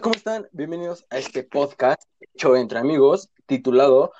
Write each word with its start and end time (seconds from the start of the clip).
¿cómo 0.00 0.14
están? 0.14 0.48
Bienvenidos 0.52 1.04
a 1.10 1.18
este 1.18 1.42
podcast 1.42 2.02
hecho 2.18 2.56
entre 2.56 2.78
amigos, 2.78 3.28
titulado 3.44 4.12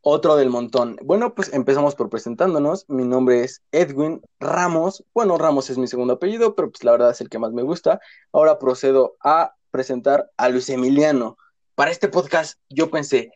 Otro 0.00 0.34
del 0.34 0.50
Montón. 0.50 0.98
Bueno, 1.04 1.36
pues 1.36 1.52
empezamos 1.52 1.94
por 1.94 2.10
presentándonos. 2.10 2.84
Mi 2.88 3.04
nombre 3.04 3.44
es 3.44 3.62
Edwin 3.70 4.22
Ramos. 4.40 5.04
Bueno, 5.14 5.38
Ramos 5.38 5.70
es 5.70 5.78
mi 5.78 5.86
segundo 5.86 6.14
apellido, 6.14 6.56
pero 6.56 6.68
pues 6.72 6.82
la 6.82 6.90
verdad 6.90 7.12
es 7.12 7.20
el 7.20 7.28
que 7.28 7.38
más 7.38 7.52
me 7.52 7.62
gusta. 7.62 8.00
Ahora 8.32 8.58
procedo 8.58 9.16
a 9.22 9.54
presentar 9.70 10.32
a 10.36 10.48
Luis 10.48 10.68
Emiliano. 10.68 11.38
Para 11.76 11.92
este 11.92 12.08
podcast 12.08 12.58
yo 12.68 12.90
pensé, 12.90 13.30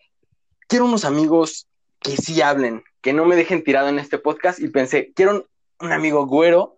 quiero 0.67 0.87
unos 0.87 1.05
amigos 1.05 1.69
que 2.01 2.17
sí 2.17 2.43
hablen, 2.43 2.83
que 3.03 3.13
no 3.13 3.25
me 3.25 3.37
dejen 3.37 3.63
tirado 3.63 3.89
en 3.89 4.01
este 4.01 4.19
podcast 4.19 4.59
y 4.59 4.69
pensé, 4.69 5.13
quiero 5.15 5.31
un, 5.33 5.47
un 5.81 5.93
amigo 5.93 6.27
güero 6.27 6.77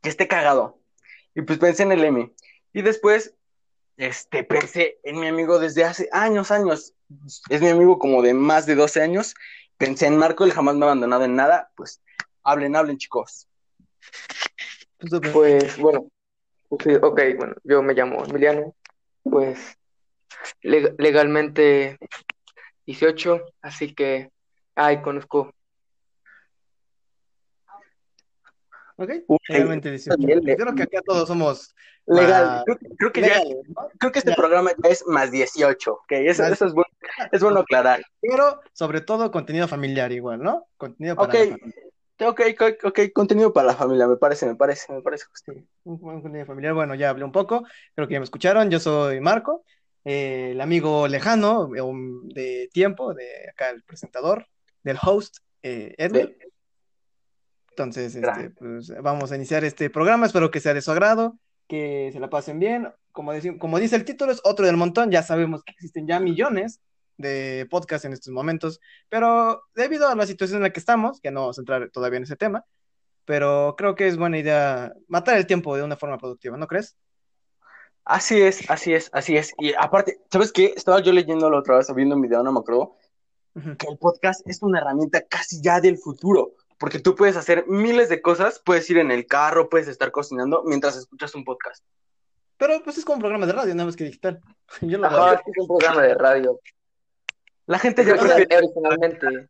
que 0.00 0.08
esté 0.08 0.26
cagado. 0.26 0.80
Y 1.32 1.42
pues 1.42 1.60
pensé 1.60 1.84
en 1.84 1.92
el 1.92 2.04
M. 2.04 2.32
Y 2.72 2.82
después 2.82 3.36
este, 3.96 4.44
pensé 4.44 4.98
en 5.04 5.20
mi 5.20 5.28
amigo 5.28 5.58
desde 5.58 5.84
hace 5.84 6.08
años, 6.12 6.50
años. 6.50 6.94
Es 7.48 7.60
mi 7.60 7.68
amigo 7.68 7.98
como 7.98 8.22
de 8.22 8.34
más 8.34 8.66
de 8.66 8.74
12 8.74 9.02
años. 9.02 9.34
Pensé 9.76 10.06
en 10.06 10.16
Marco, 10.16 10.44
él 10.44 10.52
jamás 10.52 10.76
me 10.76 10.84
ha 10.84 10.88
abandonado 10.88 11.24
en 11.24 11.36
nada. 11.36 11.70
Pues 11.76 12.00
hablen, 12.42 12.76
hablen, 12.76 12.98
chicos. 12.98 13.48
Pues 15.32 15.76
bueno, 15.78 16.06
sí, 16.82 16.94
ok, 16.94 17.20
bueno, 17.36 17.54
yo 17.64 17.82
me 17.82 17.92
llamo 17.92 18.24
Emiliano, 18.24 18.74
pues 19.24 19.58
leg- 20.62 20.94
legalmente 20.98 21.98
18, 22.86 23.42
así 23.62 23.94
que, 23.94 24.30
ay, 24.76 25.02
conozco, 25.02 25.52
¿Ok? 29.02 29.10
Uy, 29.26 29.38
Legalmente 29.48 29.90
18. 29.90 30.16
bien, 30.26 30.40
le- 30.44 30.56
Creo 30.56 30.74
que 30.74 30.82
acá 30.84 31.00
todos 31.04 31.26
somos 31.28 31.74
Legal. 32.06 32.62
Creo, 32.64 32.78
que- 32.78 32.88
creo 32.96 33.12
que 33.12 33.20
ya- 33.20 33.26
legales, 33.28 33.68
¿no? 33.68 33.88
creo 33.98 34.12
que 34.12 34.18
este 34.18 34.30
Ya. 34.32 34.36
programa 34.36 34.70
ya 34.82 34.90
es 34.90 35.06
más 35.06 35.30
18. 35.30 35.92
Ok, 35.92 36.12
eso, 36.12 36.42
Más- 36.42 36.52
eso 36.52 36.66
es, 36.66 36.72
bueno, 36.72 36.90
es 37.30 37.42
bueno 37.42 37.60
aclarar. 37.60 38.02
Pero 38.20 38.60
sobre 38.72 39.00
todo 39.00 39.30
contenido 39.30 39.68
familiar 39.68 40.10
igual, 40.12 40.42
¿no? 40.42 40.66
Contenido 40.76 41.14
para 41.16 41.28
Ok. 41.28 41.34
la 41.34 41.56
familia. 41.58 41.82
Ok, 42.24 42.40
ok, 42.84 43.00
contenido 43.12 43.52
para 43.52 43.68
la 43.68 43.74
familia, 43.74 44.06
me 44.06 44.16
parece, 44.16 44.46
me 44.46 44.54
parece, 44.54 44.92
me 44.92 45.00
parece 45.02 45.24
justo. 45.26 45.52
Un 45.84 45.98
contenido 45.98 46.46
familiar. 46.46 46.74
Bueno, 46.74 46.94
ya 46.94 47.10
hablé 47.10 47.24
un 47.24 47.32
poco, 47.32 47.64
creo 47.94 48.06
que 48.06 48.14
ya 48.14 48.20
me 48.20 48.24
escucharon. 48.24 48.70
Yo 48.70 48.78
soy 48.78 49.20
Marco, 49.20 49.64
eh, 50.04 50.50
el 50.52 50.60
amigo 50.60 51.08
lejano 51.08 51.70
eh, 51.74 51.82
de 52.34 52.68
tiempo, 52.72 53.14
de 53.14 53.48
acá 53.50 53.70
el 53.70 53.82
presentador, 53.82 54.46
del 54.84 54.98
host, 55.04 55.38
eh, 55.62 55.94
Edwin. 55.98 56.36
Entonces, 57.76 58.14
este, 58.14 58.50
pues, 58.50 58.92
vamos 59.02 59.32
a 59.32 59.36
iniciar 59.36 59.64
este 59.64 59.88
programa. 59.88 60.26
Espero 60.26 60.50
que 60.50 60.60
sea 60.60 60.74
de 60.74 60.82
su 60.82 60.90
agrado, 60.90 61.38
que 61.68 62.10
se 62.12 62.20
la 62.20 62.28
pasen 62.28 62.58
bien. 62.58 62.92
Como, 63.12 63.32
deci- 63.32 63.58
como 63.58 63.78
dice 63.78 63.96
el 63.96 64.04
título, 64.04 64.30
es 64.32 64.40
otro 64.44 64.66
del 64.66 64.76
montón. 64.76 65.10
Ya 65.10 65.22
sabemos 65.22 65.62
que 65.64 65.72
existen 65.72 66.06
ya 66.06 66.20
millones 66.20 66.80
de 67.16 67.66
podcasts 67.70 68.04
en 68.04 68.12
estos 68.12 68.32
momentos, 68.32 68.80
pero 69.08 69.62
debido 69.74 70.08
a 70.08 70.14
la 70.14 70.26
situación 70.26 70.58
en 70.58 70.62
la 70.64 70.70
que 70.70 70.80
estamos, 70.80 71.20
que 71.20 71.30
no 71.30 71.40
vamos 71.40 71.58
a 71.58 71.60
entrar 71.60 71.90
todavía 71.90 72.16
en 72.16 72.24
ese 72.24 72.36
tema, 72.36 72.64
pero 73.24 73.74
creo 73.76 73.94
que 73.94 74.08
es 74.08 74.16
buena 74.16 74.38
idea 74.38 74.92
matar 75.08 75.36
el 75.36 75.46
tiempo 75.46 75.76
de 75.76 75.82
una 75.82 75.96
forma 75.96 76.18
productiva, 76.18 76.56
¿no 76.56 76.66
crees? 76.66 76.96
Así 78.04 78.40
es, 78.40 78.68
así 78.68 78.92
es, 78.94 79.08
así 79.12 79.36
es. 79.36 79.52
Y 79.58 79.72
aparte, 79.78 80.18
¿sabes 80.30 80.52
qué? 80.52 80.72
Estaba 80.76 81.00
yo 81.00 81.12
leyendo 81.12 81.48
la 81.48 81.58
otra 81.58 81.76
vez, 81.76 81.94
viendo 81.94 82.16
un 82.16 82.22
video, 82.22 82.42
no 82.42 82.50
me 82.52 82.58
acuerdo, 82.60 82.96
Ujú. 83.54 83.76
que 83.76 83.86
el 83.86 83.98
podcast 83.98 84.40
es 84.46 84.60
una 84.62 84.80
herramienta 84.80 85.22
casi 85.22 85.60
ya 85.62 85.80
del 85.80 85.98
futuro, 85.98 86.54
porque 86.82 86.98
tú 86.98 87.14
puedes 87.14 87.36
hacer 87.36 87.64
miles 87.68 88.08
de 88.08 88.20
cosas, 88.20 88.60
puedes 88.64 88.90
ir 88.90 88.98
en 88.98 89.12
el 89.12 89.24
carro, 89.24 89.68
puedes 89.68 89.86
estar 89.86 90.10
cocinando 90.10 90.64
mientras 90.66 90.96
escuchas 90.96 91.32
un 91.36 91.44
podcast. 91.44 91.84
Pero 92.56 92.82
pues 92.82 92.98
es 92.98 93.04
como 93.04 93.14
un 93.18 93.20
programa 93.20 93.46
de 93.46 93.52
radio, 93.52 93.72
nada 93.72 93.86
más 93.86 93.94
que 93.94 94.02
digital. 94.02 94.40
Yo 94.80 94.98
lo 94.98 95.06
ajá, 95.06 95.34
es 95.34 95.40
un 95.58 95.66
programa 95.68 96.02
de 96.02 96.14
radio, 96.14 96.58
La 97.66 97.78
gente 97.78 98.04
ya 98.04 98.16
prefiere... 98.16 98.56
originalmente, 98.56 99.48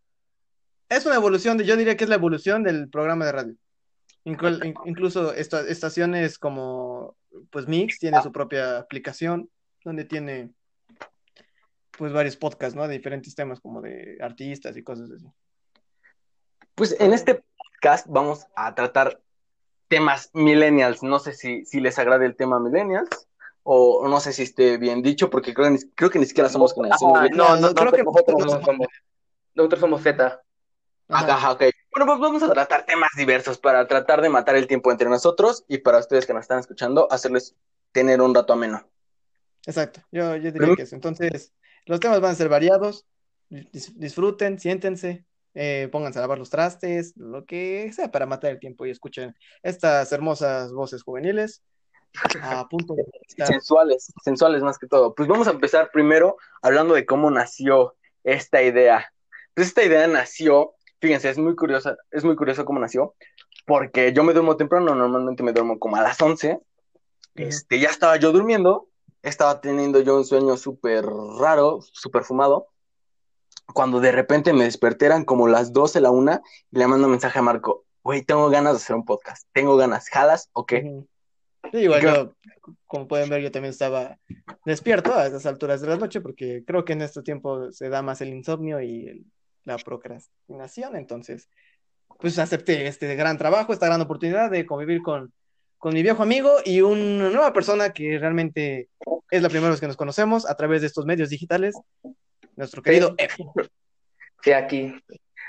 Es 0.91 1.07
una 1.07 1.15
evolución, 1.15 1.57
de, 1.57 1.65
yo 1.65 1.75
diría 1.79 1.97
que 1.97 2.05
es 2.05 2.11
la 2.11 2.17
evolución 2.17 2.63
del 2.65 2.91
programa 2.91 3.25
de 3.25 3.33
radio. 3.33 3.55
Inclu- 4.27 4.63
in- 4.67 4.75
incluso 4.85 5.33
esta- 5.33 5.67
estaciones 5.67 6.39
como 6.39 7.17
pues 7.51 7.67
Mix 7.67 7.99
tiene 7.99 8.21
su 8.21 8.31
propia 8.31 8.77
aplicación 8.79 9.49
donde 9.85 10.05
tiene 10.05 10.51
pues 11.97 12.13
varios 12.13 12.37
podcasts, 12.37 12.77
¿no? 12.77 12.87
De 12.87 12.95
diferentes 12.99 13.35
temas 13.35 13.59
como 13.59 13.81
de 13.81 14.19
artistas 14.21 14.77
y 14.77 14.83
cosas 14.83 15.11
así. 15.11 15.27
Pues 16.75 16.97
en 17.01 17.13
este 17.13 17.43
podcast 17.57 18.07
vamos 18.09 18.47
a 18.57 18.75
tratar 18.75 19.21
temas 19.89 20.31
millennials. 20.33 21.03
No 21.03 21.19
sé 21.19 21.33
si, 21.35 21.65
si 21.67 21.81
les 21.81 21.99
agrade 21.99 22.27
el 22.27 22.37
tema 22.37 22.59
millennials 22.59 23.29
o 23.63 24.09
no 24.09 24.21
sé 24.21 24.33
si 24.33 24.43
esté 24.43 24.79
bien 24.79 25.03
dicho, 25.03 25.31
porque 25.31 25.55
creo, 25.55 25.67
que 25.67 25.73
ni- 25.73 25.91
creo 25.95 26.11
que 26.11 26.19
ni 26.19 26.27
siquiera 26.27 26.49
somos 26.49 26.75
generación 26.75 27.11
ajá, 27.13 27.23
millennial. 27.23 27.47
no, 27.49 27.57
no, 27.57 27.69
no, 27.69 27.75
creo 27.75 27.85
no, 27.91 27.93
que- 27.93 28.03
nosotros 28.05 28.39
no 28.39 28.65
somos, 28.65 28.89
nosotros 29.55 29.81
somos 29.81 30.03
Z, 30.03 30.43
Ajá. 31.09 31.35
Ajá, 31.35 31.53
ok. 31.53 31.63
Bueno, 31.95 32.07
pues 32.07 32.21
vamos 32.21 32.43
a 32.43 32.51
tratar 32.51 32.87
temas 32.87 33.11
diversos 33.19 33.59
para 33.59 33.87
tratar 33.87 34.23
de 34.23 34.31
matar 34.31 34.57
el 34.57 34.67
tiempo 34.67 34.91
entre 34.91 35.11
nosotros 35.11 35.63
y 35.69 35.79
para 35.79 35.99
ustedes 35.99 36.25
que 36.27 36.33
nos 36.33 36.43
están 36.43 36.59
escuchando, 36.59 37.07
hacerles 37.11 37.55
tener 37.93 38.23
un 38.23 38.35
rato 38.35 38.55
ameno. 38.55 38.89
Exacto, 39.67 40.01
yo, 40.11 40.35
yo 40.37 40.51
diría 40.53 40.75
que 40.75 40.83
eso. 40.83 40.95
Entonces, 40.95 41.53
los 41.85 42.01
temas 42.01 42.21
van 42.23 42.31
a 42.31 42.35
ser 42.35 42.49
variados. 42.49 43.05
Dis- 43.51 43.93
disfruten, 43.97 44.59
siéntense, 44.59 45.27
eh, 45.55 45.89
pónganse 45.93 46.19
a 46.19 46.23
lavar 46.23 46.39
los 46.39 46.51
trastes, 46.51 47.15
lo 47.17 47.45
que 47.45 47.93
sea 47.93 48.11
para 48.11 48.27
matar 48.27 48.51
el 48.53 48.59
tiempo 48.61 48.87
y 48.87 48.91
escuchen 48.91 49.35
estas 49.63 50.11
hermosas 50.13 50.73
voces 50.73 51.03
juveniles 51.03 51.63
a 52.43 52.69
punto 52.69 52.95
de 52.95 53.05
estar- 53.27 53.47
Sensuales, 53.47 54.13
sensuales 54.23 54.63
más 54.63 54.79
que 54.79 54.87
todo. 54.87 55.15
Pues 55.15 55.29
vamos 55.29 55.49
a 55.49 55.53
empezar 55.53 55.91
primero 55.93 56.37
hablando 56.61 56.95
de 56.95 57.07
cómo 57.07 57.31
nació 57.31 57.95
esta 58.25 58.63
idea. 58.63 59.13
Pues 59.55 59.69
esta 59.69 59.83
idea 59.83 60.07
nació, 60.07 60.75
fíjense, 61.01 61.31
es 61.31 61.39
muy 61.39 61.57
curiosa, 61.57 61.97
es 62.11 62.25
muy 62.25 62.37
curioso 62.37 62.65
cómo 62.65 62.81
nació, 62.81 63.15
porque 63.67 64.13
yo 64.13 64.25
me 64.25 64.33
duermo 64.33 64.57
temprano, 64.57 64.95
normalmente 64.95 65.43
me 65.43 65.53
duermo 65.53 65.79
como 65.79 65.97
a 65.97 66.03
las 66.03 66.21
11. 66.21 66.61
Este, 67.35 67.81
ya 67.81 67.89
estaba 67.89 68.17
yo 68.17 68.33
durmiendo, 68.33 68.89
estaba 69.23 69.61
teniendo 69.61 70.01
yo 70.01 70.17
un 70.17 70.25
sueño 70.25 70.57
súper 70.57 71.07
raro, 71.07 71.81
súper 71.81 72.25
fumado, 72.25 72.69
cuando 73.73 74.01
de 74.01 74.13
repente 74.13 74.53
me 74.53 74.65
desperté, 74.65 75.07
eran 75.07 75.25
como 75.25 75.49
las 75.49 75.73
12, 75.73 76.01
la 76.01 76.11
una, 76.11 76.41
y 76.71 76.79
le 76.79 76.87
mando 76.87 77.07
un 77.07 77.13
mensaje 77.13 77.39
a 77.39 77.43
Marco, 77.43 77.85
güey, 78.03 78.23
tengo 78.23 78.49
ganas 78.51 78.73
de 78.73 78.77
hacer 78.79 78.97
un 78.97 79.05
podcast, 79.05 79.47
tengo 79.53 79.77
ganas, 79.77 80.09
¿jalas 80.09 80.49
o 80.53 80.67
qué? 80.67 80.83
Ujú. 80.85 81.09
Sí, 81.71 81.79
igual 81.79 82.01
¿Qué? 82.01 82.07
yo, 82.07 82.35
como 82.87 83.07
pueden 83.07 83.29
ver, 83.31 83.41
yo 83.41 83.53
también 83.53 83.71
estaba 83.71 84.19
despierto 84.65 85.15
a 85.15 85.27
esas 85.27 85.47
alturas 85.47 85.81
de 85.81 85.87
la 85.89 85.97
noche 85.97 86.21
porque 86.21 86.65
creo 86.67 86.85
que 86.85 86.93
en 86.93 87.03
este 87.03 87.23
tiempo 87.23 87.71
se 87.71 87.89
da 87.89 88.03
más 88.03 88.21
el 88.21 88.31
insomnio 88.35 88.81
y 88.81 89.07
el- 89.07 89.25
la 89.65 89.79
procrastinación, 89.79 90.97
entonces 90.97 91.49
pues 92.19 92.39
acepté 92.39 92.87
este 92.89 93.15
gran 93.15 93.39
trabajo, 93.39 93.73
esta 93.73 93.87
gran 93.87 94.01
oportunidad 94.01 94.51
de 94.51 94.67
convivir 94.67 95.03
con, 95.03 95.33
con 95.79 95.95
mi 95.95 96.03
viejo 96.03 96.23
amigo 96.23 96.51
y 96.65 96.81
una 96.81 97.31
nueva 97.31 97.53
persona 97.53 97.91
que 97.93 98.19
realmente 98.19 98.89
es 99.31 99.43
la 99.43 99.49
primera 99.49 99.71
vez 99.71 99.81
que 99.81 99.87
nos 99.87 99.97
conocemos 99.97 100.49
a 100.49 100.57
través 100.57 100.81
de 100.81 100.89
estos 100.89 101.07
medios 101.07 101.31
digitales, 101.31 101.77
nuestro 102.63 102.83
querido 102.83 103.15
F. 103.19 103.45
sí, 104.43 104.53
aquí, 104.53 104.95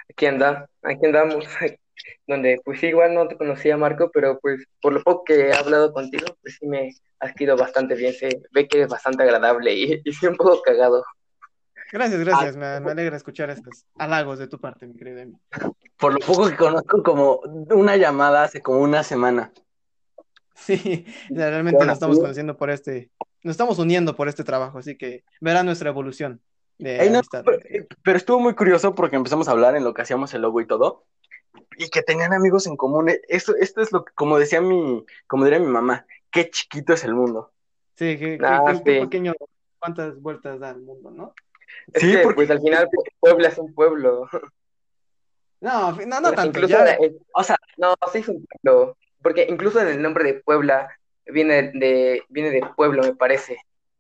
aquí 0.10 0.26
anda, 0.26 0.68
aquí 0.82 1.06
andamos, 1.06 1.46
donde 2.28 2.60
pues 2.66 2.80
sí, 2.80 2.88
igual 2.88 3.14
no 3.14 3.28
te 3.28 3.38
conocía 3.38 3.78
Marco, 3.78 4.10
pero 4.12 4.40
pues 4.40 4.66
por 4.82 4.94
lo 4.94 5.04
poco 5.04 5.24
que 5.24 5.50
he 5.50 5.54
hablado 5.54 5.94
contigo, 5.94 6.26
pues 6.42 6.58
sí 6.60 6.66
me 6.66 6.92
has 7.20 7.34
quedado 7.34 7.58
bastante 7.58 7.96
bien, 7.96 8.14
se 8.14 8.42
ve 8.52 8.68
que 8.68 8.78
eres 8.78 8.90
bastante 8.90 9.24
agradable 9.24 9.74
y, 9.74 10.02
y 10.04 10.14
sí 10.14 10.26
un 10.26 10.36
poco 10.36 10.62
cagado. 10.62 11.04
Gracias, 11.92 12.20
gracias, 12.22 12.58
me, 12.58 12.80
me 12.80 12.92
alegra 12.92 13.16
escuchar 13.16 13.52
estos 13.52 13.86
halagos 14.00 14.40
de 14.40 14.48
tu 14.48 14.60
parte, 14.60 14.88
mi 14.88 14.96
querido 14.96 15.20
Emi. 15.20 15.38
Por 15.98 16.14
lo 16.14 16.20
poco 16.20 16.50
que 16.50 16.56
conozco, 16.56 17.04
como 17.04 17.42
una 17.70 17.96
llamada 17.96 18.46
hace 18.46 18.62
como 18.62 18.80
una 18.80 19.04
semana. 19.04 19.54
Sí, 20.56 21.06
realmente 21.30 21.78
Bueno, 21.78 21.92
nos 21.92 21.98
estamos 21.98 22.16
sí. 22.16 22.22
conociendo 22.22 22.58
por 22.58 22.72
este, 22.72 23.12
nos 23.44 23.52
estamos 23.52 23.78
uniendo 23.78 24.16
por 24.16 24.28
este 24.28 24.44
trabajo, 24.44 24.80
así 24.80 24.98
que 24.98 25.24
verán 25.40 25.68
nuestra 25.68 25.90
evolución 25.90 26.42
no, 26.80 26.90
amistad. 27.18 27.44
pero, 27.46 27.60
pero 28.04 28.18
estuvo 28.18 28.40
muy 28.40 28.56
curioso 28.56 28.94
porque 28.96 29.16
empezamos 29.16 29.48
a 29.48 29.52
hablar 29.52 29.76
en 29.76 29.84
lo 29.84 29.94
que 29.94 30.02
hacíamos 30.02 30.34
el 30.34 30.42
logo 30.42 30.62
y 30.62 30.68
todo, 30.68 31.06
y 31.78 31.90
que 31.90 32.02
tenían 32.02 32.34
amigos 32.34 32.68
en 32.68 32.76
común. 32.78 33.10
Esto, 33.28 33.56
esto 33.56 33.82
es 33.82 33.92
lo 33.92 34.06
que, 34.06 34.14
como 34.14 34.38
decía 34.40 34.62
mi, 34.62 35.06
como 35.28 35.46
diría 35.46 35.60
mi 35.60 35.68
mamá, 35.68 36.06
qué 36.32 36.50
chiquito 36.50 36.94
es 36.94 37.04
el 37.04 37.14
mundo. 37.14 37.52
Sí, 37.96 38.18
qué, 38.18 38.38
qué- 38.38 38.46
Ah, 38.46 38.62
qué- 38.66 38.84
qué 38.84 38.94
sí. 38.96 39.00
pequeño, 39.02 39.34
cuántas 39.80 40.20
vueltas 40.20 40.60
da 40.60 40.72
el 40.72 40.82
mundo, 40.82 41.12
¿no? 41.12 41.34
Es 41.94 42.02
Sí, 42.02 42.12
que, 42.12 42.20
porque- 42.20 42.36
pues 42.36 42.50
al 42.52 42.60
final 42.62 42.88
Pue- 42.90 43.12
Puebla 43.20 43.48
es 43.50 43.58
un 43.58 43.74
pueblo. 43.74 44.28
No, 45.62 45.94
no, 45.94 46.20
no 46.20 46.32
tanto, 46.34 46.46
incluso 46.60 46.68
ya, 46.68 46.96
en- 46.96 47.18
O 47.34 47.44
sea, 47.44 47.58
no, 47.78 47.94
sí 48.12 48.20
es 48.20 48.28
un 48.28 48.46
pueblo, 48.46 48.98
porque 49.22 49.48
incluso 49.50 49.80
en 49.80 49.88
el 49.88 50.02
nombre 50.02 50.26
de 50.26 50.34
Puebla 50.42 50.90
viene 51.26 51.72
de, 51.74 52.22
viene 52.30 52.52
de 52.52 52.62
pueblo, 52.76 53.02
me 53.04 53.16
parece. 53.16 53.58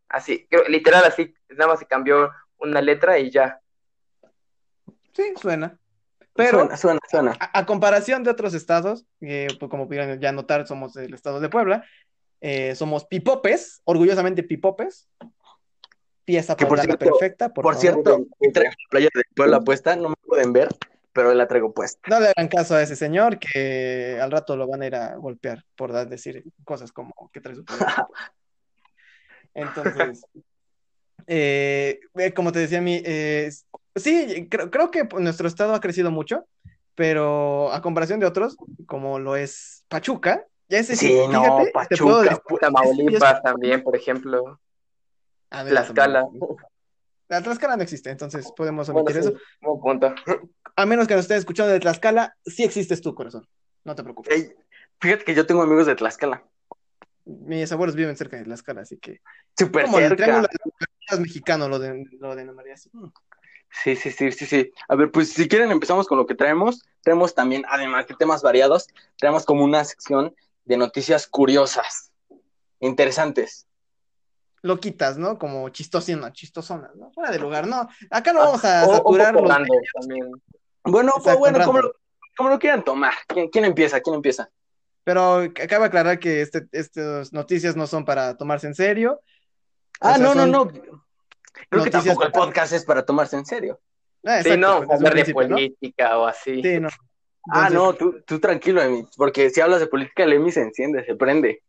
Así, 0.09 0.45
creo- 0.49 0.67
literal 0.67 1.05
así, 1.05 1.33
nada 1.49 1.67
más 1.71 1.79
se 1.79 1.85
cambió 1.87 2.31
una 2.63 2.81
letra 2.81 3.19
y 3.19 3.29
ya. 3.29 3.59
sí, 5.13 5.33
suena. 5.39 5.77
Pero 6.35 6.59
suena, 6.61 6.77
suena, 6.77 6.99
suena. 7.11 7.31
a, 7.39 7.59
a 7.59 7.65
comparación 7.67 8.23
de 8.23 8.31
otros 8.31 8.53
estados, 8.55 9.05
que 9.19 9.47
pues, 9.59 9.69
como 9.69 9.85
pudieron 9.87 10.19
ya 10.19 10.31
notar, 10.31 10.65
somos 10.65 10.95
el 10.95 11.13
estado 11.13 11.39
de 11.39 11.49
Puebla, 11.49 11.85
eh, 12.41 12.73
somos 12.75 13.05
pipopes, 13.05 13.81
orgullosamente 13.83 14.41
pipopes, 14.41 15.07
pieza 16.25 16.55
Que 16.55 16.65
por 16.65 16.69
poblada 16.79 16.87
cierto- 16.87 17.05
perfecta. 17.05 17.53
Por, 17.53 17.63
Por 17.63 17.75
cierto, 17.75 18.25
traigo 18.51 18.71
la 18.71 18.89
playa 18.89 19.09
de 19.13 19.23
Puebla 19.35 19.59
puesta, 19.61 19.95
no 19.95 20.09
me 20.09 20.15
pueden 20.25 20.53
ver, 20.53 20.69
pero 21.13 21.31
la 21.35 21.47
traigo 21.47 21.71
puesta. 21.71 21.99
No 22.09 22.19
le 22.19 22.29
hagan 22.35 22.47
caso 22.47 22.73
a 22.75 22.81
ese 22.81 22.95
señor 22.95 23.37
que 23.37 24.17
al 24.19 24.31
rato 24.31 24.57
lo 24.57 24.65
van 24.67 24.81
a 24.81 24.87
ir 24.87 24.95
a 24.95 25.15
golpear 25.17 25.63
por 25.75 25.93
decir 26.07 26.43
cosas 26.63 26.91
como 26.91 27.13
que 27.31 27.41
trae 27.41 27.55
su 27.55 27.63
playera. 27.63 28.07
Entonces, 29.53 30.25
eh, 31.27 31.99
eh, 32.15 32.33
como 32.33 32.51
te 32.51 32.59
decía 32.59 32.79
a 32.79 32.81
mí, 32.81 33.01
eh, 33.05 33.51
sí, 33.95 34.47
creo, 34.49 34.69
creo 34.71 34.91
que 34.91 35.07
nuestro 35.19 35.47
estado 35.47 35.73
ha 35.73 35.81
crecido 35.81 36.11
mucho, 36.11 36.45
pero 36.95 37.71
a 37.71 37.81
comparación 37.81 38.19
de 38.19 38.25
otros, 38.25 38.57
como 38.85 39.19
lo 39.19 39.35
es 39.35 39.85
Pachuca, 39.87 40.45
ya 40.69 40.79
ese 40.79 40.95
Sí, 40.95 41.15
no, 41.29 41.43
fíjate, 41.43 41.71
Pachuca, 41.71 42.41
Tamaulipas 42.59 43.41
también, 43.41 43.83
por 43.83 43.95
ejemplo. 43.95 44.59
A 45.49 45.63
ver, 45.63 45.73
Tlaxcala. 45.73 46.27
La 47.29 47.41
Tlaxcala 47.41 47.77
no 47.77 47.83
existe, 47.83 48.09
entonces 48.09 48.51
podemos 48.55 48.87
Bueno, 48.87 49.01
omitir 49.01 49.23
sí, 49.23 49.29
eso. 49.29 49.39
buen 49.61 49.79
punto. 49.81 50.15
A 50.75 50.85
menos 50.87 51.07
que 51.07 51.13
nos 51.13 51.25
estén 51.25 51.37
escuchando 51.37 51.71
de 51.71 51.79
Tlaxcala, 51.79 52.35
sí 52.45 52.63
existes 52.63 53.01
tú, 53.01 53.13
corazón. 53.13 53.47
No 53.83 53.93
te 53.95 54.03
preocupes. 54.03 54.55
Fíjate 54.99 55.23
que 55.23 55.35
yo 55.35 55.45
tengo 55.45 55.61
amigos 55.61 55.85
de 55.85 55.95
Tlaxcala. 55.95 56.43
Mis 57.25 57.71
abuelos 57.71 57.95
viven 57.95 58.17
cerca 58.17 58.37
de 58.37 58.43
Tlaxcala, 58.43 58.81
así 58.81 58.97
que. 58.97 59.21
Súper 59.57 59.85
Como 59.85 59.97
el 59.99 60.09
cerca. 60.09 60.23
triángulo 60.23 60.47
de 61.11 61.19
mexicano, 61.19 61.69
lo, 61.69 61.79
de, 61.79 62.05
lo 62.19 62.35
denominaría 62.35 62.73
así. 62.73 62.89
Sí, 63.83 63.95
sí, 63.95 64.11
sí, 64.11 64.31
sí, 64.31 64.45
sí. 64.45 64.71
A 64.87 64.95
ver, 64.95 65.09
pues 65.11 65.33
si 65.33 65.47
quieren 65.47 65.71
empezamos 65.71 66.07
con 66.07 66.17
lo 66.17 66.25
que 66.25 66.35
traemos. 66.35 66.83
Traemos 67.01 67.33
también, 67.33 67.63
además 67.69 68.07
de 68.07 68.15
temas 68.15 68.41
variados, 68.41 68.87
traemos 69.17 69.45
como 69.45 69.63
una 69.63 69.83
sección 69.83 70.35
de 70.65 70.77
noticias 70.77 71.27
curiosas, 71.27 72.11
interesantes. 72.79 73.67
Loquitas, 74.61 75.17
¿no? 75.17 75.37
Como 75.37 75.67
chistosina, 75.69 76.31
chistosonas, 76.31 76.95
¿no? 76.95 77.11
Fuera 77.11 77.31
de 77.31 77.39
lugar, 77.39 77.67
¿no? 77.67 77.87
Acá 78.09 78.31
no 78.31 78.41
Ah, 78.41 78.45
vamos 78.45 78.63
a 78.63 78.85
O, 78.85 78.89
un 78.89 78.95
saturar 79.17 79.33
los- 79.33 79.49
también. 79.93 80.31
Bueno, 80.85 81.11
pues 81.21 81.37
bueno, 81.37 81.63
como 81.65 81.81
lo, 81.81 81.95
como 82.37 82.49
lo 82.49 82.59
quieran 82.59 82.83
tomar. 82.83 83.13
¿Quién, 83.27 83.49
quién 83.49 83.65
empieza? 83.65 83.99
¿Quién 84.01 84.15
empieza? 84.15 84.49
Pero 85.03 85.39
acaba 85.41 85.81
de 85.83 85.87
aclarar 85.87 86.19
que 86.19 86.41
este, 86.41 86.67
estas 86.71 87.33
noticias 87.33 87.75
no 87.75 87.87
son 87.87 88.05
para 88.05 88.37
tomarse 88.37 88.67
en 88.67 88.75
serio. 88.75 89.21
Ah, 89.99 90.13
O 90.13 90.15
sea, 90.15 90.23
no, 90.23 90.35
no, 90.35 90.45
no. 90.47 90.67
Creo 91.69 91.83
que 91.83 91.89
tampoco 91.89 92.23
el 92.23 92.31
podcast 92.31 92.73
es 92.73 92.85
para 92.85 93.05
tomarse 93.05 93.35
en 93.35 93.45
serio. 93.45 93.79
Ah, 94.25 94.41
Sí, 94.41 94.55
no, 94.57 94.77
hablar 94.89 95.13
de 95.15 95.33
política 95.33 96.17
o 96.17 96.25
así. 96.25 96.61
Sí, 96.61 96.79
no. 96.79 96.89
Ah, 97.51 97.69
no, 97.69 97.93
tú, 97.93 98.21
tú 98.25 98.39
tranquilo, 98.39 98.81
Emi, 98.81 99.05
porque 99.17 99.49
si 99.49 99.59
hablas 99.59 99.81
de 99.81 99.87
política, 99.87 100.23
el 100.23 100.33
Emi 100.33 100.49
se 100.51 100.61
enciende, 100.61 101.03
se 101.03 101.15
prende. 101.15 101.61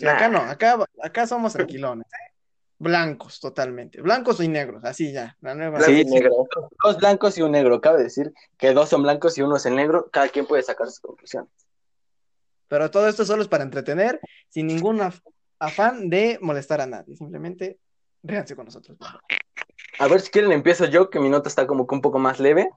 acá 0.00 0.28
no, 0.28 0.38
acá, 0.40 0.78
acá 1.02 1.26
somos 1.26 1.52
tranquilones, 1.52 2.06
¿eh? 2.06 2.32
Blancos, 2.78 3.38
totalmente. 3.38 4.00
Blancos 4.00 4.40
y 4.40 4.48
negros, 4.48 4.82
así 4.84 5.12
ya. 5.12 5.36
La 5.40 5.54
nueva. 5.54 5.78
Blanco 5.78 5.92
Sí, 5.92 6.00
y 6.00 6.04
sí. 6.04 6.10
negro. 6.14 6.48
Dos 6.82 6.96
blancos 6.96 7.38
y 7.38 7.42
un 7.42 7.52
negro. 7.52 7.80
Cabe 7.80 8.02
decir 8.02 8.32
que 8.58 8.72
dos 8.72 8.88
son 8.88 9.02
blancos 9.04 9.38
y 9.38 9.42
uno 9.42 9.54
es 9.56 9.66
el 9.66 9.76
negro. 9.76 10.08
Cada 10.10 10.28
quien 10.30 10.46
puede 10.46 10.64
sacar 10.64 10.88
sus 10.88 10.98
conclusiones. 10.98 11.48
Pero 12.72 12.90
todo 12.90 13.06
esto 13.06 13.26
solo 13.26 13.42
es 13.42 13.48
para 13.48 13.64
entretener, 13.64 14.18
sin 14.48 14.66
ningún 14.66 15.00
af- 15.00 15.20
afán 15.58 16.08
de 16.08 16.38
molestar 16.40 16.80
a 16.80 16.86
nadie. 16.86 17.14
Simplemente 17.14 17.76
ríanse 18.22 18.56
con 18.56 18.64
nosotros. 18.64 18.96
A 19.98 20.08
ver, 20.08 20.22
si 20.22 20.30
quieren 20.30 20.52
empiezo 20.52 20.86
yo, 20.86 21.10
que 21.10 21.20
mi 21.20 21.28
nota 21.28 21.50
está 21.50 21.66
como 21.66 21.86
que 21.86 21.94
un 21.94 22.00
poco 22.00 22.18
más 22.18 22.40
leve. 22.40 22.70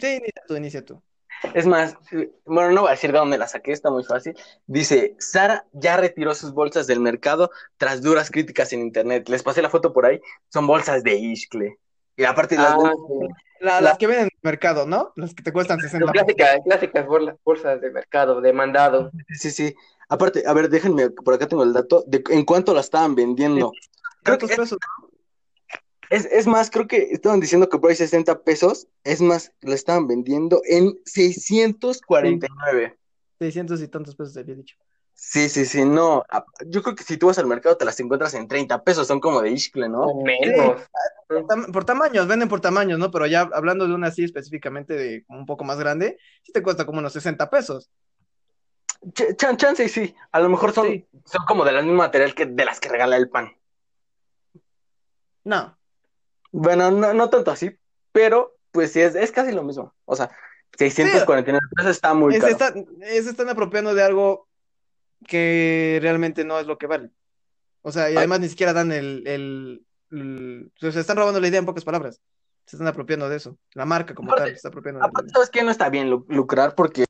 Sí, 0.00 0.06
inicia 0.16 0.42
tú, 0.48 0.56
inicia 0.56 0.82
tú. 0.82 1.02
Es 1.52 1.66
más, 1.66 1.94
eh, 2.12 2.30
bueno, 2.46 2.70
no 2.72 2.80
voy 2.80 2.88
a 2.88 2.92
decir 2.92 3.12
de 3.12 3.18
dónde 3.18 3.36
la 3.36 3.46
saqué, 3.48 3.72
está 3.72 3.90
muy 3.90 4.02
fácil. 4.02 4.34
Dice, 4.66 5.14
Sara 5.18 5.66
ya 5.72 5.98
retiró 5.98 6.34
sus 6.34 6.54
bolsas 6.54 6.86
del 6.86 7.00
mercado 7.00 7.50
tras 7.76 8.00
duras 8.00 8.30
críticas 8.30 8.72
en 8.72 8.80
internet. 8.80 9.28
Les 9.28 9.42
pasé 9.42 9.60
la 9.60 9.68
foto 9.68 9.92
por 9.92 10.06
ahí, 10.06 10.22
son 10.48 10.66
bolsas 10.66 11.02
de 11.02 11.16
Iscle. 11.16 11.76
Y 12.16 12.24
aparte 12.24 12.56
las 12.56 12.72
Ah, 12.72 12.76
bolsas-. 12.76 13.28
La- 13.60 13.74
La- 13.76 13.80
las 13.80 13.98
que 13.98 14.06
ven 14.06 14.18
en 14.18 14.24
el 14.24 14.30
mercado, 14.42 14.86
¿no? 14.86 15.12
Las 15.16 15.34
que 15.34 15.42
te 15.42 15.52
cuestan 15.52 15.80
60 15.80 16.06
Son 16.06 16.12
clásicas, 16.12 16.58
clásicas 16.64 17.06
bolsas 17.44 17.80
de 17.80 17.90
mercado, 17.90 18.40
de 18.40 18.52
mandado. 18.52 19.10
Sí, 19.34 19.50
sí. 19.50 19.74
Aparte, 20.08 20.44
a 20.46 20.52
ver, 20.52 20.68
déjenme, 20.68 21.10
por 21.10 21.34
acá 21.34 21.48
tengo 21.48 21.62
el 21.64 21.72
dato 21.72 22.04
de 22.06 22.22
en 22.30 22.44
cuánto 22.44 22.74
la 22.74 22.80
estaban 22.80 23.14
vendiendo. 23.14 23.72
Creo 24.22 24.38
que 24.38 24.46
¿Cuántos 24.46 24.50
pesos? 24.50 24.78
es, 26.10 26.26
es 26.26 26.46
más, 26.46 26.70
creo 26.70 26.86
que 26.86 27.08
estaban 27.10 27.40
diciendo 27.40 27.68
que 27.68 27.78
por 27.78 27.90
ahí 27.90 27.96
60 27.96 28.42
pesos. 28.42 28.86
Es 29.02 29.20
más, 29.20 29.52
la 29.62 29.74
estaban 29.74 30.06
vendiendo 30.06 30.60
en 30.64 30.98
649. 31.04 32.96
600 33.38 33.82
y 33.82 33.88
tantos 33.88 34.14
pesos 34.14 34.36
había 34.36 34.54
dicho. 34.54 34.76
Sí, 35.18 35.48
sí, 35.48 35.64
sí, 35.64 35.82
no. 35.86 36.24
Yo 36.66 36.82
creo 36.82 36.94
que 36.94 37.02
si 37.02 37.16
tú 37.16 37.28
vas 37.28 37.38
al 37.38 37.46
mercado 37.46 37.76
te 37.78 37.86
las 37.86 37.98
encuentras 38.00 38.34
en 38.34 38.46
30 38.48 38.84
pesos, 38.84 39.06
son 39.08 39.18
como 39.18 39.40
de 39.40 39.50
Ishcle, 39.50 39.88
¿no? 39.88 40.02
O 40.02 40.22
menos. 40.24 40.82
Por, 41.26 41.46
tam- 41.46 41.72
por 41.72 41.84
tamaños, 41.86 42.28
venden 42.28 42.50
por 42.50 42.60
tamaños, 42.60 42.98
¿no? 42.98 43.10
Pero 43.10 43.26
ya 43.26 43.48
hablando 43.54 43.88
de 43.88 43.94
una 43.94 44.08
así 44.08 44.24
específicamente 44.24 44.94
de 44.94 45.24
un 45.28 45.46
poco 45.46 45.64
más 45.64 45.78
grande, 45.78 46.18
sí 46.42 46.52
te 46.52 46.62
cuesta 46.62 46.84
como 46.84 46.98
unos 46.98 47.14
60 47.14 47.48
pesos. 47.48 47.90
Ch- 49.14 49.34
chan- 49.36 49.56
chance 49.56 49.82
y 49.84 49.88
sí. 49.88 50.14
A 50.32 50.40
lo 50.40 50.50
mejor 50.50 50.72
son, 50.72 50.86
Sí. 50.88 51.06
son 51.24 51.46
como 51.46 51.64
del 51.64 51.76
mismo 51.82 51.94
material 51.98 52.34
que 52.34 52.44
de 52.44 52.64
las 52.66 52.78
que 52.78 52.90
regala 52.90 53.16
el 53.16 53.30
pan. 53.30 53.56
No, 55.44 55.78
Bueno, 56.52 56.90
no, 56.90 57.12
no 57.14 57.30
tanto 57.30 57.50
así, 57.50 57.76
pero 58.12 58.56
pues 58.70 58.92
sí, 58.92 59.00
es, 59.00 59.14
es 59.14 59.32
casi 59.32 59.52
lo 59.52 59.62
mismo. 59.62 59.94
O 60.04 60.14
sea, 60.16 60.30
649 60.76 61.66
pesos 61.74 61.90
está 61.92 62.14
muy 62.14 62.34
es, 62.34 62.40
caro. 62.40 62.52
está- 62.52 62.74
es- 63.00 63.26
están 63.26 63.48
apropiando 63.48 63.94
de 63.94 64.02
algo 64.02 64.45
que 65.26 65.98
realmente 66.02 66.44
no 66.44 66.58
es 66.58 66.66
lo 66.66 66.78
que 66.78 66.86
vale. 66.86 67.10
O 67.82 67.92
sea, 67.92 68.08
y 68.08 68.12
Ay. 68.12 68.18
además 68.18 68.40
ni 68.40 68.48
siquiera 68.48 68.72
dan 68.72 68.90
el, 68.92 69.26
el, 69.26 69.86
el- 70.10 70.72
se 70.78 71.00
están 71.00 71.16
robando 71.16 71.40
la 71.40 71.48
idea 71.48 71.60
en 71.60 71.66
pocas 71.66 71.84
palabras. 71.84 72.20
Se 72.66 72.76
están 72.76 72.88
apropiando 72.88 73.28
de 73.28 73.36
eso. 73.36 73.58
La 73.74 73.84
marca 73.84 74.14
como 74.14 74.30
Aparte- 74.32 74.42
tal 74.42 74.50
se 74.50 74.56
está 74.56 74.68
apropiando 74.68 75.00
de 75.00 75.06
Aparte, 75.06 75.26
idea. 75.28 75.34
¿sabes 75.34 75.50
qué? 75.50 75.62
No 75.62 75.70
está 75.70 75.88
bien 75.88 76.10
lu- 76.10 76.26
lucrar 76.28 76.74
porque 76.74 77.04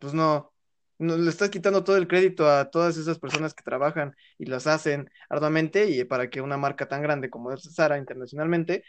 Pues 0.00 0.14
no, 0.14 0.52
no, 0.98 1.16
le 1.16 1.28
estás 1.30 1.50
quitando 1.50 1.84
todo 1.84 1.96
el 1.96 2.08
crédito 2.08 2.48
a 2.50 2.70
todas 2.70 2.96
esas 2.96 3.18
personas 3.18 3.52
que 3.54 3.62
trabajan 3.62 4.16
y 4.38 4.46
las 4.46 4.66
hacen 4.66 5.10
arduamente 5.28 5.90
y 5.90 6.04
para 6.04 6.30
que 6.30 6.40
una 6.40 6.56
marca 6.56 6.88
tan 6.88 7.02
grande 7.02 7.28
como 7.30 7.52
es 7.52 7.62
Zara 7.74 7.98
internacionalmente, 7.98 8.82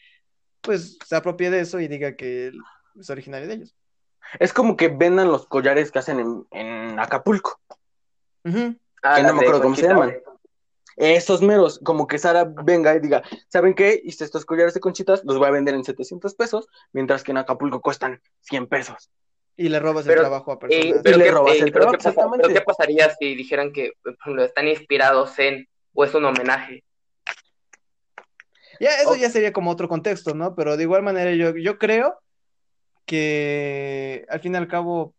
pues 0.61 0.97
se 1.05 1.15
apropie 1.15 1.49
de 1.49 1.59
eso 1.61 1.79
y 1.79 1.87
diga 1.87 2.15
que 2.15 2.51
es 2.99 3.09
originario 3.09 3.47
de 3.47 3.55
ellos. 3.55 3.75
Es 4.39 4.53
como 4.53 4.77
que 4.77 4.87
vendan 4.89 5.29
los 5.31 5.45
collares 5.47 5.91
que 5.91 5.99
hacen 5.99 6.19
en, 6.19 6.47
en 6.51 6.99
Acapulco. 6.99 7.59
Ah, 9.03 9.15
que 9.15 9.23
no 9.23 9.33
me 9.33 9.41
acuerdo 9.41 9.61
cómo 9.61 9.75
se 9.75 9.87
llaman. 9.87 10.15
Esos 10.97 11.41
meros, 11.41 11.79
como 11.83 12.05
que 12.05 12.17
Sara 12.19 12.43
venga 12.45 12.93
y 12.95 12.99
diga, 12.99 13.23
¿saben 13.47 13.73
qué? 13.73 13.99
Hice 14.03 14.23
estos 14.25 14.45
collares 14.45 14.73
de 14.73 14.81
conchitas, 14.81 15.23
los 15.23 15.37
voy 15.37 15.47
a 15.47 15.51
vender 15.51 15.73
en 15.73 15.83
700 15.83 16.35
pesos, 16.35 16.67
mientras 16.91 17.23
que 17.23 17.31
en 17.31 17.37
Acapulco 17.37 17.79
cuestan 17.81 18.21
100 18.41 18.67
pesos. 18.67 19.09
Y 19.55 19.69
le 19.69 19.79
robas 19.79 20.05
Pero- 20.05 20.21
el 20.21 20.27
trabajo 20.27 20.51
a 20.51 20.55
Eh, 20.55 20.57
personas. 20.59 21.01
pero, 21.03 21.17
le 21.17 21.23
qué, 21.25 21.31
robas 21.31 21.53
eh, 21.55 21.59
el 21.59 21.63
pero 21.71 21.73
trabajo, 21.73 21.91
qué 21.91 21.97
pasa- 21.97 22.09
exactamente. 22.09 22.47
pero 22.47 22.59
qué 22.59 22.65
pasaría 22.65 23.09
si 23.15 23.35
dijeran 23.35 23.71
que 23.71 23.93
ejemplo, 24.05 24.43
están 24.43 24.67
inspirados 24.67 25.37
en 25.39 25.67
o 25.93 26.03
es 26.03 26.13
un 26.13 26.25
homenaje? 26.25 26.83
Ya, 28.79 28.95
eso 29.01 29.15
ya 29.15 29.29
sería 29.29 29.53
como 29.53 29.71
otro 29.71 29.87
contexto, 29.87 30.33
¿no? 30.33 30.55
Pero 30.55 30.75
de 30.77 30.83
igual 30.83 31.03
manera 31.03 31.31
yo, 31.33 31.55
yo 31.55 31.77
creo 31.77 32.19
que 33.11 34.25
al 34.29 34.39
fin 34.39 34.53
y 34.53 34.57
al 34.57 34.69
cabo, 34.69 35.13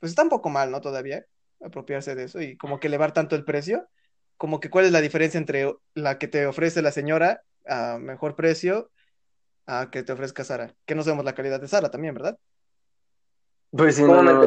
pues 0.00 0.12
está 0.12 0.22
un 0.22 0.30
poco 0.30 0.48
mal, 0.48 0.70
¿no? 0.70 0.80
Todavía 0.80 1.26
apropiarse 1.62 2.14
de 2.14 2.24
eso 2.24 2.40
y 2.40 2.56
como 2.56 2.80
que 2.80 2.86
elevar 2.86 3.12
tanto 3.12 3.36
el 3.36 3.44
precio, 3.44 3.86
como 4.38 4.60
que 4.60 4.70
cuál 4.70 4.86
es 4.86 4.92
la 4.92 5.02
diferencia 5.02 5.36
entre 5.36 5.70
la 5.92 6.16
que 6.16 6.26
te 6.26 6.46
ofrece 6.46 6.80
la 6.80 6.90
señora 6.90 7.42
a 7.66 7.98
mejor 7.98 8.34
precio 8.34 8.90
a 9.66 9.90
que 9.90 10.02
te 10.02 10.14
ofrezca 10.14 10.42
Sara, 10.42 10.74
que 10.86 10.94
no 10.94 11.02
sabemos 11.02 11.26
la 11.26 11.34
calidad 11.34 11.60
de 11.60 11.68
Sara 11.68 11.90
también, 11.90 12.14
¿verdad? 12.14 12.38
Pues 13.72 13.96
sí, 13.96 14.02
¿Cómo 14.06 14.22
no, 14.22 14.42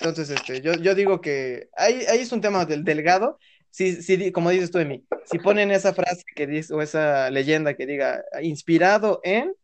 Entonces, 0.00 0.30
este, 0.30 0.62
yo, 0.62 0.72
yo 0.76 0.94
digo 0.94 1.20
que 1.20 1.68
ahí, 1.76 2.06
ahí 2.08 2.20
es 2.20 2.32
un 2.32 2.40
tema 2.40 2.64
del 2.64 2.84
delgado. 2.84 3.38
Si, 3.76 4.00
si, 4.00 4.32
como 4.32 4.48
dices 4.48 4.70
tú, 4.70 4.78
Emi, 4.78 5.06
si 5.26 5.38
ponen 5.38 5.70
esa 5.70 5.92
frase 5.92 6.22
que 6.34 6.46
dice, 6.46 6.72
o 6.72 6.80
esa 6.80 7.28
leyenda 7.28 7.74
que 7.74 7.84
diga 7.84 8.24
inspirado 8.40 9.20
en, 9.22 9.54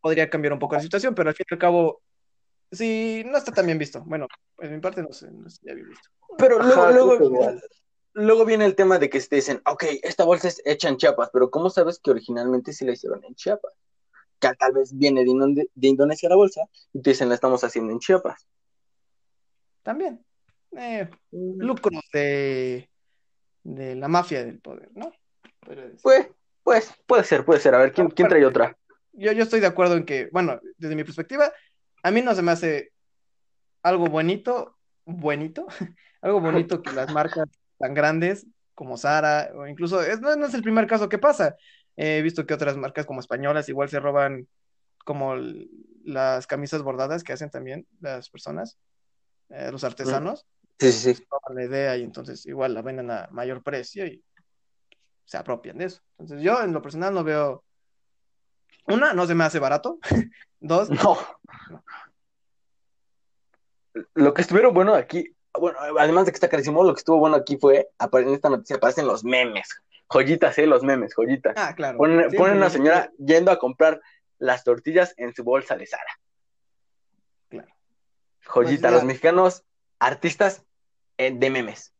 podría 0.00 0.30
cambiar 0.30 0.54
un 0.54 0.58
poco 0.58 0.74
la 0.74 0.80
situación, 0.80 1.14
pero 1.14 1.28
al 1.28 1.34
fin 1.34 1.44
y 1.50 1.54
al 1.54 1.58
cabo, 1.58 2.00
sí, 2.72 3.24
no 3.26 3.36
está 3.36 3.52
tan 3.52 3.66
bien 3.66 3.76
visto. 3.76 4.02
Bueno, 4.06 4.26
pues 4.56 4.70
mi 4.70 4.80
parte 4.80 5.02
no 5.02 5.12
sé, 5.12 5.30
no 5.30 5.48
está 5.48 5.74
bien 5.74 5.90
visto. 5.90 6.08
Pero 6.38 6.58
luego, 6.62 6.80
Ajá, 6.80 6.92
luego, 6.92 7.60
luego 8.14 8.44
viene 8.46 8.64
el 8.64 8.74
tema 8.74 8.98
de 8.98 9.10
que 9.10 9.20
te 9.20 9.36
dicen, 9.36 9.60
ok, 9.66 9.84
esta 10.02 10.24
bolsa 10.24 10.48
es 10.48 10.62
hecha 10.64 10.88
en 10.88 10.96
Chiapas, 10.96 11.28
pero 11.34 11.50
¿cómo 11.50 11.68
sabes 11.68 12.00
que 12.02 12.10
originalmente 12.10 12.72
sí 12.72 12.86
la 12.86 12.92
hicieron 12.92 13.22
en 13.22 13.34
Chiapas? 13.34 13.74
Que 14.38 14.48
tal 14.54 14.72
vez 14.72 14.96
viene 14.96 15.26
de, 15.26 15.68
de 15.74 15.88
Indonesia 15.88 16.30
la 16.30 16.36
bolsa 16.36 16.62
y 16.94 17.02
te 17.02 17.10
dicen, 17.10 17.28
la 17.28 17.34
estamos 17.34 17.62
haciendo 17.64 17.92
en 17.92 17.98
Chiapas. 17.98 18.46
También. 19.82 20.24
Eh, 20.76 21.08
lucros 21.30 22.02
de, 22.12 22.88
de 23.64 23.94
la 23.96 24.08
mafia 24.08 24.44
del 24.44 24.60
poder, 24.60 24.88
¿no? 24.94 25.12
Pues, 26.02 26.28
pues, 26.62 26.94
puede 27.06 27.24
ser, 27.24 27.44
puede 27.44 27.60
ser. 27.60 27.74
A 27.74 27.78
ver, 27.78 27.92
¿quién, 27.92 28.08
quién 28.08 28.28
trae 28.28 28.44
otra? 28.44 28.76
yo, 29.12 29.32
yo 29.32 29.42
estoy 29.42 29.60
de 29.60 29.66
acuerdo 29.66 29.96
en 29.96 30.04
que, 30.04 30.28
bueno, 30.32 30.60
desde 30.78 30.96
mi 30.96 31.04
perspectiva, 31.04 31.52
a 32.02 32.10
mí 32.10 32.22
no 32.22 32.34
se 32.34 32.42
me 32.42 32.52
hace 32.52 32.92
algo 33.82 34.06
bonito 34.06 34.76
bonito, 35.04 35.66
algo 36.22 36.40
bonito 36.40 36.82
que 36.82 36.92
las 36.92 37.12
marcas 37.12 37.48
tan 37.78 37.94
grandes 37.94 38.46
como 38.74 38.96
Zara, 38.96 39.50
o 39.54 39.66
incluso, 39.66 40.00
es, 40.02 40.20
no, 40.20 40.34
no 40.36 40.46
es 40.46 40.54
el 40.54 40.62
primer 40.62 40.86
caso 40.86 41.08
que 41.08 41.18
pasa. 41.18 41.56
He 41.96 42.22
visto 42.22 42.46
que 42.46 42.54
otras 42.54 42.76
marcas 42.76 43.04
como 43.04 43.20
españolas 43.20 43.68
igual 43.68 43.90
se 43.90 44.00
roban 44.00 44.48
como 45.04 45.34
las 46.04 46.46
camisas 46.46 46.82
bordadas 46.82 47.22
que 47.22 47.32
hacen 47.32 47.50
también 47.50 47.86
las 48.00 48.30
personas, 48.30 48.78
eh, 49.50 49.70
los 49.70 49.84
artesanos, 49.84 50.46
Sí, 50.80 50.92
sí, 50.92 51.14
sí. 51.14 51.26
la 51.54 51.62
idea 51.62 51.96
y 51.98 52.02
entonces 52.02 52.46
igual 52.46 52.72
la 52.72 52.80
venden 52.80 53.10
a 53.10 53.28
mayor 53.32 53.62
precio 53.62 54.06
y 54.06 54.24
se 55.24 55.36
apropian 55.36 55.76
de 55.76 55.84
eso. 55.84 56.00
Entonces 56.18 56.42
yo 56.42 56.62
en 56.62 56.72
lo 56.72 56.80
personal 56.80 57.12
no 57.12 57.22
veo, 57.22 57.64
una, 58.86 59.12
no 59.12 59.26
se 59.26 59.34
me 59.34 59.44
hace 59.44 59.58
barato, 59.58 59.98
dos, 60.60 60.88
No. 60.88 61.18
Lo 64.14 64.32
que 64.32 64.40
estuvieron 64.40 64.72
bueno 64.72 64.94
aquí, 64.94 65.36
bueno, 65.52 65.78
además 65.98 66.24
de 66.24 66.32
que 66.32 66.36
está 66.36 66.48
carísimo, 66.48 66.82
lo 66.82 66.94
que 66.94 67.00
estuvo 67.00 67.18
bueno 67.18 67.36
aquí 67.36 67.58
fue, 67.58 67.90
en 68.12 68.28
esta 68.30 68.48
noticia 68.48 68.76
aparecen 68.76 69.06
los 69.06 69.22
memes. 69.22 69.68
Joyitas, 70.08 70.58
eh, 70.58 70.66
los 70.66 70.82
memes, 70.82 71.12
joyitas. 71.14 71.54
ah, 71.56 71.74
claro. 71.74 71.98
Ponen, 71.98 72.56
una 72.56 72.70
señora 72.70 73.12
yendo 73.18 73.50
a 73.50 73.58
comprar 73.58 74.00
las 74.38 74.64
tortillas 74.64 75.12
en 75.18 75.34
su 75.34 75.44
bolsa 75.44 75.76
de 75.76 75.86
Sara. 75.86 76.20
Claro. 77.48 77.72
Joyita, 78.46 78.88
Pues 78.88 78.92
los 78.94 79.04
mexicanos, 79.04 79.64
artistas 79.98 80.64
de 81.30 81.50
memes. 81.50 81.92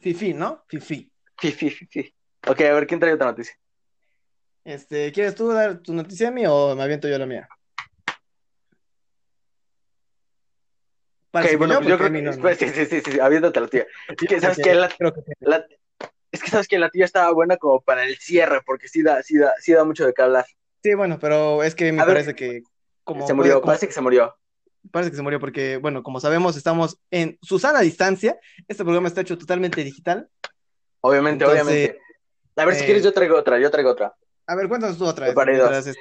Fifi, 0.00 0.32
¿no? 0.32 0.64
Fifi. 0.68 1.10
Sí, 1.40 1.52
sí. 1.52 2.14
Ok, 2.46 2.60
a 2.62 2.72
ver, 2.72 2.86
¿quién 2.86 2.98
trae 3.00 3.12
otra 3.12 3.26
noticia? 3.26 3.54
Este, 4.64 5.12
¿quieres 5.12 5.34
tú 5.34 5.48
dar 5.48 5.78
tu 5.80 5.92
noticia 5.92 6.28
a 6.28 6.30
mí 6.30 6.44
o 6.46 6.74
me 6.74 6.82
aviento 6.82 7.08
yo 7.08 7.18
la 7.18 7.26
mía? 7.26 7.48
Parece 11.30 11.54
ok, 11.54 11.58
bueno, 11.58 11.74
pues 11.76 11.88
yo 11.88 11.98
porque 11.98 11.98
creo 11.98 12.06
a 12.08 12.10
mí 12.10 12.18
que. 12.18 12.24
no- 12.24 12.48
espera, 12.48 12.72
Sí, 12.74 12.86
sí, 12.86 13.00
sí, 13.02 13.12
sí, 13.12 13.20
aviéntate 13.20 13.60
la 13.60 13.68
tía. 13.68 13.86
Es 14.08 14.28
que, 14.28 14.40
¿sabes? 14.40 14.58
La- 14.58 14.88
creo 14.88 15.12
que 15.12 15.20
la- 15.40 15.66
es 16.32 16.42
que, 16.42 16.50
¿sabes 16.50 16.68
que 16.68 16.78
La 16.78 16.90
tía 16.90 17.04
estaba 17.04 17.32
buena 17.32 17.56
como 17.56 17.80
para 17.80 18.04
el 18.04 18.16
cierre, 18.16 18.60
porque 18.64 18.88
sí 18.88 19.02
da, 19.02 19.22
sí 19.22 19.36
da, 19.38 19.52
sí 19.60 19.72
da 19.72 19.84
mucho 19.84 20.06
de 20.06 20.14
qué 20.14 20.22
hablar. 20.22 20.46
Sí, 20.82 20.94
bueno, 20.94 21.18
pero 21.20 21.62
es 21.62 21.74
que 21.74 21.92
me 21.92 22.00
A 22.00 22.04
ver, 22.06 22.14
parece 22.16 22.34
que 22.34 22.62
como 23.04 23.26
se 23.26 23.34
murió, 23.34 23.52
puede- 23.54 23.60
como- 23.60 23.66
parece 23.66 23.86
que 23.88 23.92
se 23.92 24.00
murió. 24.00 24.34
Parece 24.90 25.10
que 25.10 25.16
se 25.16 25.22
murió 25.22 25.40
porque, 25.40 25.76
bueno, 25.76 26.02
como 26.02 26.20
sabemos, 26.20 26.56
estamos 26.56 26.98
en 27.10 27.38
Susana 27.42 27.80
distancia. 27.80 28.38
Este 28.66 28.84
programa 28.84 29.08
está 29.08 29.20
hecho 29.20 29.36
totalmente 29.38 29.82
digital. 29.84 30.28
Obviamente, 31.00 31.44
Entonces, 31.44 31.64
obviamente. 31.66 32.00
A 32.56 32.64
ver, 32.64 32.74
si 32.74 32.82
eh, 32.82 32.86
quieres, 32.86 33.04
yo 33.04 33.12
traigo 33.12 33.36
otra, 33.36 33.58
yo 33.58 33.70
traigo 33.70 33.90
otra. 33.90 34.14
A 34.46 34.54
ver, 34.56 34.68
cuéntanos 34.68 34.98
tú 34.98 35.04
otra 35.06 35.26
vez. 35.32 35.96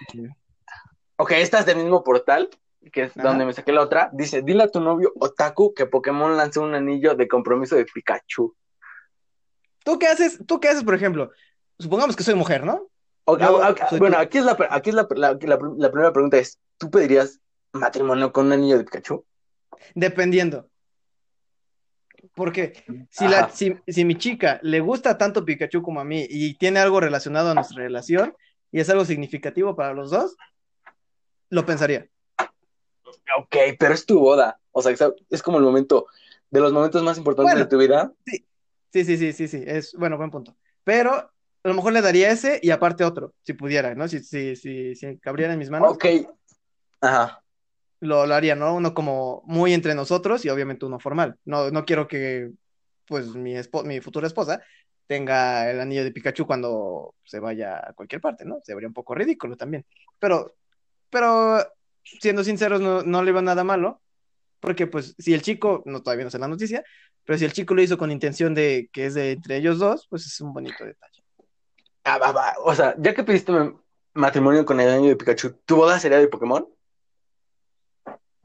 Ok, 1.17 1.31
esta 1.31 1.59
es 1.59 1.65
del 1.65 1.77
mismo 1.77 2.03
portal, 2.03 2.49
que 2.91 3.03
es 3.03 3.17
Ajá. 3.17 3.27
donde 3.29 3.45
me 3.45 3.53
saqué 3.53 3.71
la 3.71 3.81
otra. 3.81 4.09
Dice, 4.13 4.41
dile 4.41 4.63
a 4.63 4.67
tu 4.69 4.79
novio 4.79 5.11
Otaku 5.19 5.73
que 5.73 5.85
Pokémon 5.85 6.37
lanzó 6.37 6.61
un 6.61 6.73
anillo 6.75 7.15
de 7.15 7.27
compromiso 7.27 7.75
de 7.75 7.85
Pikachu. 7.85 8.55
¿Tú 9.83 9.99
qué 9.99 10.07
haces? 10.07 10.39
¿Tú 10.45 10.59
qué 10.59 10.69
haces, 10.69 10.83
por 10.83 10.95
ejemplo? 10.95 11.31
Supongamos 11.79 12.15
que 12.15 12.23
soy 12.23 12.35
mujer, 12.35 12.63
¿no? 12.65 12.87
Yo 13.27 13.75
soy 13.89 13.99
bueno, 13.99 14.17
aquí 14.17 14.37
es, 14.37 14.45
la, 14.45 14.57
aquí 14.69 14.89
es 14.89 14.95
la- 14.95 15.07
la 15.17 15.37
primera 15.91 16.13
pregunta 16.13 16.37
es, 16.37 16.59
¿tú 16.77 16.89
pedirías 16.89 17.39
matrimonio 17.73 18.31
con 18.31 18.47
un 18.47 18.53
anillo 18.53 18.77
de 18.77 18.83
Pikachu? 18.83 19.25
Dependiendo. 19.95 20.69
Porque 22.33 22.83
si, 23.09 23.27
la, 23.27 23.49
si, 23.49 23.75
si 23.87 24.05
mi 24.05 24.15
chica 24.15 24.59
le 24.63 24.79
gusta 24.79 25.17
tanto 25.17 25.45
Pikachu 25.45 25.81
como 25.81 25.99
a 25.99 26.03
mí 26.03 26.25
y 26.29 26.55
tiene 26.57 26.79
algo 26.79 26.99
relacionado 26.99 27.51
a 27.51 27.53
nuestra 27.53 27.83
relación 27.83 28.35
y 28.71 28.79
es 28.79 28.89
algo 28.89 29.05
significativo 29.05 29.75
para 29.75 29.93
los 29.93 30.11
dos, 30.11 30.35
lo 31.49 31.65
pensaría. 31.65 32.07
Ok, 33.37 33.55
pero 33.79 33.93
es 33.93 34.05
tu 34.05 34.19
boda. 34.19 34.59
O 34.71 34.81
sea, 34.81 34.95
es 35.29 35.41
como 35.41 35.57
el 35.57 35.63
momento, 35.63 36.07
de 36.49 36.59
los 36.59 36.73
momentos 36.73 37.01
más 37.03 37.17
importantes 37.17 37.53
Bueno. 37.53 37.65
de 37.65 37.69
tu 37.69 37.77
vida. 37.77 38.11
Sí, 38.25 39.03
sí, 39.03 39.17
sí, 39.17 39.33
sí, 39.33 39.47
sí, 39.47 39.63
es, 39.65 39.93
bueno, 39.93 40.17
buen 40.17 40.31
punto. 40.31 40.55
Pero 40.83 41.13
a 41.13 41.31
lo 41.63 41.73
mejor 41.73 41.93
le 41.93 42.01
daría 42.01 42.31
ese 42.31 42.59
y 42.61 42.71
aparte 42.71 43.03
otro, 43.03 43.33
si 43.43 43.53
pudiera, 43.53 43.95
¿no? 43.95 44.07
Si, 44.07 44.19
si, 44.19 44.55
si, 44.55 44.95
si 44.95 45.17
cabriera 45.17 45.53
en 45.53 45.59
mis 45.59 45.69
manos, 45.69 45.93
Ok. 45.93 46.05
Ajá. 47.01 47.43
Lo, 47.99 48.25
lo 48.25 48.35
haría, 48.35 48.55
¿no? 48.55 48.75
Uno 48.75 48.93
como 48.93 49.43
muy 49.45 49.73
entre 49.73 49.95
nosotros 49.95 50.45
y 50.45 50.49
obviamente 50.49 50.85
uno 50.85 50.99
formal. 50.99 51.37
No, 51.45 51.71
no 51.71 51.85
quiero 51.85 52.07
que, 52.07 52.51
pues, 53.07 53.27
mi, 53.35 53.55
mi 53.85 54.01
futura 54.01 54.27
esposa 54.27 54.61
tenga 55.07 55.69
el 55.71 55.79
anillo 55.79 56.03
de 56.03 56.11
Pikachu 56.11 56.45
cuando 56.45 57.15
se 57.23 57.39
vaya 57.39 57.77
a 57.77 57.93
cualquier 57.93 58.21
parte, 58.21 58.45
¿no? 58.45 58.59
Se 58.63 58.73
vería 58.75 58.89
un 58.89 58.93
poco 58.93 59.15
ridículo 59.15 59.55
también. 59.55 59.85
Pero, 60.19 60.55
pero, 61.09 61.59
siendo 62.03 62.43
sinceros, 62.43 62.81
no, 62.81 63.03
no 63.03 63.23
le 63.23 63.31
iba 63.31 63.41
nada 63.41 63.63
malo, 63.63 64.01
porque 64.59 64.87
pues 64.87 65.15
si 65.17 65.33
el 65.33 65.41
chico, 65.41 65.83
no 65.85 66.01
todavía 66.01 66.25
no 66.25 66.31
sé 66.31 66.39
la 66.39 66.47
noticia, 66.47 66.83
pero 67.25 67.37
si 67.39 67.45
el 67.45 67.53
chico 67.53 67.73
lo 67.73 67.81
hizo 67.81 67.97
con 67.97 68.11
intención 68.11 68.53
de 68.53 68.89
que 68.91 69.05
es 69.07 69.13
de 69.13 69.33
entre 69.33 69.57
ellos 69.57 69.79
dos, 69.79 70.07
pues 70.09 70.25
es 70.25 70.41
un 70.41 70.53
bonito 70.53 70.85
detalle. 70.85 71.23
Ah, 72.03 72.17
va, 72.17 72.31
va. 72.31 72.53
O 72.63 72.73
sea, 72.73 72.95
ya 72.97 73.13
que 73.13 73.23
pediste 73.23 73.51
ma- 73.51 73.73
matrimonio 74.13 74.65
con 74.65 74.79
el 74.79 74.89
anillo 74.89 75.09
de 75.09 75.15
Pikachu, 75.15 75.53
¿tu 75.65 75.75
boda 75.75 75.99
sería 75.99 76.19
de 76.19 76.27
Pokémon? 76.27 76.67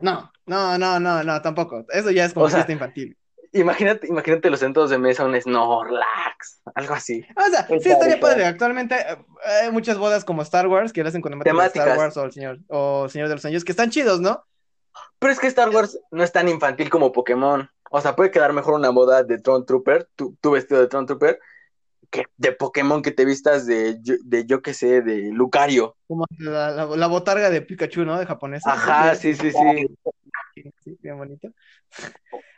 No, 0.03 0.33
no, 0.47 0.77
no, 0.77 0.99
no, 0.99 1.23
no, 1.23 1.43
tampoco. 1.43 1.87
Eso 1.89 2.11
ya 2.11 2.25
es 2.25 2.35
como 2.35 2.47
O 2.47 2.49
sea, 2.49 2.59
fiesta 2.59 2.73
infantil. 2.73 3.17
Imagínate, 3.53 4.09
imagínate 4.09 4.51
los 4.51 4.61
centros 4.61 4.91
de 4.91 4.99
mesa, 4.99 5.25
un 5.25 5.41
Snorlax, 5.41 6.61
algo 6.75 6.95
así. 6.95 7.25
O 7.37 7.51
sea, 7.51 7.67
sí 7.67 7.91
estaría 7.91 8.19
padre. 8.19 8.47
Actualmente 8.47 8.97
eh, 8.97 9.17
hay 9.63 9.71
muchas 9.71 9.99
bodas 9.99 10.25
como 10.25 10.43
Star 10.43 10.67
Wars 10.67 10.93
que 10.93 11.03
le 11.03 11.09
hacen 11.09 11.21
con 11.21 11.39
temática 11.39 11.85
de 11.85 11.91
Star. 11.91 11.99
Wars 11.99 12.17
o 12.17 12.25
el 12.25 12.33
Señor, 12.33 12.59
o 12.69 13.09
Señor 13.09 13.29
de 13.29 13.35
los 13.35 13.45
Anillos, 13.45 13.65
que 13.65 13.73
están 13.73 13.91
chidos, 13.91 14.21
¿no? 14.21 14.45
Pero 15.21 15.33
es 15.33 15.39
que 15.39 15.47
Star 15.47 15.71
Wars 15.71 15.99
no 16.11 16.25
es 16.25 16.33
tan 16.33 16.49
infantil 16.49 16.91
como 16.91 17.13
Pokémon. 17.13 17.71
O 17.91 18.01
sea, 18.01 18.17
puede 18.17 18.31
quedar 18.33 18.53
mejor 18.53 18.75
una 18.75 18.91
boda 18.91 19.23
de 19.23 19.39
Tron 19.39 19.67
Trooper, 19.67 20.09
tu, 20.17 20.37
tu 20.41 20.51
vestido 20.51 20.81
de 20.81 20.89
Tron 20.89 21.07
Trooper, 21.07 21.39
que 22.11 22.25
de 22.37 22.53
Pokémon 22.53 23.03
que 23.03 23.11
te 23.11 23.25
vistas 23.25 23.67
de, 23.67 23.99
yo- 24.03 24.17
de 24.25 24.45
yo 24.47 24.61
qué 24.63 24.75
sé, 24.75 25.01
de 25.03 25.31
Lucario. 25.33 25.97
Como 26.07 26.27
la, 26.39 26.71
la, 26.71 26.87
la 26.87 27.07
botarga 27.07 27.49
de 27.51 27.63
Pikachu, 27.63 28.05
¿no? 28.05 28.19
De 28.19 28.27
japonesa. 28.27 28.73
Ajá, 28.73 29.15
sí, 29.15 29.35
sí, 29.35 29.51
sí. 29.53 29.87
Sí, 30.85 30.97
bien 31.01 31.17
bonito. 31.17 31.49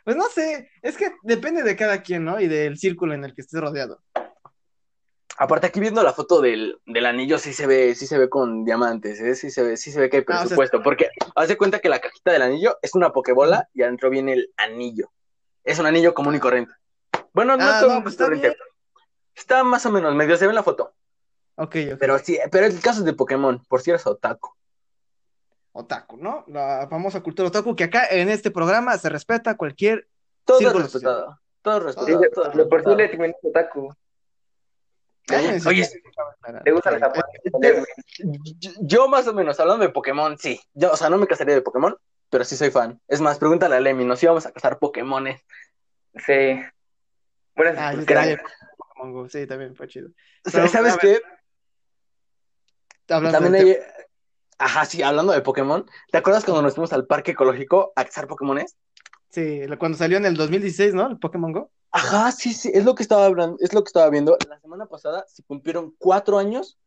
Pues 0.03 0.15
no 0.17 0.25
sé, 0.25 0.69
es 0.81 0.97
que 0.97 1.11
depende 1.23 1.63
de 1.63 1.75
cada 1.75 2.01
quien, 2.01 2.25
¿no? 2.25 2.39
Y 2.39 2.47
del 2.47 2.77
círculo 2.77 3.13
en 3.13 3.23
el 3.23 3.33
que 3.33 3.41
estés 3.41 3.61
rodeado. 3.61 4.01
Aparte, 5.37 5.67
aquí 5.67 5.79
viendo 5.81 6.01
la 6.01 6.13
foto 6.13 6.39
del, 6.41 6.77
del 6.85 7.05
anillo, 7.05 7.37
sí 7.37 7.51
se 7.51 7.67
ve, 7.67 7.93
sí 7.95 8.07
se 8.07 8.17
ve 8.17 8.29
con 8.29 8.63
diamantes, 8.63 9.19
¿eh? 9.19 9.35
Sí 9.35 9.49
se 9.51 9.63
ve, 9.63 9.75
sí 9.77 9.91
se 9.91 9.99
ve 9.99 10.09
que 10.09 10.17
hay 10.17 10.23
Ah, 10.27 10.35
o 10.35 10.37
sea, 10.37 10.39
presupuesto. 10.41 10.81
Porque 10.81 11.09
haz 11.35 11.49
de 11.49 11.57
cuenta 11.57 11.79
que 11.79 11.89
la 11.89 11.99
cajita 11.99 12.31
del 12.31 12.41
anillo 12.41 12.77
es 12.81 12.95
una 12.95 13.11
pokebola 13.11 13.67
y 13.73 13.81
adentro 13.81 14.09
viene 14.09 14.33
el 14.33 14.53
anillo. 14.55 15.11
Es 15.65 15.79
un 15.79 15.87
anillo 15.87 16.13
común 16.13 16.35
y 16.35 16.39
corriente. 16.39 16.71
Bueno, 17.33 17.57
no 17.57 17.63
Ah, 17.63 17.79
común 17.81 17.95
no, 17.95 17.99
y 17.99 18.03
pues 18.03 18.15
corriente. 18.15 18.47
bien. 18.47 18.57
Está 19.35 19.63
más 19.63 19.85
o 19.85 19.91
menos, 19.91 20.15
medio 20.15 20.37
se 20.37 20.45
ve 20.45 20.51
en 20.51 20.55
la 20.55 20.63
foto. 20.63 20.93
Ok, 21.55 21.75
ok. 21.93 21.97
Pero 21.99 22.19
sí, 22.19 22.39
pero 22.51 22.65
el 22.65 22.79
caso 22.81 22.99
es 22.99 23.05
de 23.05 23.13
Pokémon, 23.13 23.63
por 23.67 23.81
si 23.81 23.89
eres 23.91 24.05
otaku. 24.07 24.49
Otaku, 25.73 26.17
¿no? 26.17 26.43
La 26.47 26.87
famosa 26.89 27.21
cultura 27.21 27.49
otaku 27.49 27.75
que 27.75 27.85
acá 27.85 28.07
en 28.09 28.29
este 28.29 28.49
programa 28.51 28.97
se 28.97 29.09
respeta 29.09 29.57
cualquier 29.57 30.07
Todo 30.45 30.59
es 30.59 30.73
respetado. 30.73 31.39
Todo 31.61 31.89
es 31.89 31.95
Sí, 31.95 31.99
respetado. 31.99 32.21
de, 32.21 32.29
todo 32.29 32.51
es 32.51 32.57
de 32.57 32.65
por 32.65 32.83
sí 32.83 32.95
le 32.95 33.07
terminé 33.09 33.35
otaku. 33.43 33.93
Cállense. 35.27 35.67
Oye, 35.67 35.89
¿Te 36.63 36.71
gusta 36.71 36.91
la 36.91 36.99
japonesa? 36.99 37.27
Yo, 38.59 38.71
yo 38.79 39.07
más 39.07 39.27
o 39.27 39.33
menos, 39.33 39.59
hablando 39.59 39.83
de 39.83 39.91
Pokémon, 39.91 40.37
sí. 40.37 40.61
Yo, 40.75 40.91
o 40.91 40.95
sea, 40.97 41.09
no 41.09 41.17
me 41.17 41.25
casaría 41.25 41.55
de 41.55 41.61
Pokémon, 41.63 41.97
pero 42.29 42.43
sí 42.45 42.55
soy 42.55 42.69
fan. 42.69 43.01
Es 43.07 43.21
más, 43.21 43.39
pregúntale 43.39 43.75
a 43.75 43.79
Lemmy, 43.79 44.05
nos 44.05 44.21
íbamos 44.21 44.45
a 44.45 44.51
casar 44.51 44.77
Pokémones. 44.77 45.41
Sí. 46.25 46.61
Buenas 47.55 47.75
Ah, 47.77 47.93
Pokémon 48.95 49.13
Go, 49.13 49.29
Sí, 49.29 49.45
también 49.45 49.75
fue 49.75 49.87
chido. 49.87 50.09
Pero, 50.43 50.67
¿Sabes 50.67 50.97
qué? 50.97 51.21
Hablando 53.09 53.39
También 53.39 53.67
hay... 53.67 53.77
Ajá, 54.57 54.85
sí, 54.85 55.03
hablando 55.03 55.33
de 55.33 55.41
Pokémon. 55.41 55.85
¿Te 56.11 56.17
acuerdas 56.17 56.45
cuando 56.45 56.61
nos 56.61 56.75
fuimos 56.75 56.93
al 56.93 57.05
parque 57.05 57.31
ecológico 57.31 57.91
a 57.95 58.05
cazar 58.05 58.27
Pokémones? 58.27 58.77
Sí, 59.29 59.61
cuando 59.77 59.97
salió 59.97 60.17
en 60.17 60.25
el 60.25 60.37
2016, 60.37 60.93
¿no? 60.93 61.09
El 61.09 61.19
Pokémon 61.19 61.51
Go. 61.51 61.71
Ajá, 61.91 62.31
sí, 62.31 62.53
sí, 62.53 62.71
es 62.73 62.85
lo 62.85 62.95
que 62.95 63.03
estaba 63.03 63.25
hablando, 63.25 63.57
es 63.59 63.73
lo 63.73 63.83
que 63.83 63.89
estaba 63.89 64.09
viendo. 64.09 64.37
La 64.47 64.59
semana 64.59 64.85
pasada 64.85 65.25
se 65.27 65.43
cumplieron 65.43 65.93
cuatro 65.97 66.37
años 66.37 66.77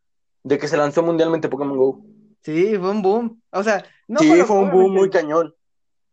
de 0.44 0.58
que 0.58 0.66
se 0.66 0.78
lanzó 0.78 1.02
mundialmente 1.02 1.48
Pokémon 1.48 1.76
Go. 1.76 2.02
Sí, 2.42 2.76
fue 2.78 2.90
un 2.90 3.02
boom. 3.02 3.42
O 3.50 3.62
sea, 3.62 3.84
no 4.06 4.20
sí, 4.20 4.28
fue, 4.28 4.44
fue 4.44 4.56
un 4.56 4.70
boom 4.70 4.94
muy 4.94 5.10
cañón. 5.10 5.54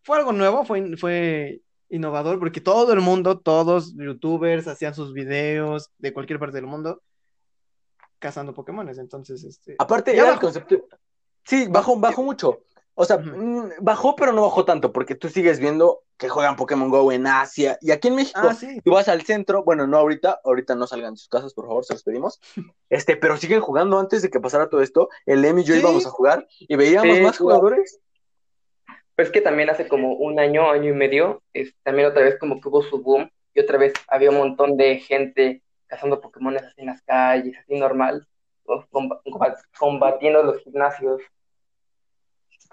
fue 0.04 0.18
algo 0.18 0.34
nuevo, 0.34 0.66
fue, 0.66 0.98
fue 0.98 1.62
innovador, 1.90 2.40
porque 2.40 2.62
todo 2.62 2.94
el 2.94 3.02
mundo, 3.02 3.40
todos 3.40 3.94
youtubers 3.96 4.68
hacían 4.68 4.94
sus 4.96 5.14
videos 5.14 5.92
de 5.98 6.14
cualquier 6.14 6.40
parte 6.40 6.56
del 6.58 6.66
mundo 6.68 7.02
cazando 8.20 8.54
Pokémones. 8.54 8.98
Entonces, 8.98 9.44
este. 9.44 9.76
Aparte, 9.80 10.12
Ya 10.16 10.22
era 10.22 10.30
el 10.30 10.36
bajó. 10.36 10.42
concepto. 10.48 10.88
Sí, 11.44 11.68
bajó, 11.70 11.98
bajó 12.00 12.24
mucho. 12.24 12.62
O 12.98 13.04
sea, 13.04 13.18
mm, 13.18 13.72
bajó, 13.82 14.16
pero 14.16 14.32
no 14.32 14.44
bajó 14.44 14.64
tanto, 14.64 14.94
porque 14.94 15.16
tú 15.16 15.28
sigues 15.28 15.60
viendo 15.60 16.04
que 16.18 16.30
juegan 16.30 16.56
Pokémon 16.56 16.90
Go 16.90 17.12
en 17.12 17.28
Asia 17.28 17.78
y 17.82 17.92
aquí 17.92 18.08
en 18.08 18.16
México. 18.16 18.40
Ah, 18.42 18.54
sí. 18.54 18.80
Tú 18.86 18.92
vas 18.92 19.10
al 19.10 19.22
centro, 19.24 19.66
bueno, 19.66 19.86
no 19.86 19.98
ahorita, 19.98 20.40
ahorita 20.46 20.76
no 20.76 20.88
salgan 20.88 21.14
de 21.14 21.18
sus 21.18 21.28
casas, 21.28 21.54
por 21.54 21.68
favor, 21.68 21.84
se 21.84 21.94
los 21.94 22.04
pedimos. 22.04 22.40
Este, 22.90 23.18
pero 23.18 23.36
siguen 23.36 23.60
jugando 23.60 24.00
antes 24.00 24.22
de 24.22 24.30
que 24.30 24.40
pasara 24.40 24.70
todo 24.70 24.82
esto. 24.82 25.10
El 25.26 25.44
Emi 25.44 25.62
y 25.62 25.66
yo 25.66 25.74
Sí. 25.74 25.82
íbamos 25.82 26.06
a 26.06 26.10
jugar 26.10 26.48
y 26.60 26.76
veíamos 26.78 27.18
Sí, 27.18 27.22
más 27.24 27.38
jugadores. 27.38 28.00
Pero 29.16 29.28
es 29.28 29.32
que 29.32 29.42
también 29.42 29.70
hace 29.70 29.88
como 29.88 30.14
un 30.14 30.40
año, 30.40 30.70
año 30.70 30.90
y 30.90 30.94
medio, 30.94 31.42
es, 31.54 31.74
también 31.84 32.08
otra 32.08 32.24
vez 32.24 32.38
como 32.38 32.60
que 32.60 32.68
hubo 32.68 32.84
su 32.84 33.02
boom 33.02 33.30
y 33.54 33.62
otra 33.62 33.78
vez 33.78 33.94
había 34.08 34.30
un 34.30 34.38
montón 34.38 34.76
de 34.76 34.98
gente 34.98 35.62
cazando 35.88 36.20
Pokémon 36.20 36.58
así 36.58 36.74
en 36.78 36.88
las 36.88 37.02
calles, 37.04 37.58
así 37.58 37.76
normal, 37.76 38.28
combatiendo 39.78 40.44
los 40.44 40.62
gimnasios. 40.64 41.22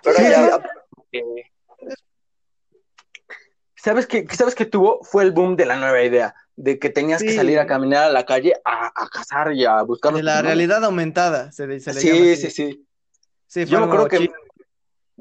Pero 0.02 0.18
ya, 0.18 0.58
¿Sabes 3.76 4.06
qué, 4.06 4.26
¿Sabes 4.30 4.54
qué 4.54 4.64
tuvo? 4.64 5.02
Fue 5.02 5.24
el 5.24 5.32
boom 5.32 5.56
de 5.56 5.66
la 5.66 5.76
nueva 5.76 6.02
idea, 6.02 6.34
de 6.54 6.78
que 6.78 6.88
tenías 6.88 7.20
que 7.20 7.34
salir 7.34 7.58
a 7.58 7.66
caminar 7.66 8.04
a 8.04 8.10
la 8.10 8.24
calle 8.24 8.54
a, 8.64 8.86
a 8.86 9.08
cazar 9.08 9.52
y 9.52 9.64
a 9.64 9.82
buscar. 9.82 10.14
De 10.14 10.22
la 10.22 10.40
realidad 10.40 10.84
aumentada, 10.84 11.50
se, 11.50 11.80
se 11.80 11.92
le 11.92 12.00
sí, 12.00 12.36
sí, 12.36 12.50
sí, 12.50 12.86
sí. 13.48 13.66
Yo 13.66 13.90
creo 13.90 14.06
que 14.06 14.30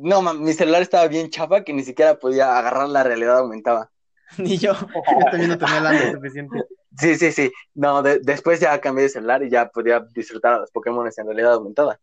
no, 0.01 0.34
mi 0.34 0.53
celular 0.53 0.81
estaba 0.81 1.08
bien 1.08 1.29
chafa 1.29 1.63
que 1.63 1.74
ni 1.74 1.84
siquiera 1.84 2.15
podía 2.15 2.58
agarrar 2.58 2.89
la 2.89 3.03
realidad 3.03 3.39
aumentada. 3.39 3.89
Ni 4.38 4.58
yo, 4.58 4.74
yo 4.74 5.25
también 5.29 5.50
no 5.50 5.58
tenía 5.58 5.81
la 5.81 6.12
suficiente. 6.12 6.63
Sí, 6.98 7.15
sí, 7.15 7.31
sí. 7.31 7.51
No, 7.74 8.01
después 8.01 8.60
ya 8.60 8.79
cambié 8.79 9.03
de 9.03 9.10
celular 9.10 9.43
y 9.43 9.50
ya 9.50 9.70
podía 9.70 10.00
disfrutar 10.13 10.53
a 10.53 10.60
los 10.60 10.72
Pokémon 10.72 11.05
en 11.05 11.25
realidad 11.25 11.53
aumentada. 11.53 12.00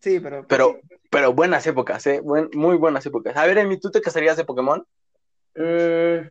Sí, 0.00 0.20
pero. 0.20 0.46
Pero, 0.46 0.80
pero 1.10 1.32
buenas 1.32 1.66
épocas, 1.66 2.06
¿eh? 2.06 2.22
muy 2.22 2.76
buenas 2.76 3.04
épocas. 3.04 3.36
A 3.36 3.46
ver, 3.46 3.58
Emi, 3.58 3.78
¿tú 3.78 3.90
te 3.90 4.00
casarías 4.00 4.36
de 4.36 4.44
Pokémon? 4.44 4.86
Mm, 5.54 6.28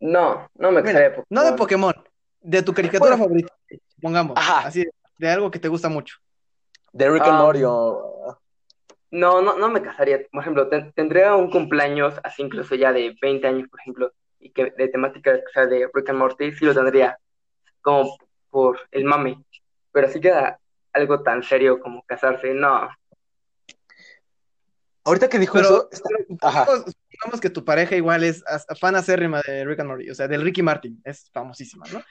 no, 0.00 0.48
no 0.54 0.72
me 0.72 0.82
casaría 0.82 1.10
de 1.10 1.16
Pokémon. 1.16 1.26
No 1.30 1.44
de 1.44 1.52
Pokémon, 1.54 1.94
de 2.40 2.62
tu 2.62 2.72
caricatura 2.72 3.16
favorita, 3.16 3.52
pongamos. 4.00 4.36
Ajá. 4.36 4.68
Así, 4.68 4.84
de 5.18 5.28
algo 5.28 5.50
que 5.50 5.58
te 5.58 5.68
gusta 5.68 5.88
mucho. 5.88 6.16
De 6.92 7.10
Rick 7.10 7.24
and 7.24 7.32
ah, 7.32 7.42
Morty 7.42 7.62
o. 7.64 8.38
No, 9.10 9.40
no, 9.40 9.56
no 9.56 9.68
me 9.68 9.82
casaría. 9.82 10.20
Por 10.30 10.42
ejemplo, 10.42 10.68
tendría 10.94 11.34
un 11.34 11.50
cumpleaños 11.50 12.14
así 12.24 12.42
incluso 12.42 12.74
ya 12.74 12.92
de 12.92 13.16
20 13.20 13.46
años, 13.46 13.68
por 13.68 13.80
ejemplo, 13.80 14.12
y 14.40 14.50
que 14.50 14.70
de 14.70 14.88
temática 14.88 15.32
o 15.32 15.52
sea, 15.52 15.66
de 15.66 15.88
Rick 15.92 16.10
and 16.10 16.18
Morty, 16.18 16.52
sí 16.52 16.64
lo 16.64 16.74
tendría 16.74 17.18
como 17.80 18.16
por 18.50 18.80
el 18.90 19.04
mame. 19.04 19.42
Pero 19.92 20.08
así 20.08 20.20
queda 20.20 20.58
algo 20.92 21.22
tan 21.22 21.42
serio 21.42 21.78
como 21.80 22.02
casarse, 22.04 22.52
no. 22.52 22.88
Ahorita 25.04 25.28
que 25.28 25.38
dijo 25.38 25.58
eso, 25.60 25.88
digamos 27.08 27.40
que 27.40 27.50
tu 27.50 27.64
pareja 27.64 27.94
igual 27.94 28.24
es 28.24 28.42
fan 28.80 28.96
acérrima 28.96 29.40
de 29.46 29.64
Rick 29.64 29.80
and 29.80 29.88
Morty, 29.88 30.10
o 30.10 30.14
sea, 30.14 30.26
del 30.26 30.42
Ricky 30.42 30.62
Martin, 30.62 31.00
es 31.04 31.30
famosísima, 31.30 31.86
¿no? 31.92 32.02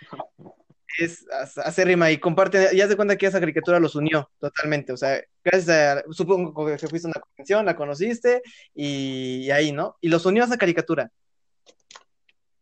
Es 0.99 1.25
acérrima 1.57 2.11
y 2.11 2.17
comparte, 2.17 2.69
ya 2.75 2.87
se 2.87 2.95
cuenta 2.95 3.17
que 3.17 3.25
esa 3.25 3.39
caricatura 3.39 3.79
los 3.79 3.95
unió 3.95 4.29
totalmente, 4.39 4.93
o 4.93 4.97
sea, 4.97 5.21
gracias 5.43 5.69
a, 5.69 6.03
supongo 6.11 6.65
que 6.65 6.77
fuiste 6.87 7.07
a 7.07 7.11
una 7.11 7.21
convención, 7.21 7.65
la 7.65 7.75
conociste 7.75 8.41
y, 8.73 9.49
ahí, 9.51 9.71
¿no? 9.71 9.97
Y 10.01 10.09
los 10.09 10.25
unió 10.25 10.43
a 10.43 10.47
esa 10.47 10.57
caricatura. 10.57 11.11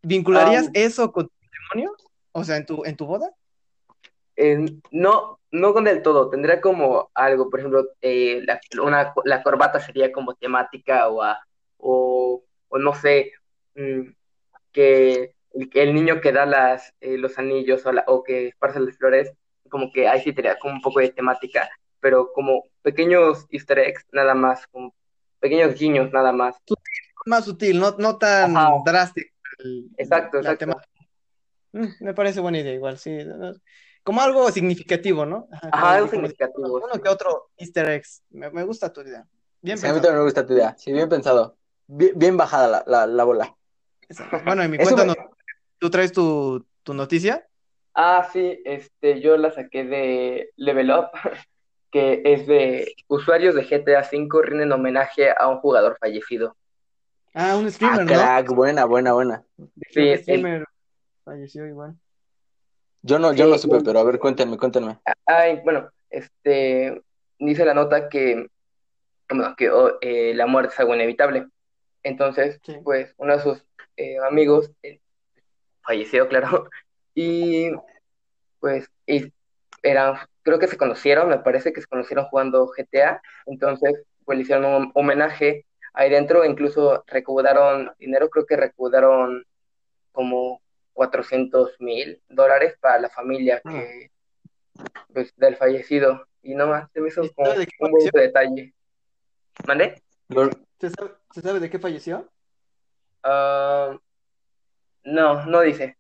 ¿Vincularías 0.02 0.70
eso 0.74 1.12
con 1.12 1.28
tu 1.28 1.34
matrimonio? 1.42 1.96
O 2.32 2.44
sea, 2.44 2.58
en 2.58 2.66
tu, 2.66 2.84
en 2.86 2.96
tu 2.96 3.06
boda? 3.06 3.30
no, 4.92 5.40
no 5.52 5.74
con 5.74 5.84
del 5.84 6.02
todo, 6.02 6.30
tendría 6.30 6.60
como 6.60 7.12
algo, 7.14 7.50
por 7.50 7.60
ejemplo, 7.60 7.88
eh, 8.02 8.42
la, 8.46 8.60
una, 8.82 9.14
la 9.26 9.44
corbata 9.44 9.80
sería 9.80 10.12
como 10.12 10.34
temática 10.34 11.08
o, 11.10 11.22
o, 11.78 12.44
o 12.68 12.78
no 12.80 12.96
sé, 12.96 13.32
mm, 13.76 14.10
que 14.72 15.36
el, 15.54 15.94
niño 15.94 16.20
que 16.22 16.32
da 16.32 16.46
las, 16.46 16.94
eh, 17.02 17.18
los 17.18 17.38
anillos 17.38 17.86
o, 17.86 17.92
o 18.08 18.24
que 18.24 18.48
esparce 18.48 18.80
las 18.80 18.98
flores, 18.98 19.34
como 19.70 19.92
que 19.92 20.08
ahí 20.08 20.22
sí 20.22 20.34
tendría 20.34 20.58
como 20.60 20.76
un 20.76 20.82
poco 20.82 21.00
de 21.00 21.10
temática, 21.10 21.70
pero 22.00 22.32
como 22.34 22.66
pequeños 22.82 23.46
easter 23.50 23.80
eggs, 23.80 24.06
nada 24.12 24.34
más, 24.34 24.68
como 24.68 24.94
pequeños 25.40 25.76
guiños, 25.76 26.12
nada 26.12 26.32
más. 26.32 26.56
más 27.26 27.46
sutil, 27.46 27.80
no, 27.80 27.96
no 27.98 28.18
tan 28.18 28.54
drástico. 28.86 29.34
exacto, 29.98 30.38
exacto. 30.38 30.68
Mm, 31.72 31.88
me 32.02 32.14
parece 32.14 32.40
buena 32.40 32.60
idea, 32.60 32.74
igual, 32.74 32.98
sí. 32.98 33.18
Como 34.04 34.22
algo 34.22 34.52
significativo, 34.52 35.26
¿no? 35.26 35.48
Ajá, 35.72 35.96
algo 35.96 36.10
significativo. 36.10 36.76
Uno 36.76 37.02
que 37.02 37.10
otro 37.10 37.50
easter 37.58 37.90
eggs. 37.90 38.22
Me, 38.30 38.64
gusta 38.64 38.92
tu 38.92 39.02
idea. 39.02 39.26
Bien 39.62 39.78
sí, 39.78 39.88
a 39.88 39.94
mí 39.94 39.96
también 39.96 40.18
me 40.18 40.24
gusta 40.24 40.46
tu 40.46 40.54
idea. 40.54 40.76
Sí, 40.78 40.92
bien 40.92 41.08
pensado. 41.08 41.58
Bien, 41.88 42.38
bajada 42.38 42.68
la, 42.68 42.84
la, 42.86 43.08
la 43.08 43.24
bola. 43.24 43.56
Bueno, 44.46 44.62
en 44.62 44.72
mi 44.72 44.78
cuenta 44.78 45.06
no 45.06 45.16
¿Tú 45.84 45.90
traes 45.90 46.14
tu, 46.14 46.66
noticia? 46.94 47.46
Ah, 47.94 48.30
sí, 48.32 48.58
este, 48.64 49.20
yo 49.20 49.36
la 49.36 49.52
saqué 49.52 49.84
de 49.84 50.50
Level 50.56 50.90
Up, 50.92 51.08
que 51.92 52.22
es 52.24 52.48
de 52.48 52.96
usuarios 53.10 53.54
de 53.54 53.66
GTA 53.66 54.00
V 54.10 54.42
rinden 54.44 54.72
homenaje 54.72 55.32
a 55.38 55.50
un 55.50 55.58
jugador 55.58 55.98
fallecido. 56.00 56.56
Ah, 57.34 57.58
un 57.58 57.70
streamer, 57.70 58.04
ah, 58.04 58.06
crack, 58.06 58.56
buena, 58.56 58.86
buena, 58.86 59.12
buena. 59.12 59.44
Sí, 59.90 60.12
un 60.12 60.18
streamer 60.20 60.66
falleció 61.26 61.68
igual. 61.68 61.98
Yo 63.02 63.20
no, 63.20 63.34
yo 63.34 63.46
no 63.48 63.58
supe, 63.58 63.82
pero 63.84 64.00
a 64.00 64.06
ver, 64.06 64.20
cuéntenme, 64.20 64.58
cuéntenme. 64.58 65.00
Ay, 65.26 65.60
bueno, 65.66 65.90
este, 66.10 67.04
dice 67.40 67.66
la 67.66 67.74
nota 67.74 68.08
que, 68.08 68.48
que 69.58 69.70
oh, 69.70 69.98
eh, 70.00 70.34
la 70.34 70.46
muerte 70.46 70.76
es 70.76 70.80
algo 70.80 70.96
inevitable. 70.96 71.46
Entonces, 72.04 72.62
pues, 72.86 73.14
uno 73.18 73.36
de 73.36 73.44
sus 73.44 73.66
eh, 73.98 74.16
amigos, 74.26 74.72
falleció, 75.84 76.28
claro, 76.28 76.70
y 77.16 77.72
pues 78.60 78.90
eran, 79.82 80.16
creo 80.42 80.60
que 80.60 80.68
se 80.68 80.78
conocieron, 80.78 81.30
me 81.30 81.40
parece 81.40 81.74
que 81.74 81.82
se 81.82 81.88
conocieron 81.88 82.26
jugando 82.26 82.68
GTA, 82.68 83.22
entonces 83.46 84.04
pues 84.26 84.38
le 84.38 84.44
hicieron 84.44 84.66
un 84.66 84.92
homenaje 84.96 85.66
ahí 85.94 86.10
dentro, 86.10 86.46
incluso 86.46 87.04
recaudaron 87.08 87.92
dinero, 88.00 88.30
creo 88.30 88.46
que 88.46 88.56
recaudaron 88.56 89.46
como 90.12 90.62
400 90.94 91.80
mil 91.80 92.22
dólares 92.30 92.76
para 92.80 93.00
la 93.00 93.10
familia 93.10 93.62
ah. 93.66 93.70
que, 93.70 94.12
pues, 95.14 95.36
del 95.36 95.58
fallecido, 95.58 96.26
y 96.42 96.56
nomás 96.56 96.90
se 96.94 97.02
me 97.02 97.10
hizo 97.10 97.22
como 97.34 97.52
un 97.52 97.92
buen 97.92 98.10
detalle. 98.14 98.74
¿Mande? 99.68 100.02
¿Se 100.80 101.42
sabe, 101.42 101.60
de 101.60 101.70
qué 101.70 101.80
falleció? 101.80 102.30
Ah... 103.24 103.98
No, 105.04 105.46
no 105.46 105.62
dice. 105.62 105.98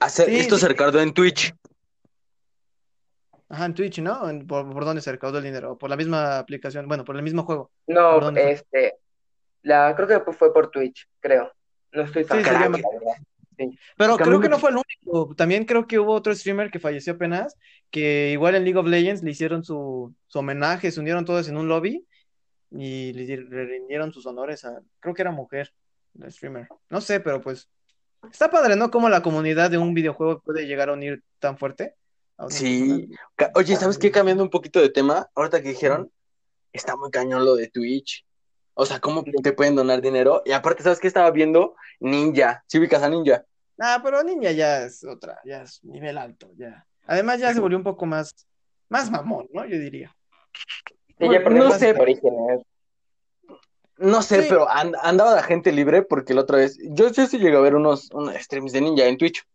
esto 0.00 0.58
se 0.58 0.68
recaudó 0.68 1.00
en 1.00 1.12
Twitch. 1.12 1.54
Ajá, 3.48 3.66
en 3.66 3.74
Twitch, 3.74 4.00
¿no? 4.00 4.20
¿Por, 4.46 4.84
dónde 4.84 5.02
se 5.02 5.12
recaudó 5.12 5.38
el 5.38 5.44
dinero? 5.44 5.76
¿Por 5.76 5.90
la 5.90 5.96
misma 5.96 6.38
aplicación? 6.38 6.88
Bueno, 6.88 7.04
por 7.04 7.16
el 7.16 7.22
mismo 7.22 7.44
juego. 7.44 7.70
No, 7.86 8.30
este, 8.30 8.96
la, 9.62 9.94
creo 9.94 10.08
que 10.08 10.32
fue 10.32 10.52
por 10.52 10.70
Twitch, 10.70 11.08
creo. 11.20 11.52
No 11.92 12.02
estoy 12.02 12.24
tan 12.24 12.42
claro. 12.42 12.76
Pero 13.96 14.16
creo 14.16 14.40
que 14.40 14.48
no 14.48 14.58
fue 14.58 14.70
el 14.70 14.76
único. 14.76 15.34
También 15.36 15.64
creo 15.64 15.86
que 15.86 15.98
hubo 15.98 16.12
otro 16.12 16.34
streamer 16.34 16.70
que 16.70 16.80
falleció 16.80 17.12
apenas, 17.12 17.56
que 17.90 18.30
igual 18.32 18.56
en 18.56 18.64
League 18.64 18.78
of 18.78 18.86
Legends 18.86 19.22
le 19.22 19.30
hicieron 19.30 19.62
su, 19.62 20.12
homenaje, 20.32 20.90
se 20.90 21.00
unieron 21.00 21.24
todos 21.24 21.48
en 21.48 21.56
un 21.56 21.68
lobby 21.68 22.04
y 22.70 23.12
le, 23.12 23.36
le 23.36 23.64
rindieron 23.66 24.12
sus 24.12 24.26
honores 24.26 24.64
a, 24.64 24.80
creo 24.98 25.14
que 25.14 25.22
era 25.22 25.30
mujer 25.30 25.72
streamer. 26.28 26.68
No 26.90 27.00
sé, 27.00 27.20
pero 27.20 27.40
pues 27.40 27.68
está 28.30 28.50
padre, 28.50 28.76
¿no? 28.76 28.90
Como 28.90 29.08
la 29.08 29.22
comunidad 29.22 29.70
de 29.70 29.78
un 29.78 29.94
videojuego 29.94 30.40
puede 30.40 30.66
llegar 30.66 30.88
a 30.88 30.94
unir 30.94 31.22
tan 31.38 31.58
fuerte. 31.58 31.94
Sí. 32.48 33.10
Oye, 33.54 33.76
¿sabes 33.76 33.98
qué? 33.98 34.10
Cambiando 34.10 34.42
un 34.42 34.50
poquito 34.50 34.80
de 34.80 34.88
tema, 34.88 35.28
ahorita 35.34 35.62
que 35.62 35.68
dijeron, 35.68 36.10
está 36.72 36.96
muy 36.96 37.10
cañón 37.10 37.44
lo 37.44 37.54
de 37.54 37.68
Twitch. 37.68 38.26
O 38.74 38.84
sea, 38.84 38.98
¿cómo 38.98 39.22
te 39.22 39.52
pueden 39.52 39.76
donar 39.76 40.00
dinero? 40.00 40.42
Y 40.44 40.50
aparte, 40.50 40.82
¿sabes 40.82 40.98
qué 40.98 41.06
estaba 41.06 41.30
viendo? 41.30 41.76
Ninja. 42.00 42.64
¿Sí 42.66 42.78
ubicas 42.78 43.02
a 43.02 43.08
Ninja? 43.08 43.44
Ah, 43.78 44.00
pero 44.02 44.22
Ninja 44.22 44.50
ya 44.50 44.82
es 44.82 45.04
otra, 45.04 45.40
ya 45.44 45.62
es 45.62 45.82
nivel 45.84 46.18
alto, 46.18 46.50
ya. 46.56 46.84
Además 47.06 47.38
ya 47.38 47.52
se 47.52 47.60
volvió 47.60 47.78
un 47.78 47.84
poco 47.84 48.04
más, 48.06 48.34
más 48.88 49.10
mamón, 49.10 49.48
¿no? 49.52 49.64
Yo 49.64 49.78
diría. 49.78 50.14
no 51.18 51.70
sé. 51.72 51.94
No 53.98 54.22
sé, 54.22 54.46
pero 54.48 54.66
andaba 54.68 55.34
la 55.34 55.42
gente 55.42 55.70
libre 55.70 56.02
porque 56.02 56.34
la 56.34 56.40
otra 56.40 56.58
vez, 56.58 56.78
yo, 56.82 57.10
yo 57.10 57.26
sí 57.26 57.38
llegué 57.38 57.56
a 57.56 57.60
ver 57.60 57.76
unos, 57.76 58.10
unos 58.12 58.34
streams 58.34 58.72
de 58.72 58.80
ninja 58.80 59.06
en 59.06 59.16
Twitch, 59.16 59.46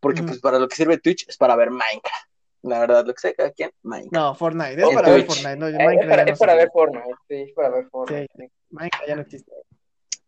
porque 0.00 0.22
pues 0.22 0.40
para 0.40 0.58
lo 0.58 0.68
que 0.68 0.74
sirve 0.74 0.98
Twitch 0.98 1.28
es 1.28 1.36
para 1.36 1.54
ver 1.54 1.70
Minecraft. 1.70 2.28
La 2.62 2.80
verdad, 2.80 3.06
lo 3.06 3.14
que 3.14 3.20
sé 3.20 3.34
cada 3.34 3.50
quien, 3.52 3.70
Minecraft. 3.82 4.12
No, 4.12 4.34
Fortnite, 4.34 4.82
es 4.82 4.94
para 4.94 5.10
ver 5.10 5.26
Fortnite. 5.26 5.56
No, 5.56 5.66
Minecraft 5.66 6.00
es, 6.02 6.08
para, 6.08 6.22
es 6.24 6.38
para, 6.38 6.54
ver 6.54 6.70
Fortnite, 6.72 7.14
sí, 7.28 7.34
es 7.34 7.52
para 7.54 7.68
ver 7.68 7.86
Fortnite. 7.90 8.28
Sí, 8.36 8.44
Minecraft 8.70 9.06
ya 9.06 9.16
no 9.16 9.22
existe. 9.22 9.52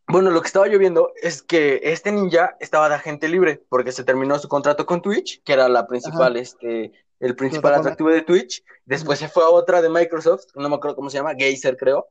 Bueno, 0.08 0.30
lo 0.30 0.40
que 0.40 0.46
estaba 0.46 0.68
yo 0.68 0.78
viendo 0.78 1.12
es 1.20 1.42
que 1.42 1.80
este 1.82 2.12
ninja 2.12 2.56
estaba 2.60 2.88
de 2.88 2.98
gente 3.00 3.26
libre 3.26 3.60
porque 3.68 3.90
se 3.90 4.04
terminó 4.04 4.38
su 4.38 4.46
contrato 4.46 4.86
con 4.86 5.02
Twitch, 5.02 5.42
que 5.42 5.52
era 5.54 5.68
la 5.68 5.88
principal, 5.88 6.36
este, 6.36 6.92
el 7.18 7.34
principal 7.34 7.74
atractivo 7.74 8.10
de 8.10 8.22
Twitch. 8.22 8.62
Después 8.84 9.18
se 9.18 9.26
fue 9.26 9.42
a 9.42 9.48
otra 9.48 9.82
de 9.82 9.88
Microsoft, 9.88 10.44
no 10.54 10.68
me 10.68 10.76
acuerdo 10.76 10.94
cómo 10.94 11.10
se 11.10 11.18
llama, 11.18 11.34
Geyser 11.34 11.76
creo 11.76 12.06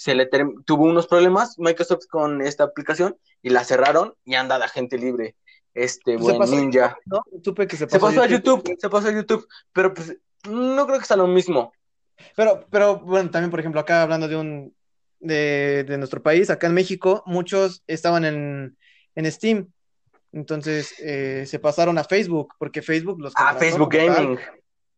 se 0.00 0.14
le 0.14 0.30
tuvo 0.64 0.84
unos 0.84 1.06
problemas 1.06 1.58
Microsoft 1.58 2.06
con 2.08 2.40
esta 2.40 2.64
aplicación 2.64 3.18
y 3.42 3.50
la 3.50 3.64
cerraron 3.64 4.14
y 4.24 4.34
anda 4.34 4.56
la 4.56 4.66
gente 4.66 4.96
libre. 4.96 5.36
Este 5.74 6.16
buen 6.16 6.40
ninja. 6.50 6.96
que 7.68 7.76
se 7.76 7.86
pasó, 7.86 8.22
a 8.22 8.26
YouTube. 8.26 8.78
se 8.80 8.88
pasó 8.88 9.08
a 9.08 9.12
YouTube, 9.12 9.46
pero 9.74 9.92
pues 9.92 10.16
no 10.48 10.86
creo 10.86 10.98
que 10.98 11.04
sea 11.04 11.18
lo 11.18 11.26
mismo. 11.26 11.74
Pero, 12.34 12.64
pero 12.70 12.98
bueno, 13.00 13.28
también 13.28 13.50
por 13.50 13.60
ejemplo 13.60 13.78
acá 13.78 14.00
hablando 14.00 14.26
de 14.26 14.36
un 14.36 14.74
de, 15.18 15.84
de 15.84 15.98
nuestro 15.98 16.22
país, 16.22 16.48
acá 16.48 16.66
en 16.66 16.72
México, 16.72 17.22
muchos 17.26 17.84
estaban 17.86 18.24
en, 18.24 18.78
en 19.16 19.30
Steam. 19.30 19.70
Entonces 20.32 20.94
eh, 21.00 21.44
se 21.46 21.58
pasaron 21.58 21.98
a 21.98 22.04
Facebook, 22.04 22.54
porque 22.58 22.80
Facebook 22.80 23.20
los 23.20 23.34
Ah, 23.36 23.54
Facebook. 23.54 23.92
Gaming. 23.92 24.38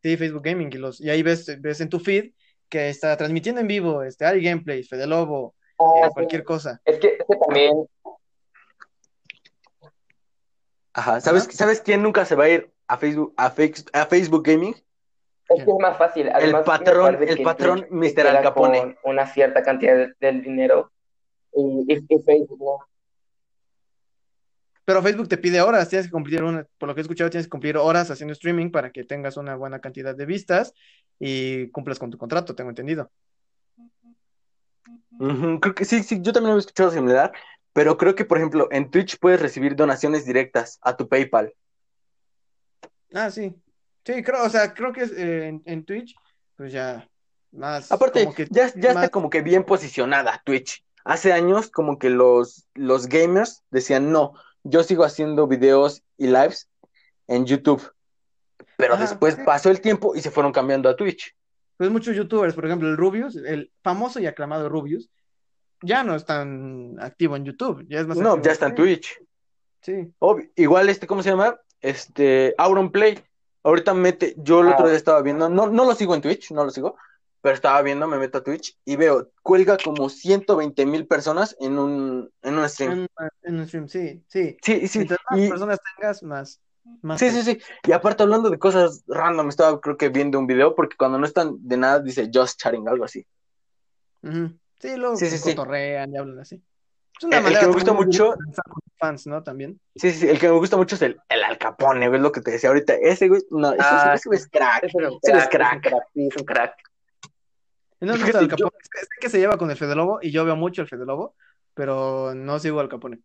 Sí, 0.01 0.17
Facebook 0.17 0.45
Gaming. 0.45 0.71
Y, 0.73 0.77
los, 0.79 1.01
y 1.01 1.11
ahí 1.11 1.25
ves, 1.25 1.61
ves 1.61 1.81
en 1.81 1.89
tu 1.89 1.99
feed 1.99 2.31
que 2.73 2.89
está 2.89 3.15
transmitiendo 3.19 3.61
en 3.61 3.67
vivo 3.67 4.03
este, 4.03 4.25
Ari 4.25 4.43
Gameplay, 4.43 4.83
Fede 4.83 5.07
Lobo, 5.07 5.55
Ah, 5.79 5.85
eh, 5.99 6.05
sí. 6.07 6.15
cualquier 6.15 6.43
cosa. 6.43 6.81
Es 6.87 6.99
que, 6.99 7.09
es 7.09 7.25
que 7.29 7.37
también, 7.37 7.87
Ajá. 10.95 11.21
¿Sabes, 11.21 11.43
Ajá. 11.45 11.53
¿Sabes 11.53 11.81
quién 11.83 12.03
nunca 12.03 12.25
se 12.25 12.35
va 12.35 12.45
a 12.45 12.49
ir 12.49 12.73
a 12.87 12.97
Facebook, 12.97 13.35
a, 13.37 13.55
Fex- 13.55 13.89
a 13.93 14.07
Facebook 14.07 14.43
Gaming? 14.45 14.75
es 15.49 15.65
que 15.65 15.71
es 15.71 15.79
más 15.79 15.99
fácil. 15.99 16.31
Además, 16.33 16.63
me 16.63 16.73
patrón- 16.73 17.19
el 17.29 17.43
patrón 17.43 17.87
Twitch 17.89 18.17
Mr. 18.17 18.27
Al 18.27 18.43
Capone. 18.43 18.81
con 18.81 18.97
Una 19.05 19.27
cierta 19.27 19.63
cantidad 19.63 19.95
de- 19.97 20.15
del 20.19 20.43
dinero. 20.43 20.91
Y, 21.55 21.85
y- 21.93 22.07
y 22.09 22.23
Facebook, 22.23 22.59
¿no? 22.59 22.79
Pero 24.85 25.03
Facebook 25.03 25.29
te 25.29 25.37
pide 25.39 25.61
horas, 25.61 25.89
tienes 25.89 26.07
que 26.07 26.13
cumplir 26.13 26.43
una, 26.43 26.67
por 26.79 26.89
lo 26.89 26.95
que 26.95 27.01
he 27.01 27.03
escuchado, 27.03 27.29
tienes 27.31 27.47
que 27.47 27.51
cumplir 27.51 27.77
horas 27.77 28.11
haciendo 28.11 28.33
streaming 28.33 28.71
para 28.71 28.91
que 28.91 29.05
tengas 29.05 29.37
una 29.37 29.55
buena 29.57 29.79
cantidad 29.81 30.15
de 30.17 30.27
vistas 30.27 30.73
y 31.25 31.69
cumplas 31.69 32.01
con 32.01 32.11
tu 32.11 32.19
contrato, 32.19 32.53
tengo 32.57 32.71
entendido. 32.71 33.09
Creo 35.17 35.75
que 35.75 35.85
sí, 35.85 36.03
sí, 36.03 36.19
yo 36.21 36.33
también 36.33 36.51
lo 36.51 36.57
he 36.57 36.61
escuchado 36.61 36.91
similar, 36.91 37.33
pero 37.73 37.97
creo 37.97 38.17
que, 38.17 38.25
por 38.25 38.39
ejemplo, 38.39 38.67
en 38.73 38.91
Twitch 38.91 39.21
puedes 39.21 39.41
recibir 39.41 39.77
donaciones 39.77 40.27
directas 40.27 40.81
a 40.83 40.97
tu 40.97 41.09
PayPal. 41.09 41.55
Ah, 43.15 43.31
sí. 43.31 43.55
Sí, 44.05 44.25
creo, 44.25 44.43
o 44.43 44.51
sea, 44.51 44.75
creo 44.75 44.93
que 44.93 45.03
es, 45.03 45.13
eh, 45.13 45.47
en, 45.47 45.63
en 45.65 45.85
Twitch, 45.85 46.17
pues 46.57 46.73
ya 46.73 47.09
más 47.53 47.93
Aparte, 47.93 48.25
como 48.25 48.35
que 48.35 48.49
ya, 48.51 48.73
ya 48.75 48.89
está 48.89 49.09
como 49.09 49.31
que 49.31 49.43
bien 49.43 49.63
posicionada 49.63 50.43
Twitch. 50.45 50.85
Hace 51.05 51.33
años 51.33 51.71
como 51.71 52.01
que 52.01 52.11
los, 52.11 52.67
los 52.75 53.07
gamers 53.07 53.63
decían, 53.71 54.11
no, 54.11 54.35
yo 54.65 54.83
sigo 54.83 55.05
haciendo 55.05 55.47
videos 55.47 56.03
y 56.17 56.27
lives 56.27 56.69
en 57.29 57.47
YouTube. 57.47 57.93
Pero 58.83 58.95
Ajá, 58.95 59.03
después 59.05 59.37
sí. 59.37 59.43
pasó 59.47 59.71
el 59.71 59.81
tiempo 59.81 60.17
y 60.17 60.21
se 60.21 60.33
fueron 60.33 60.51
cambiando 60.53 60.89
a 60.89 60.97
Twitch. 60.97 61.37
pues 61.77 61.89
muchos 61.91 62.17
youtubers, 62.17 62.53
por 62.55 62.67
ejemplo, 62.67 62.89
el 62.89 62.97
Rubius, 62.97 63.37
el 63.37 63.71
famoso 63.83 64.19
y 64.19 64.27
aclamado 64.27 64.69
Rubius, 64.69 65.09
ya 65.83 66.03
no 66.03 66.17
es 66.17 66.25
tan 66.25 66.97
activo 67.01 67.37
en 67.37 67.45
YouTube, 67.45 67.87
ya 67.89 68.01
es 68.01 68.07
más 68.09 68.17
No, 68.19 68.41
ya 68.43 68.51
está 68.53 68.67
en 68.67 68.75
Twitch. 68.75 69.21
Sí. 69.83 70.13
Obvio. 70.19 70.49
Igual 70.57 70.89
este, 70.89 71.07
¿cómo 71.07 71.23
se 71.23 71.31
llama? 71.31 71.59
Este, 71.81 72.55
Auron 72.59 72.91
Play. 72.91 73.19
Ahorita 73.65 73.95
mete, 73.95 74.35
yo 74.39 74.61
el 74.63 74.69
otro 74.69 74.87
Ah. 74.87 74.89
día 74.89 74.97
estaba 74.97 75.23
viendo, 75.23 75.49
no, 75.49 75.69
no 75.69 75.85
lo 75.85 75.95
sigo 75.95 76.15
en 76.17 76.21
Twitch, 76.23 76.51
no 76.51 76.65
lo 76.65 76.71
sigo, 76.71 76.97
pero 77.41 77.55
estaba 77.55 77.81
viendo, 77.83 78.09
me 78.09 78.19
meto 78.19 78.39
a 78.39 78.43
Twitch 78.43 78.77
y 78.85 78.97
veo, 78.97 79.31
cuelga 79.43 79.77
como 79.77 80.09
120 80.09 80.85
mil 80.87 81.07
personas 81.07 81.57
en 81.61 81.79
un, 81.79 82.29
en 82.43 82.59
un 82.59 82.69
stream. 82.69 82.93
En, 82.93 83.09
en 83.43 83.61
un 83.61 83.67
stream, 83.69 83.89
sí, 83.89 84.23
sí. 84.27 84.57
Sí, 84.63 84.89
sí, 84.89 84.99
Mientras 84.99 85.21
más 85.31 85.39
y, 85.41 85.49
personas 85.49 85.79
tengas, 85.97 86.23
más, 86.25 86.61
más 87.03 87.21
sí, 87.21 87.31
sí, 87.31 87.43
sí. 87.43 87.59
Y 87.87 87.93
aparte 87.93 88.23
hablando 88.23 88.51
de 88.51 88.59
cosas 88.59 89.05
random, 89.07 89.49
estaba 89.49 89.81
creo 89.81 89.97
que 89.97 90.09
viendo 90.09 90.39
un 90.39 90.47
video, 90.47 90.75
porque 90.75 90.97
cuando 90.97 91.19
no 91.19 91.27
están 91.27 91.57
de 91.61 91.77
nada 91.77 92.01
dice 92.01 92.31
just 92.33 92.61
chatting, 92.61 92.89
algo 92.89 93.05
así. 93.05 93.27
Sí, 94.81 94.97
luego 94.97 95.17
Sí, 95.17 95.29
sí, 95.29 95.39
sí. 95.39 95.55
cotorrean 95.55 96.13
y 96.13 96.17
hablan 96.19 96.39
así. 96.41 96.63
Es 97.21 97.25
El- 97.25 97.47
el 97.47 97.59
que 97.59 97.67
me 97.67 97.73
gusta 97.73 97.93
mucho- 97.93 98.35
fans, 98.99 99.27
¿no? 99.27 99.43
También. 99.43 99.81
Sí, 99.97 100.11
sí, 100.13 100.21
sí, 100.21 100.29
el 100.29 100.39
que 100.39 100.49
me 100.49 100.55
gusta 100.59 100.77
mucho 100.77 100.95
es 100.95 101.03
el, 101.03 101.19
el 101.29 101.43
Al 101.45 101.59
Capone, 101.59 102.07
güey, 102.09 102.19
es 102.19 102.23
lo 102.23 102.31
que 102.33 102.41
te 102.41 102.53
decía 102.53 102.69
ahorita. 102.71 102.95
Ese 102.95 103.29
güey, 103.29 103.43
no, 103.51 103.73
ese, 103.73 103.83
Ah, 103.85 104.13
ese 104.15 104.29
güey 104.29 104.39
es 104.39 104.49
crack. 104.49 104.85
Ese 104.85 104.99
es 104.99 105.05
Ese 105.23 105.49
crack, 105.49 105.51
crack. 105.51 105.73
es 105.73 105.75
un 105.75 105.91
crack, 105.91 106.05
sí, 106.15 106.27
es 106.29 106.37
un 106.37 106.45
crack. 106.45 106.75
Y 108.01 108.07
no 108.07 108.13
me 108.13 108.19
Fíjate, 108.19 108.39
Al 108.39 108.49
Capone. 108.49 108.71
Sé 108.83 109.07
que 109.21 109.29
se 109.29 109.39
lleva 109.39 109.57
con 109.59 109.71
el 109.71 109.77
Fede 109.77 109.95
Lobo 109.97 110.19
y 110.23 110.31
yo 110.31 110.45
veo 110.45 110.57
mucho 110.57 110.83
el 110.83 110.89
Fede 110.89 111.05
Lobo, 111.05 111.35
pero 111.75 112.33
no 112.35 112.59
sigo 112.61 112.79
al 112.81 112.89
Capone. 112.89 113.21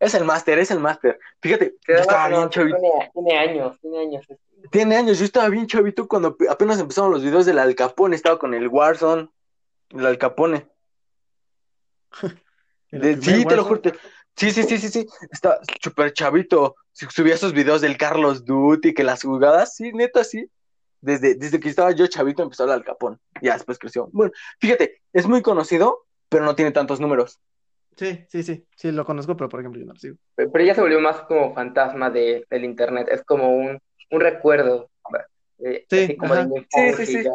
Es 0.00 0.14
el 0.14 0.24
máster, 0.24 0.58
es 0.58 0.70
el 0.70 0.80
máster. 0.80 1.18
Fíjate, 1.40 1.76
yo 1.86 1.94
estaba 1.94 2.28
no, 2.30 2.38
bien 2.38 2.50
chavito. 2.50 2.78
tiene, 2.78 3.10
tiene 3.12 3.38
años, 3.38 3.78
tiene 3.80 3.98
años. 4.00 4.26
Tiene 4.70 4.96
años, 4.96 5.18
yo 5.18 5.24
estaba 5.26 5.48
bien 5.48 5.66
chavito 5.66 6.08
cuando 6.08 6.36
pe- 6.36 6.48
apenas 6.48 6.80
empezaron 6.80 7.10
los 7.12 7.22
videos 7.22 7.46
del 7.46 7.58
Al 7.58 7.74
Capone, 7.74 8.16
estaba 8.16 8.38
con 8.38 8.54
el 8.54 8.66
Warzone, 8.68 9.28
el 9.90 10.06
Al 10.06 10.18
Capone. 10.18 10.66
El 12.90 13.00
De- 13.02 13.16
primer 13.18 13.40
sí, 13.42 13.44
te 13.46 13.56
lo 13.56 13.64
juro. 13.64 13.80
te- 13.80 13.94
Sí, 14.36 14.50
sí, 14.52 14.62
sí, 14.64 14.78
sí, 14.78 14.88
sí. 14.88 15.06
Está 15.30 15.60
súper 15.82 16.12
chavito. 16.12 16.76
Su- 16.92 17.10
Subía 17.10 17.34
esos 17.34 17.52
videos 17.52 17.80
del 17.82 17.96
Carlos 17.96 18.44
Duty, 18.44 18.94
que 18.94 19.04
las 19.04 19.22
jugadas, 19.22 19.76
sí, 19.76 19.92
neta, 19.92 20.24
sí. 20.24 20.50
Desde, 21.00 21.34
desde 21.34 21.60
que 21.60 21.68
estaba 21.68 21.92
yo 21.92 22.06
chavito 22.08 22.42
empezó 22.42 22.64
el 22.64 22.70
Al 22.70 22.84
Capone. 22.84 23.18
Ya 23.42 23.54
después 23.54 23.78
creció. 23.78 24.08
Bueno, 24.12 24.32
fíjate, 24.58 25.02
es 25.12 25.26
muy 25.26 25.40
conocido, 25.42 26.06
pero 26.28 26.44
no 26.44 26.54
tiene 26.56 26.72
tantos 26.72 27.00
números. 27.00 27.38
Sí, 27.96 28.24
sí, 28.28 28.42
sí, 28.42 28.66
sí, 28.76 28.92
lo 28.92 29.04
conozco, 29.04 29.36
pero 29.36 29.48
por 29.48 29.60
ejemplo 29.60 29.80
yo 29.80 29.86
no 29.86 29.92
lo 29.94 29.98
sigo. 29.98 30.16
Pero 30.34 30.50
pero 30.50 30.64
ya 30.64 30.74
se 30.74 30.80
volvió 30.80 31.00
más 31.00 31.20
como 31.22 31.54
fantasma 31.54 32.08
de, 32.10 32.46
del 32.48 32.64
internet. 32.64 33.08
Es 33.10 33.22
como 33.24 33.54
un, 33.54 33.78
un 34.10 34.20
recuerdo. 34.20 34.88
eh, 35.58 35.84
Sí, 35.90 36.04
así 36.04 36.16
como 36.16 36.34
de 36.34 36.66
Sí, 36.70 36.92
sí, 36.96 37.06
sí. 37.06 37.24
ya. 37.24 37.30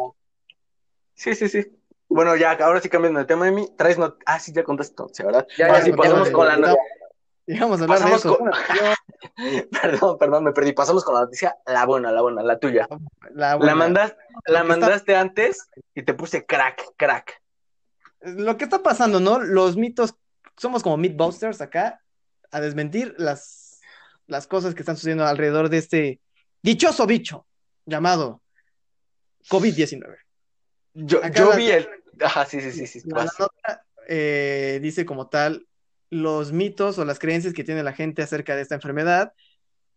Sí, 1.14 1.34
sí, 1.34 1.48
sí. 1.48 1.72
Bueno, 2.08 2.36
ya, 2.36 2.52
ahora 2.52 2.80
sí 2.80 2.88
cambiando 2.88 3.20
de 3.20 3.26
tema 3.26 3.44
de 3.46 3.52
mí, 3.52 3.68
traes 3.76 3.98
not... 3.98 4.16
Ah, 4.26 4.38
sí, 4.38 4.52
ya 4.52 4.62
contaste 4.64 4.94
noticia, 4.98 5.24
¿verdad? 5.26 5.46
Ya, 5.58 5.66
Ahora 5.66 5.78
ya, 5.78 5.84
sí, 5.84 5.90
ya, 5.90 5.96
pasamos 5.96 6.30
con 6.30 6.46
la 6.46 6.54
ya. 6.54 6.60
no- 6.60 6.76
Y 7.46 7.58
vamos 7.58 7.80
a 7.80 7.84
hablar 7.84 7.98
de 7.98 8.04
Pasamos 8.04 8.24
eso. 8.24 8.36
con- 8.36 8.50
Bueno, 8.50 8.56
Perdón, 9.82 10.18
perdón, 10.18 10.44
me 10.44 10.52
perdí. 10.52 10.72
Pasamos 10.72 11.04
con 11.04 11.14
la 11.14 11.20
noticia, 11.22 11.56
la 11.66 11.84
buena, 11.86 12.10
la 12.12 12.22
buena, 12.22 12.42
la 12.42 12.58
tuya. 12.58 12.86
la 13.32 13.50
La 13.50 13.56
buena. 13.56 13.74
mandas, 13.74 14.16
la 14.46 14.60
Está- 14.60 14.64
mandaste 14.64 15.16
antes 15.16 15.68
y 15.94 16.02
te 16.02 16.14
puse 16.14 16.44
crack, 16.46 16.82
crack. 16.96 17.40
Lo 18.22 18.56
que 18.56 18.64
está 18.64 18.82
pasando, 18.82 19.20
¿no? 19.20 19.38
Los 19.40 19.76
mitos, 19.76 20.16
somos 20.56 20.82
como 20.82 20.96
Mythbusters 20.96 21.60
acá, 21.60 22.02
a 22.50 22.60
desmentir 22.60 23.14
las, 23.18 23.80
las 24.26 24.46
cosas 24.46 24.74
que 24.74 24.82
están 24.82 24.96
sucediendo 24.96 25.26
alrededor 25.26 25.68
de 25.68 25.78
este 25.78 26.20
dichoso 26.62 27.06
bicho 27.06 27.46
llamado 27.84 28.42
COVID-19. 29.48 30.16
Yo, 30.94 31.18
Acá 31.18 31.30
yo 31.40 31.50
la- 31.50 31.56
vi 31.56 31.70
el. 31.70 31.88
Ajá, 32.20 32.46
sí, 32.46 32.60
sí, 32.60 32.72
sí, 32.72 32.86
sí. 32.86 33.02
La, 33.04 33.18
la 33.18 33.24
vas. 33.24 33.38
nota 33.40 33.84
eh, 34.08 34.78
dice 34.82 35.04
como 35.04 35.28
tal 35.28 35.66
los 36.08 36.52
mitos 36.52 36.98
o 36.98 37.04
las 37.04 37.18
creencias 37.18 37.52
que 37.52 37.64
tiene 37.64 37.82
la 37.82 37.92
gente 37.92 38.22
acerca 38.22 38.54
de 38.56 38.62
esta 38.62 38.76
enfermedad 38.76 39.32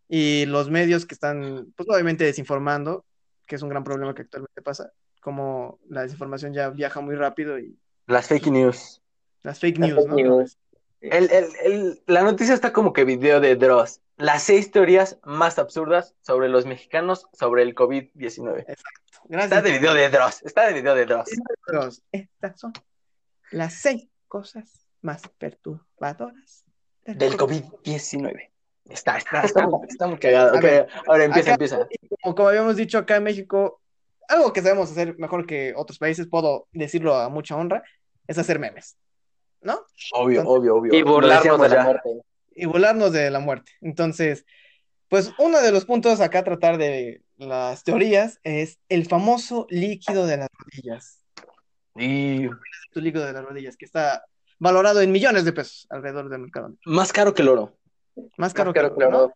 y 0.10 0.46
los 0.48 0.70
medios 0.72 1.06
que 1.06 1.14
están, 1.14 1.72
pues 1.78 1.88
obviamente 1.88 2.24
desinformando, 2.24 3.06
que 3.46 3.56
es 3.56 3.62
un 3.62 3.70
gran 3.70 3.84
problema 3.84 4.16
que 4.16 4.24
actualmente 4.24 4.62
pasa, 4.64 4.92
como 5.22 5.80
la 5.88 6.02
desinformación 6.02 6.52
ya 6.54 6.70
viaja 6.72 7.00
muy 7.00 7.16
rápido 7.16 7.60
y 7.60 7.78
Las 8.08 8.28
fake 8.28 8.48
news. 8.48 9.02
Las 9.44 9.60
fake 9.60 9.78
Las 9.80 9.90
news, 9.90 10.06
fake 10.10 10.26
¿no? 10.26 10.38
news. 10.38 10.58
El, 11.02 11.32
el, 11.32 11.46
el- 11.64 12.02
la 12.08 12.24
noticia 12.24 12.54
está 12.54 12.74
como 12.74 12.92
que 12.94 13.06
video 13.06 13.40
de 13.40 13.56
Dross. 13.56 14.02
Las 14.18 14.44
seis 14.44 14.70
teorías 14.70 15.18
más 15.24 15.58
absurdas 15.58 16.14
sobre 16.22 16.50
los 16.50 16.66
mexicanos 16.66 17.26
sobre 17.32 17.64
el 17.64 17.74
COVID-19. 17.74 18.66
Está 18.68 18.84
Gracias. 19.30 19.64
de 19.64 19.72
video 19.72 19.94
de 19.94 20.10
Dross. 20.10 20.42
Está 20.44 20.68
de 20.68 20.74
video 20.74 20.94
de 20.96 21.06
Dross. 21.06 21.30
Estas 22.12 22.60
son 22.60 22.74
las 23.52 23.74
seis 23.76 24.10
cosas 24.28 24.86
más 25.02 25.22
perturbadoras 25.38 26.66
Del 27.06 27.38
COVID-19. 27.38 28.50
Está, 28.90 29.18
está, 29.18 29.42
está, 29.42 29.68
muy, 29.68 29.88
está 29.88 30.08
muy 30.08 30.18
cagado. 30.20 30.50
A 30.56 30.58
Ok, 30.58 30.62
ver, 30.64 30.88
ahora 31.08 31.24
empieza, 31.26 31.54
acá- 31.54 31.64
empieza. 31.66 31.88
Como, 32.22 32.36
como 32.36 32.50
habíamos 32.50 32.76
dicho 32.76 32.98
acá 32.98 33.16
en 33.18 33.24
México, 33.24 33.82
algo 34.28 34.52
que 34.52 34.62
sabemos 34.62 34.92
hacer 34.92 35.18
mejor 35.18 35.46
que 35.46 35.74
otros 35.76 35.98
países, 36.00 36.28
puedo 36.28 36.68
decirlo 36.74 37.16
a 37.16 37.30
mucha 37.30 37.56
honra, 37.56 37.84
es 38.28 38.38
hacer 38.38 38.60
memes, 38.60 38.98
¿no? 39.62 39.82
Obvio, 40.14 40.44
obvio, 40.48 40.76
obvio. 40.76 40.94
Y 40.94 41.02
burlarnos 41.04 41.62
de 41.62 41.70
la 41.70 41.76
ya. 41.76 41.84
muerte. 41.84 42.10
Y 42.56 42.66
burlarnos 42.66 43.12
de 43.12 43.30
la 43.32 43.40
muerte. 43.40 43.72
Entonces, 43.82 44.46
pues 45.08 45.32
uno 45.40 45.62
de 45.62 45.72
los 45.72 45.86
puntos 45.86 46.22
acá 46.22 46.40
a 46.40 46.44
tratar 46.44 46.78
de 46.78 47.24
las 47.38 47.84
teorías 47.84 48.40
es 48.44 48.80
el 48.90 49.06
famoso 49.08 49.66
líquido 49.70 50.28
de 50.28 50.38
las 50.38 50.50
rodillas. 50.58 51.24
Y 51.96 52.48
Tu 52.94 53.02
líquido 53.02 53.26
de 53.26 53.34
las 53.34 53.44
rodillas, 53.44 53.76
que 53.78 53.86
está 53.86 54.26
valorado 54.60 55.02
en 55.02 55.12
millones 55.12 55.46
de 55.46 55.54
pesos 55.54 55.88
alrededor 55.90 56.30
del 56.30 56.42
mercado. 56.42 56.76
más 56.86 57.12
caro 57.14 57.34
que 57.34 57.42
el 57.42 57.50
oro. 57.50 57.78
Más 58.38 58.54
caro 58.54 58.72
Más 58.72 58.74
que 58.74 58.80
caro 58.82 58.94
el 58.94 58.98
que 58.98 59.06
oro. 59.06 59.34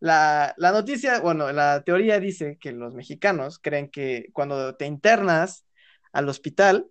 La, 0.00 0.54
la 0.58 0.72
noticia, 0.72 1.20
bueno, 1.20 1.50
la 1.52 1.82
teoría 1.82 2.20
dice 2.20 2.58
que 2.60 2.72
los 2.72 2.94
mexicanos 2.94 3.58
creen 3.58 3.88
que 3.90 4.28
cuando 4.32 4.74
te 4.74 4.84
internas 4.86 5.64
al 6.12 6.28
hospital, 6.28 6.86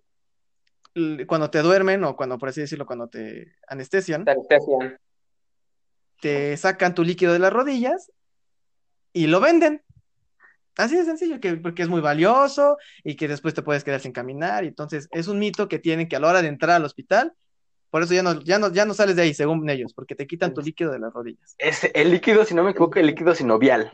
cuando 1.26 1.50
te 1.50 1.60
duermen 1.60 2.04
o 2.04 2.16
cuando, 2.16 2.38
por 2.38 2.48
así 2.48 2.60
decirlo, 2.60 2.86
cuando 2.86 3.08
te 3.08 3.52
anestesian, 3.68 4.24
te 4.24 4.30
anestesian. 4.32 4.98
te 6.20 6.56
sacan 6.56 6.94
tu 6.94 7.04
líquido 7.04 7.32
de 7.32 7.38
las 7.38 7.52
rodillas 7.52 8.10
y 9.12 9.26
lo 9.26 9.40
venden. 9.40 9.82
Así 10.76 10.96
de 10.96 11.04
sencillo, 11.04 11.40
que, 11.40 11.56
porque 11.56 11.82
es 11.82 11.88
muy 11.88 12.00
valioso 12.02 12.76
y 13.02 13.16
que 13.16 13.28
después 13.28 13.54
te 13.54 13.62
puedes 13.62 13.82
quedar 13.82 14.00
sin 14.00 14.12
caminar. 14.12 14.64
Y 14.64 14.68
entonces 14.68 15.08
es 15.10 15.26
un 15.28 15.38
mito 15.38 15.68
que 15.68 15.78
tienen 15.78 16.08
que 16.08 16.16
a 16.16 16.20
la 16.20 16.28
hora 16.28 16.42
de 16.42 16.48
entrar 16.48 16.76
al 16.76 16.84
hospital, 16.84 17.32
por 17.90 18.02
eso 18.02 18.12
ya 18.12 18.22
no, 18.22 18.42
ya 18.42 18.58
no, 18.58 18.70
ya 18.70 18.84
no 18.84 18.92
sales 18.92 19.16
de 19.16 19.22
ahí, 19.22 19.32
según 19.32 19.68
ellos, 19.70 19.94
porque 19.94 20.14
te 20.14 20.26
quitan 20.26 20.52
tu 20.52 20.60
líquido 20.60 20.92
de 20.92 20.98
las 20.98 21.12
rodillas. 21.14 21.54
Es 21.56 21.88
el 21.94 22.10
líquido, 22.10 22.44
si 22.44 22.54
no 22.54 22.62
me 22.62 22.72
equivoco, 22.72 22.98
el 22.98 23.06
líquido 23.06 23.34
sinovial. 23.34 23.92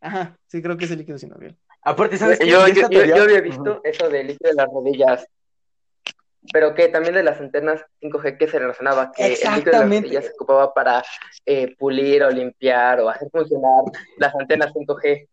Ajá, 0.00 0.36
sí, 0.48 0.60
creo 0.62 0.76
que 0.76 0.86
es 0.86 0.90
el 0.90 0.98
líquido 0.98 1.18
sinovial. 1.18 1.56
Aparte, 1.82 2.16
¿sabes 2.16 2.38
qué? 2.40 2.48
Yo, 2.48 2.58
teoría- 2.88 3.16
yo 3.16 3.22
había 3.22 3.40
visto 3.40 3.80
eso 3.84 4.08
del 4.08 4.28
líquido 4.28 4.50
de 4.50 4.56
las 4.56 4.66
rodillas 4.66 5.26
pero 6.52 6.74
que 6.74 6.88
también 6.88 7.14
de 7.14 7.22
las 7.22 7.40
antenas 7.40 7.84
5G 8.00 8.38
que 8.38 8.48
se 8.48 8.58
relacionaba, 8.58 9.12
que 9.12 9.24
el 9.24 9.30
líquido 9.32 9.50
de 9.50 9.56
las 9.56 9.66
Exactamente. 9.66 10.06
rodillas 10.06 10.24
se 10.24 10.32
ocupaba 10.32 10.74
para 10.74 11.02
eh, 11.46 11.76
pulir 11.76 12.22
o 12.22 12.30
limpiar 12.30 13.00
o 13.00 13.08
hacer 13.08 13.28
funcionar 13.30 13.84
las 14.16 14.34
antenas 14.34 14.72
5G. 14.72 15.28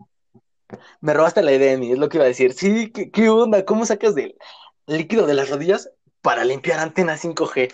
Me 0.99 1.13
robaste 1.13 1.41
la 1.41 1.53
idea, 1.53 1.73
Emi, 1.73 1.93
es 1.93 1.97
lo 1.97 2.09
que 2.09 2.17
iba 2.17 2.25
a 2.25 2.29
decir. 2.29 2.53
Sí, 2.53 2.91
¿qué, 2.91 3.09
qué 3.09 3.29
onda? 3.29 3.63
¿Cómo 3.63 3.85
sacas 3.85 4.15
del 4.15 4.35
líquido 4.85 5.25
de 5.25 5.33
las 5.33 5.49
rodillas 5.49 5.91
para 6.21 6.43
limpiar 6.43 6.79
antenas 6.79 7.23
5G? 7.23 7.73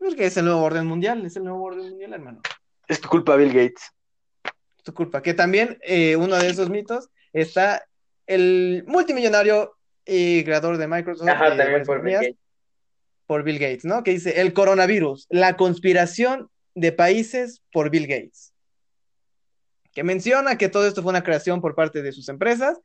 Es 0.00 0.14
que 0.14 0.26
es 0.26 0.36
el 0.36 0.44
nuevo 0.44 0.62
orden 0.62 0.86
mundial, 0.86 1.24
es 1.24 1.36
el 1.36 1.44
nuevo 1.44 1.64
orden 1.64 1.88
mundial, 1.88 2.12
hermano. 2.12 2.40
Es 2.86 3.00
tu 3.00 3.08
culpa, 3.08 3.36
Bill 3.36 3.48
Gates. 3.48 3.92
Es 4.76 4.84
tu 4.84 4.94
culpa. 4.94 5.22
Que 5.22 5.34
también 5.34 5.78
eh, 5.82 6.16
uno 6.16 6.36
de 6.36 6.48
esos 6.48 6.70
mitos 6.70 7.08
está 7.32 7.84
el 8.26 8.84
multimillonario 8.86 9.77
y 10.08 10.42
creador 10.44 10.78
de 10.78 10.88
Microsoft. 10.88 11.28
Ajá, 11.28 11.56
también 11.56 11.82
por 11.84 12.02
Bill 12.02 12.14
Gates. 12.14 12.36
por 13.26 13.42
Bill 13.44 13.58
Gates, 13.58 13.84
¿no? 13.84 14.02
Que 14.02 14.12
dice 14.12 14.40
el 14.40 14.52
coronavirus, 14.54 15.26
la 15.28 15.56
conspiración 15.56 16.50
de 16.74 16.92
países 16.92 17.62
por 17.72 17.90
Bill 17.90 18.06
Gates. 18.06 18.54
Que 19.92 20.02
menciona 20.04 20.56
que 20.56 20.68
todo 20.68 20.86
esto 20.86 21.02
fue 21.02 21.10
una 21.10 21.22
creación 21.24 21.60
por 21.60 21.74
parte 21.74 22.02
de 22.02 22.12
sus 22.12 22.28
empresas, 22.28 22.78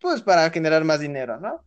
pues 0.00 0.22
para 0.22 0.50
generar 0.50 0.84
más 0.84 1.00
dinero, 1.00 1.40
¿no? 1.40 1.64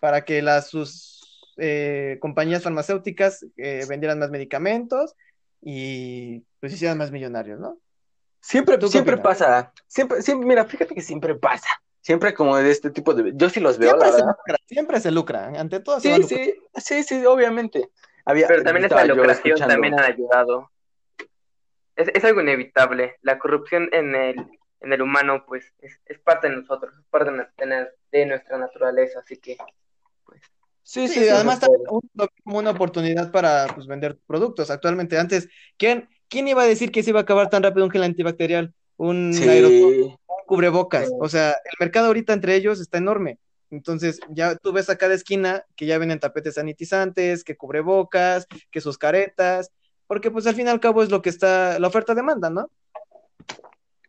Para 0.00 0.24
que 0.24 0.42
las 0.42 0.68
sus 0.68 1.54
eh, 1.56 2.18
compañías 2.20 2.62
farmacéuticas 2.62 3.44
eh, 3.56 3.84
vendieran 3.88 4.18
más 4.18 4.30
medicamentos 4.30 5.14
y 5.62 6.40
pues 6.60 6.72
hicieran 6.74 6.98
más 6.98 7.10
millonarios, 7.10 7.58
¿no? 7.58 7.80
Siempre, 8.40 8.78
¿Tú 8.78 8.90
qué 8.90 8.90
siempre 8.90 9.16
opinas? 9.16 9.38
pasa. 9.38 9.72
Siempre, 9.88 10.22
siempre, 10.22 10.46
mira, 10.46 10.64
fíjate 10.66 10.94
que 10.94 11.00
siempre 11.02 11.34
pasa. 11.34 11.68
Siempre 12.06 12.34
como 12.34 12.56
de 12.56 12.70
este 12.70 12.90
tipo 12.90 13.14
de... 13.14 13.32
Yo 13.34 13.50
sí 13.50 13.58
los 13.58 13.78
veo, 13.78 13.88
Siempre 13.90 14.06
la 14.06 14.12
se 14.12 14.18
verdad. 14.20 14.36
lucra, 14.38 14.56
siempre 14.64 15.00
se 15.00 15.10
lucra, 15.10 15.46
ante 15.60 15.80
todo 15.80 15.98
se 15.98 16.08
va 16.10 16.14
a 16.14 16.18
Sí, 16.18 16.22
lucrar. 16.22 16.40
sí, 16.76 17.02
sí, 17.02 17.02
sí, 17.02 17.26
obviamente. 17.26 17.90
Había, 18.24 18.46
Pero 18.46 18.62
también 18.62 18.88
yo 18.88 19.14
lucración 19.16 19.58
también 19.58 19.98
ha 19.98 20.04
ayudado. 20.06 20.70
Es, 21.96 22.06
es 22.14 22.24
algo 22.24 22.42
inevitable. 22.42 23.16
La 23.22 23.40
corrupción 23.40 23.88
en 23.90 24.14
el, 24.14 24.36
en 24.82 24.92
el 24.92 25.02
humano, 25.02 25.44
pues, 25.48 25.72
es, 25.80 25.98
es 26.06 26.20
parte 26.20 26.48
de 26.48 26.54
nosotros, 26.54 26.94
es 26.96 27.04
parte 27.10 27.32
de, 27.32 27.88
de 28.12 28.26
nuestra 28.26 28.56
naturaleza, 28.56 29.18
así 29.18 29.38
que, 29.38 29.56
pues, 30.24 30.42
Sí, 30.84 31.08
Sí, 31.08 31.14
sí, 31.14 31.24
sí. 31.24 31.28
además 31.28 31.56
sí. 31.56 31.62
también 31.62 31.84
como 32.44 32.58
una 32.58 32.70
oportunidad 32.70 33.32
para 33.32 33.66
pues, 33.74 33.88
vender 33.88 34.16
productos. 34.28 34.70
Actualmente, 34.70 35.18
antes, 35.18 35.48
¿quién, 35.76 36.08
quién 36.28 36.46
iba 36.46 36.62
a 36.62 36.66
decir 36.66 36.92
que 36.92 37.02
se 37.02 37.10
iba 37.10 37.18
a 37.18 37.22
acabar 37.24 37.50
tan 37.50 37.64
rápido 37.64 37.84
un 37.84 37.90
gel 37.90 38.04
antibacterial? 38.04 38.72
Un 38.96 39.32
Sí. 39.34 39.48
aerosol, 39.48 40.16
cubrebocas. 40.46 41.10
O 41.20 41.28
sea, 41.28 41.50
el 41.50 41.76
mercado 41.80 42.06
ahorita 42.06 42.32
entre 42.32 42.54
ellos 42.54 42.80
está 42.80 42.98
enorme. 42.98 43.38
Entonces, 43.70 44.20
ya 44.30 44.54
tú 44.56 44.72
ves 44.72 44.88
a 44.88 44.96
cada 44.96 45.14
esquina 45.14 45.64
que 45.74 45.86
ya 45.86 45.98
venden 45.98 46.20
tapetes 46.20 46.54
sanitizantes, 46.54 47.42
que 47.44 47.56
cubrebocas, 47.56 48.46
que 48.70 48.80
sus 48.80 48.96
caretas, 48.96 49.72
porque 50.06 50.30
pues 50.30 50.46
al 50.46 50.54
fin 50.54 50.66
y 50.66 50.70
al 50.70 50.78
cabo 50.80 51.02
es 51.02 51.10
lo 51.10 51.20
que 51.20 51.30
está, 51.30 51.78
la 51.80 51.88
oferta-demanda, 51.88 52.48
¿no? 52.48 52.70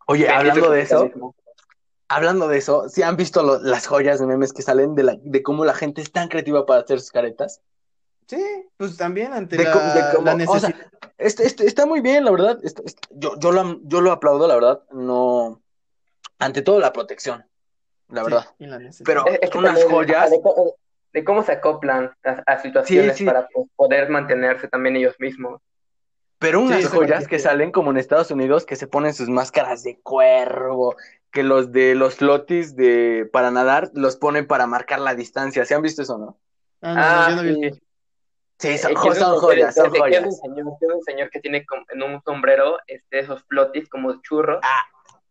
Oye, 0.05 0.29
hablando 0.29 0.69
de 0.69 0.81
eso, 0.81 1.11
hablando 2.07 2.47
de 2.47 2.57
eso, 2.59 2.87
¿sí 2.87 3.01
han 3.01 3.17
visto 3.17 3.43
lo- 3.43 3.59
las 3.59 3.87
joyas 3.87 4.19
de 4.19 4.27
memes 4.27 4.53
que 4.53 4.61
salen 4.61 4.95
de, 4.95 5.03
la, 5.03 5.17
de 5.21 5.43
cómo 5.43 5.65
la 5.65 5.73
gente 5.73 6.01
es 6.01 6.11
tan 6.11 6.29
creativa 6.29 6.65
para 6.65 6.81
hacer 6.81 6.99
sus 7.01 7.11
caretas? 7.11 7.61
Sí, 8.27 8.41
pues 8.77 8.95
también 8.95 9.33
ante 9.33 9.57
De 9.57 9.63
la, 9.63 9.71
cómo- 9.71 9.85
de 9.93 10.01
cómo- 10.15 10.25
la 10.25 10.33
o 10.33 10.37
necesidad. 10.37 10.75
sea, 10.75 10.91
este, 11.17 11.45
este- 11.47 11.65
está 11.65 11.85
muy 11.85 12.01
bien, 12.01 12.23
la 12.25 12.31
verdad. 12.31 12.59
Este- 12.63 12.83
este- 12.85 13.07
yo, 13.11 13.37
yo, 13.39 13.51
lo, 13.51 13.79
yo 13.83 14.01
lo 14.01 14.11
aplaudo, 14.11 14.47
la 14.47 14.55
verdad. 14.55 14.83
No. 14.91 15.61
Ante 16.39 16.61
todo, 16.61 16.79
la 16.79 16.93
protección, 16.93 17.45
la 18.09 18.23
Sí, 18.23 18.31
verdad. 18.31 18.45
y 18.59 18.65
la. 18.67 18.79
Pero 19.05 19.25
Es- 19.27 19.39
es 19.41 19.49
que 19.49 19.57
unas 19.57 19.83
joyas. 19.83 20.29
De, 20.31 20.41
cómo- 20.41 20.75
de 21.13 21.23
cómo 21.23 21.43
se 21.43 21.51
acoplan 21.53 22.13
a, 22.23 22.29
a 22.45 22.59
situaciones 22.61 23.13
Sí, 23.13 23.19
sí. 23.19 23.25
para 23.25 23.47
poder 23.75 24.09
mantenerse 24.09 24.67
también 24.67 24.95
ellos 24.95 25.15
mismos. 25.19 25.61
Pero 26.39 26.61
unas 26.61 26.81
Sí, 26.81 26.87
joyas 26.87 27.27
que 27.27 27.39
salen 27.39 27.71
como 27.71 27.89
en 27.89 27.97
Estados 27.97 28.29
Unidos, 28.29 28.65
que 28.65 28.75
se 28.75 28.85
ponen 28.85 29.15
sus 29.15 29.27
máscaras 29.27 29.81
de 29.83 29.99
cuervo, 30.01 30.95
que 31.31 31.41
los 31.41 31.71
de 31.71 31.95
los 31.95 32.15
flotis 32.15 32.75
de 32.75 33.27
para 33.33 33.49
nadar 33.49 33.89
los 33.95 34.17
ponen 34.17 34.45
para 34.45 34.67
marcar 34.67 34.99
la 34.99 35.15
distancia. 35.15 35.65
¿Se 35.65 35.73
han 35.73 35.81
visto 35.81 36.03
eso, 36.03 36.17
no? 36.19 36.37
Ah, 36.81 36.93
no, 36.93 36.95
no, 36.95 37.01
Ah, 37.01 37.27
yo 37.29 37.35
no 37.37 37.43
vi- 37.43 37.69
sí. 37.71 37.81
Sí, 38.59 38.77
son, 38.79 38.91
Eh, 38.91 38.95
son 38.95 39.35
joyas, 39.39 39.75
son 39.75 39.91
que- 39.91 39.91
que 39.91 39.97
es 39.97 39.99
joyas. 40.01 40.25
un 40.25 40.31
señor, 40.31 40.65
que 40.79 40.85
es 40.87 40.91
un 40.91 41.03
señor 41.03 41.29
que 41.29 41.39
tiene 41.39 41.65
como 41.65 41.83
en 41.89 42.03
un 42.03 42.21
sombrero 42.23 42.77
este, 42.87 43.19
esos 43.19 43.43
flotis 43.43 43.87
como 43.89 44.19
churros 44.21 44.59
Ah, 44.63 44.83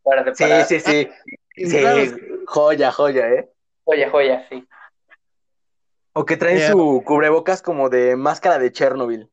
para 0.06 0.24
Sí, 0.34 0.44
separar. 0.44 0.66
sí, 0.66 0.80
sí. 0.80 1.08
Sí, 1.56 2.12
joya, 2.46 2.92
joya, 2.92 3.28
¿eh? 3.32 3.50
Joya, 3.84 4.10
joya, 4.10 4.46
sí. 4.48 4.66
O 6.12 6.24
que 6.24 6.36
traen 6.36 6.58
Yeah. 6.58 6.72
su 6.72 7.02
cubrebocas 7.04 7.60
como 7.60 7.88
de 7.90 8.14
máscara 8.16 8.58
de 8.58 8.72
Chernobyl. 8.72 9.28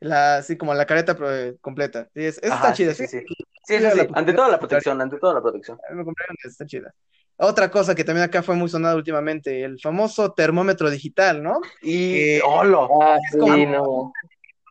La, 0.00 0.42
sí, 0.42 0.56
como 0.56 0.74
la 0.74 0.86
careta 0.86 1.14
pero, 1.14 1.34
eh, 1.34 1.56
completa. 1.60 2.08
Sí, 2.14 2.24
es, 2.24 2.38
esa 2.38 2.54
Ajá, 2.54 2.64
está 2.68 2.76
chida, 2.76 2.94
sí, 2.94 3.06
sí. 3.06 3.20
sí, 3.20 3.26
sí. 3.28 3.34
Sí, 3.36 3.44
sí, 3.66 3.76
Mira, 3.78 3.90
sí. 3.92 3.98
la 3.98 4.18
Ante 4.18 4.32
toda 4.34 4.48
la 4.48 4.58
protección, 4.58 5.00
ante 5.00 5.18
toda 5.18 5.34
la 5.34 5.40
protección. 5.42 5.78
A 5.88 5.92
mí 5.92 5.98
me 5.98 6.04
compraron, 6.04 6.36
está 6.44 6.66
chida. 6.66 6.92
Otra 7.36 7.70
cosa 7.70 7.94
que 7.94 8.04
también 8.04 8.24
acá 8.24 8.42
fue 8.42 8.54
muy 8.54 8.68
sonada 8.68 8.94
últimamente, 8.96 9.64
el 9.64 9.80
famoso 9.80 10.32
termómetro 10.32 10.90
digital, 10.90 11.42
¿no? 11.42 11.60
Y, 11.82 12.38
Que- 12.38 12.42
¡holo! 12.44 12.88
Ah, 13.02 13.18
sí, 13.30 13.38
como- 13.38 13.56
no. 13.56 14.12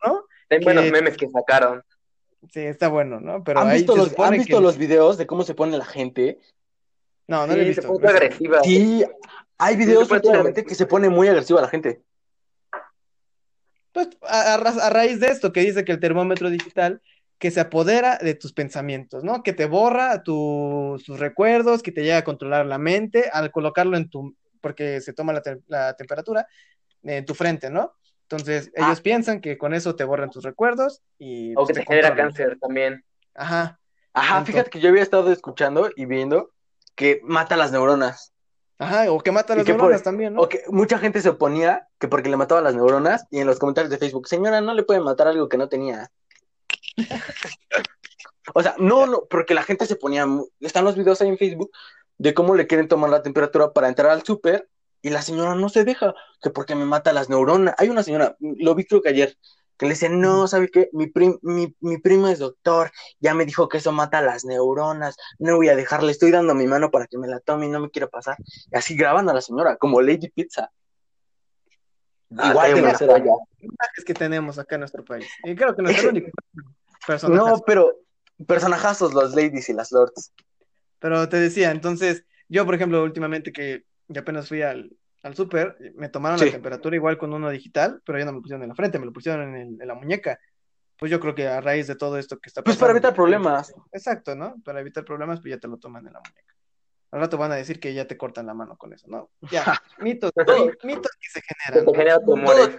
¿No? 0.06 0.24
Hay 0.50 0.60
buenos 0.62 0.90
memes 0.90 1.16
que 1.16 1.28
sacaron. 1.28 1.82
Sí, 2.52 2.60
está 2.60 2.88
bueno, 2.88 3.20
¿no? 3.20 3.42
Pero 3.44 3.60
¿Han 3.60 3.68
ahí 3.68 3.78
visto, 3.78 3.96
los, 3.96 4.18
¿han 4.18 4.32
que- 4.32 4.38
visto 4.38 4.60
los 4.60 4.76
videos 4.78 5.18
de 5.18 5.26
cómo 5.26 5.42
se 5.44 5.54
pone 5.54 5.76
la 5.76 5.84
gente? 5.84 6.38
No, 7.26 7.46
no 7.46 7.54
lo 7.54 7.60
he 7.60 7.64
Sí, 7.64 7.68
visto. 7.68 7.82
se 7.82 7.88
puso 7.88 8.08
agresiva. 8.08 8.62
Sí, 8.62 9.04
hay 9.58 9.76
videos 9.76 10.08
puede 10.08 10.20
últimamente 10.20 10.64
que 10.64 10.74
se 10.74 10.86
pone 10.86 11.08
muy 11.08 11.28
agresiva 11.28 11.60
la 11.60 11.68
gente. 11.68 12.02
Pues 13.92 14.08
a, 14.22 14.54
a 14.54 14.56
ra- 14.56 14.86
a 14.86 14.90
raíz 14.90 15.20
de 15.20 15.28
esto 15.28 15.52
que 15.52 15.60
dice 15.60 15.84
que 15.84 15.92
el 15.92 16.00
termómetro 16.00 16.50
digital 16.50 17.00
que 17.38 17.50
se 17.50 17.60
apodera 17.60 18.18
de 18.18 18.34
tus 18.34 18.52
pensamientos, 18.52 19.22
¿no? 19.24 19.42
Que 19.42 19.52
te 19.52 19.66
borra 19.66 20.22
tu- 20.22 21.00
tus 21.04 21.18
recuerdos, 21.18 21.82
que 21.82 21.92
te 21.92 22.02
llega 22.02 22.18
a 22.18 22.24
controlar 22.24 22.66
la 22.66 22.78
mente 22.78 23.28
al 23.32 23.50
colocarlo 23.50 23.96
en 23.96 24.08
tu, 24.08 24.34
porque 24.60 25.00
se 25.00 25.12
toma 25.12 25.32
la, 25.32 25.42
te- 25.42 25.60
la 25.66 25.94
temperatura 25.94 26.46
en 27.02 27.24
tu 27.24 27.34
frente, 27.34 27.70
¿no? 27.70 27.92
Entonces 28.28 28.70
Ah. 28.76 28.86
ellos 28.86 29.00
piensan 29.00 29.40
que 29.40 29.56
con 29.58 29.74
eso 29.74 29.94
te 29.96 30.04
borran 30.04 30.30
tus 30.30 30.44
recuerdos 30.44 31.02
y 31.18 31.52
O 31.52 31.64
pues, 31.64 31.68
que 31.68 31.74
te 31.74 31.80
te 31.80 31.86
genera 31.86 32.14
cáncer 32.16 32.58
también. 32.60 33.04
Ajá, 33.34 33.78
Ajá, 34.16 34.38
Entonces- 34.38 34.54
fíjate 34.54 34.70
que 34.70 34.80
yo 34.80 34.88
había 34.90 35.02
estado 35.02 35.32
escuchando 35.32 35.90
y 35.96 36.06
viendo 36.06 36.50
que 36.94 37.20
mata 37.24 37.56
las 37.56 37.72
neuronas. 37.72 38.32
ajá, 38.78 39.10
o 39.12 39.20
que 39.20 39.30
mata 39.32 39.54
las 39.56 39.64
que 39.64 39.72
por- 39.72 39.82
neuronas 39.82 40.02
también, 40.02 40.34
¿no? 40.34 40.42
O 40.42 40.48
que 40.48 40.62
mucha 40.68 40.98
gente 40.98 41.20
se 41.20 41.28
oponía 41.30 41.88
que 41.98 42.06
porque 42.08 42.28
le 42.28 42.36
mataba 42.36 42.60
las 42.60 42.74
neuronas 42.74 43.26
y 43.30 43.38
en 43.40 43.46
los 43.46 43.58
comentarios 43.58 43.90
de 43.90 43.98
Facebook, 43.98 44.26
señora, 44.28 44.60
no 44.60 44.72
le 44.74 44.82
pueden 44.84 45.02
matar 45.04 45.26
algo 45.28 45.48
que 45.48 45.56
no 45.58 45.68
tenía. 45.68 46.10
o 48.54 48.62
sea, 48.62 48.74
no, 48.78 49.06
no, 49.06 49.24
porque 49.28 49.54
la 49.54 49.62
gente 49.62 49.86
se 49.86 49.96
ponía, 49.96 50.26
están 50.60 50.84
los 50.84 50.96
videos 50.96 51.20
ahí 51.20 51.28
en 51.28 51.38
Facebook 51.38 51.70
de 52.18 52.34
cómo 52.34 52.54
le 52.54 52.66
quieren 52.66 52.88
tomar 52.88 53.10
la 53.10 53.22
temperatura 53.22 53.72
para 53.72 53.88
entrar 53.88 54.10
al 54.10 54.22
súper 54.24 54.68
y 55.04 55.10
la 55.10 55.20
señora 55.20 55.54
no 55.54 55.68
se 55.68 55.84
deja, 55.84 56.14
que 56.42 56.48
porque 56.48 56.74
me 56.74 56.86
mata 56.86 57.12
las 57.12 57.28
neuronas. 57.28 57.74
Hay 57.76 57.90
una 57.90 58.02
señora, 58.02 58.36
lo 58.40 58.74
vi 58.74 58.86
creo 58.86 59.02
que 59.02 59.10
ayer, 59.10 59.36
que 59.76 59.84
le 59.84 59.92
dice, 59.92 60.08
no, 60.08 60.48
¿sabe 60.48 60.70
qué? 60.70 60.88
Mi, 60.94 61.08
prim- 61.08 61.38
mi, 61.42 61.76
mi 61.80 61.98
primo 61.98 62.26
es 62.28 62.38
doctor, 62.38 62.90
ya 63.20 63.34
me 63.34 63.44
dijo 63.44 63.68
que 63.68 63.76
eso 63.76 63.92
mata 63.92 64.22
las 64.22 64.46
neuronas, 64.46 65.16
no 65.38 65.56
voy 65.56 65.68
a 65.68 65.76
dejarle, 65.76 66.10
estoy 66.10 66.30
dando 66.30 66.54
mi 66.54 66.66
mano 66.66 66.90
para 66.90 67.06
que 67.06 67.18
me 67.18 67.28
la 67.28 67.38
tome 67.40 67.66
y 67.66 67.68
no 67.68 67.80
me 67.80 67.90
quiero 67.90 68.08
pasar. 68.08 68.38
Y 68.72 68.76
así 68.78 68.96
graban 68.96 69.28
a 69.28 69.34
la 69.34 69.42
señora, 69.42 69.76
como 69.76 70.00
Lady 70.00 70.30
Pizza. 70.30 70.70
Ah, 72.38 72.50
Igual 72.50 72.72
que 74.06 74.14
tenemos 74.14 74.58
acá 74.58 74.76
en 74.76 74.80
nuestro 74.80 75.04
país. 75.04 75.26
Y 75.44 75.54
creo 75.54 75.76
que 75.76 75.82
no 75.82 75.90
es 75.90 75.98
el 75.98 76.08
único 76.08 76.30
personaje. 77.06 77.38
No, 77.44 77.62
pero 77.66 77.92
personajazos 78.46 79.12
los 79.12 79.34
ladies 79.34 79.68
y 79.68 79.74
las 79.74 79.92
lords. 79.92 80.32
Pero 80.98 81.28
te 81.28 81.36
decía, 81.36 81.70
entonces, 81.72 82.24
yo, 82.48 82.64
por 82.64 82.74
ejemplo, 82.74 83.02
últimamente 83.02 83.52
que, 83.52 83.84
que 84.12 84.18
apenas 84.18 84.48
fui 84.48 84.62
al, 84.62 84.96
al 85.22 85.34
súper, 85.34 85.76
me 85.96 86.08
tomaron 86.08 86.38
Sí. 86.38 86.46
la 86.46 86.52
temperatura 86.52 86.96
igual 86.96 87.16
con 87.18 87.32
uno 87.32 87.50
digital, 87.50 88.02
pero 88.04 88.18
ya 88.18 88.24
no 88.24 88.32
me 88.32 88.36
lo 88.38 88.42
pusieron 88.42 88.62
en 88.62 88.68
la 88.68 88.74
frente, 88.74 88.98
me 88.98 89.06
lo 89.06 89.12
pusieron 89.12 89.42
en, 89.48 89.56
el- 89.56 89.80
en 89.82 89.88
la 89.88 89.94
muñeca. 89.94 90.38
Pues 90.96 91.10
yo 91.10 91.18
creo 91.18 91.34
que 91.34 91.48
a 91.48 91.60
raíz 91.60 91.86
de 91.88 91.96
todo 91.96 92.18
esto 92.18 92.38
que 92.38 92.48
está 92.48 92.62
Pues 92.62 92.76
pasando. 92.76 92.80
para 92.80 92.92
evitar 92.92 93.14
problemas. 93.14 93.74
Exacto, 93.92 94.34
¿no? 94.36 94.54
Para 94.64 94.80
evitar 94.80 95.04
problemas, 95.04 95.40
pues 95.40 95.54
ya 95.54 95.58
te 95.58 95.66
lo 95.68 95.76
toman 95.78 96.06
en 96.06 96.12
la 96.12 96.20
muñeca. 96.20 96.54
Al 97.10 97.20
rato 97.20 97.36
van 97.38 97.52
a 97.52 97.56
decir 97.56 97.78
que 97.80 97.92
ya 97.94 98.06
te 98.06 98.16
cortan 98.16 98.46
la 98.46 98.54
mano 98.54 98.76
con 98.76 98.92
eso, 98.92 99.06
¿no? 99.08 99.30
Ya, 99.50 99.64
mitos, 99.98 100.32
mitos 100.82 101.10
que 101.20 101.28
se 101.30 101.40
generan. 101.42 101.84
¿no? 101.86 101.92
genera 101.92 102.18
tumores. 102.20 102.78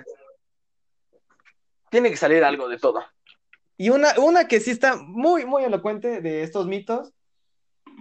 Tiene 1.89 2.09
que 2.09 2.17
salir 2.17 2.43
algo 2.43 2.67
de 2.67 2.77
todo. 2.77 3.03
Y 3.77 3.89
una, 3.89 4.09
una 4.19 4.47
que 4.47 4.59
sí 4.59 4.71
está 4.71 4.95
muy, 4.97 5.45
muy 5.45 5.63
elocuente 5.63 6.21
de 6.21 6.43
estos 6.43 6.67
mitos 6.67 7.13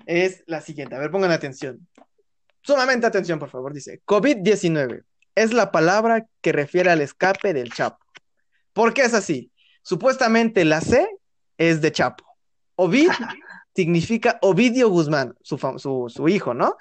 es 0.06 0.42
la 0.46 0.60
siguiente. 0.60 0.94
A 0.94 0.98
ver, 0.98 1.10
pongan 1.10 1.30
atención. 1.32 1.86
Sumamente 2.64 3.06
atención, 3.06 3.38
por 3.38 3.50
favor. 3.50 3.74
Dice, 3.74 4.00
COVID-19 4.06 5.04
es 5.34 5.52
la 5.52 5.70
palabra 5.70 6.26
que 6.40 6.52
refiere 6.52 6.90
al 6.90 7.02
escape 7.02 7.52
del 7.52 7.72
Chapo. 7.72 7.98
¿Por 8.72 8.94
qué 8.94 9.02
es 9.02 9.14
así? 9.14 9.52
Supuestamente 9.82 10.64
la 10.64 10.80
C 10.80 11.06
es 11.58 11.82
de 11.82 11.92
Chapo. 11.92 12.24
Ovid 12.76 13.10
significa 13.76 14.38
Ovidio 14.40 14.88
Guzmán, 14.88 15.36
su, 15.42 15.58
su 16.08 16.28
hijo, 16.28 16.54
¿no? 16.54 16.76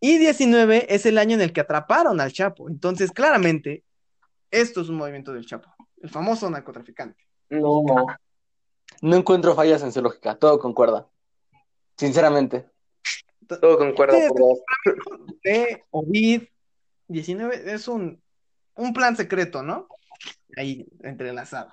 Y 0.00 0.18
19 0.18 0.86
es 0.92 1.06
el 1.06 1.18
año 1.18 1.34
en 1.34 1.42
el 1.42 1.52
que 1.52 1.60
atraparon 1.60 2.20
al 2.20 2.32
Chapo. 2.32 2.68
Entonces, 2.68 3.12
claramente, 3.12 3.84
esto 4.50 4.80
es 4.80 4.88
un 4.88 4.96
movimiento 4.96 5.32
del 5.32 5.46
Chapo, 5.46 5.68
el 6.02 6.08
famoso 6.08 6.48
narcotraficante. 6.48 7.22
No, 7.50 7.84
No 9.02 9.16
encuentro 9.16 9.54
fallas 9.54 9.82
en 9.82 9.92
su 9.92 10.00
lógica, 10.00 10.34
todo 10.36 10.58
concuerda. 10.58 11.06
Sinceramente. 11.96 12.71
Todo 13.48 13.78
concuerda 13.78 14.16
por 14.28 14.58
de 15.42 15.84
Ovid 15.90 16.42
19 17.08 17.72
es 17.72 17.88
un, 17.88 18.22
un 18.74 18.92
plan 18.92 19.16
secreto, 19.16 19.62
¿no? 19.62 19.88
Ahí 20.56 20.86
entrelazado. 21.02 21.70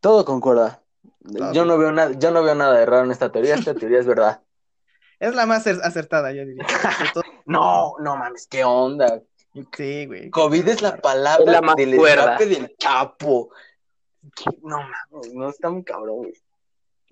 Todo 0.00 0.24
concuerda. 0.24 0.82
Todo 1.36 1.52
Yo 1.52 1.64
no 1.64 1.78
veo 1.78 1.92
nada, 1.92 2.12
yo 2.18 2.30
no 2.30 2.42
veo 2.42 2.54
nada 2.54 2.78
de 2.78 2.86
raro 2.86 3.04
en 3.04 3.10
esta 3.10 3.30
teoría, 3.32 3.54
esta 3.54 3.74
teoría 3.74 3.98
es 4.00 4.06
verdad. 4.06 4.42
Es 5.20 5.34
la 5.34 5.46
más 5.46 5.66
cer- 5.66 5.80
acertada, 5.82 6.32
yo 6.32 6.44
diría. 6.44 6.64
No, 7.46 7.94
no 8.00 8.16
mames, 8.16 8.46
qué 8.46 8.64
onda. 8.64 9.22
Sí, 9.76 10.06
güey. 10.06 10.30
COVID 10.30 10.66
es 10.68 10.80
la 10.82 10.96
palabra 10.96 11.44
Es 11.44 11.52
la 11.52 11.60
más 11.60 11.76
del 11.76 11.94
cuerda. 11.96 12.22
escape 12.36 12.46
del 12.46 12.74
Chapo. 12.78 13.50
¿Qué? 14.34 14.44
No 14.62 14.78
mames, 14.78 15.34
no 15.34 15.48
está 15.50 15.68
muy 15.70 15.84
cabrón, 15.84 16.16
güey. 16.16 16.32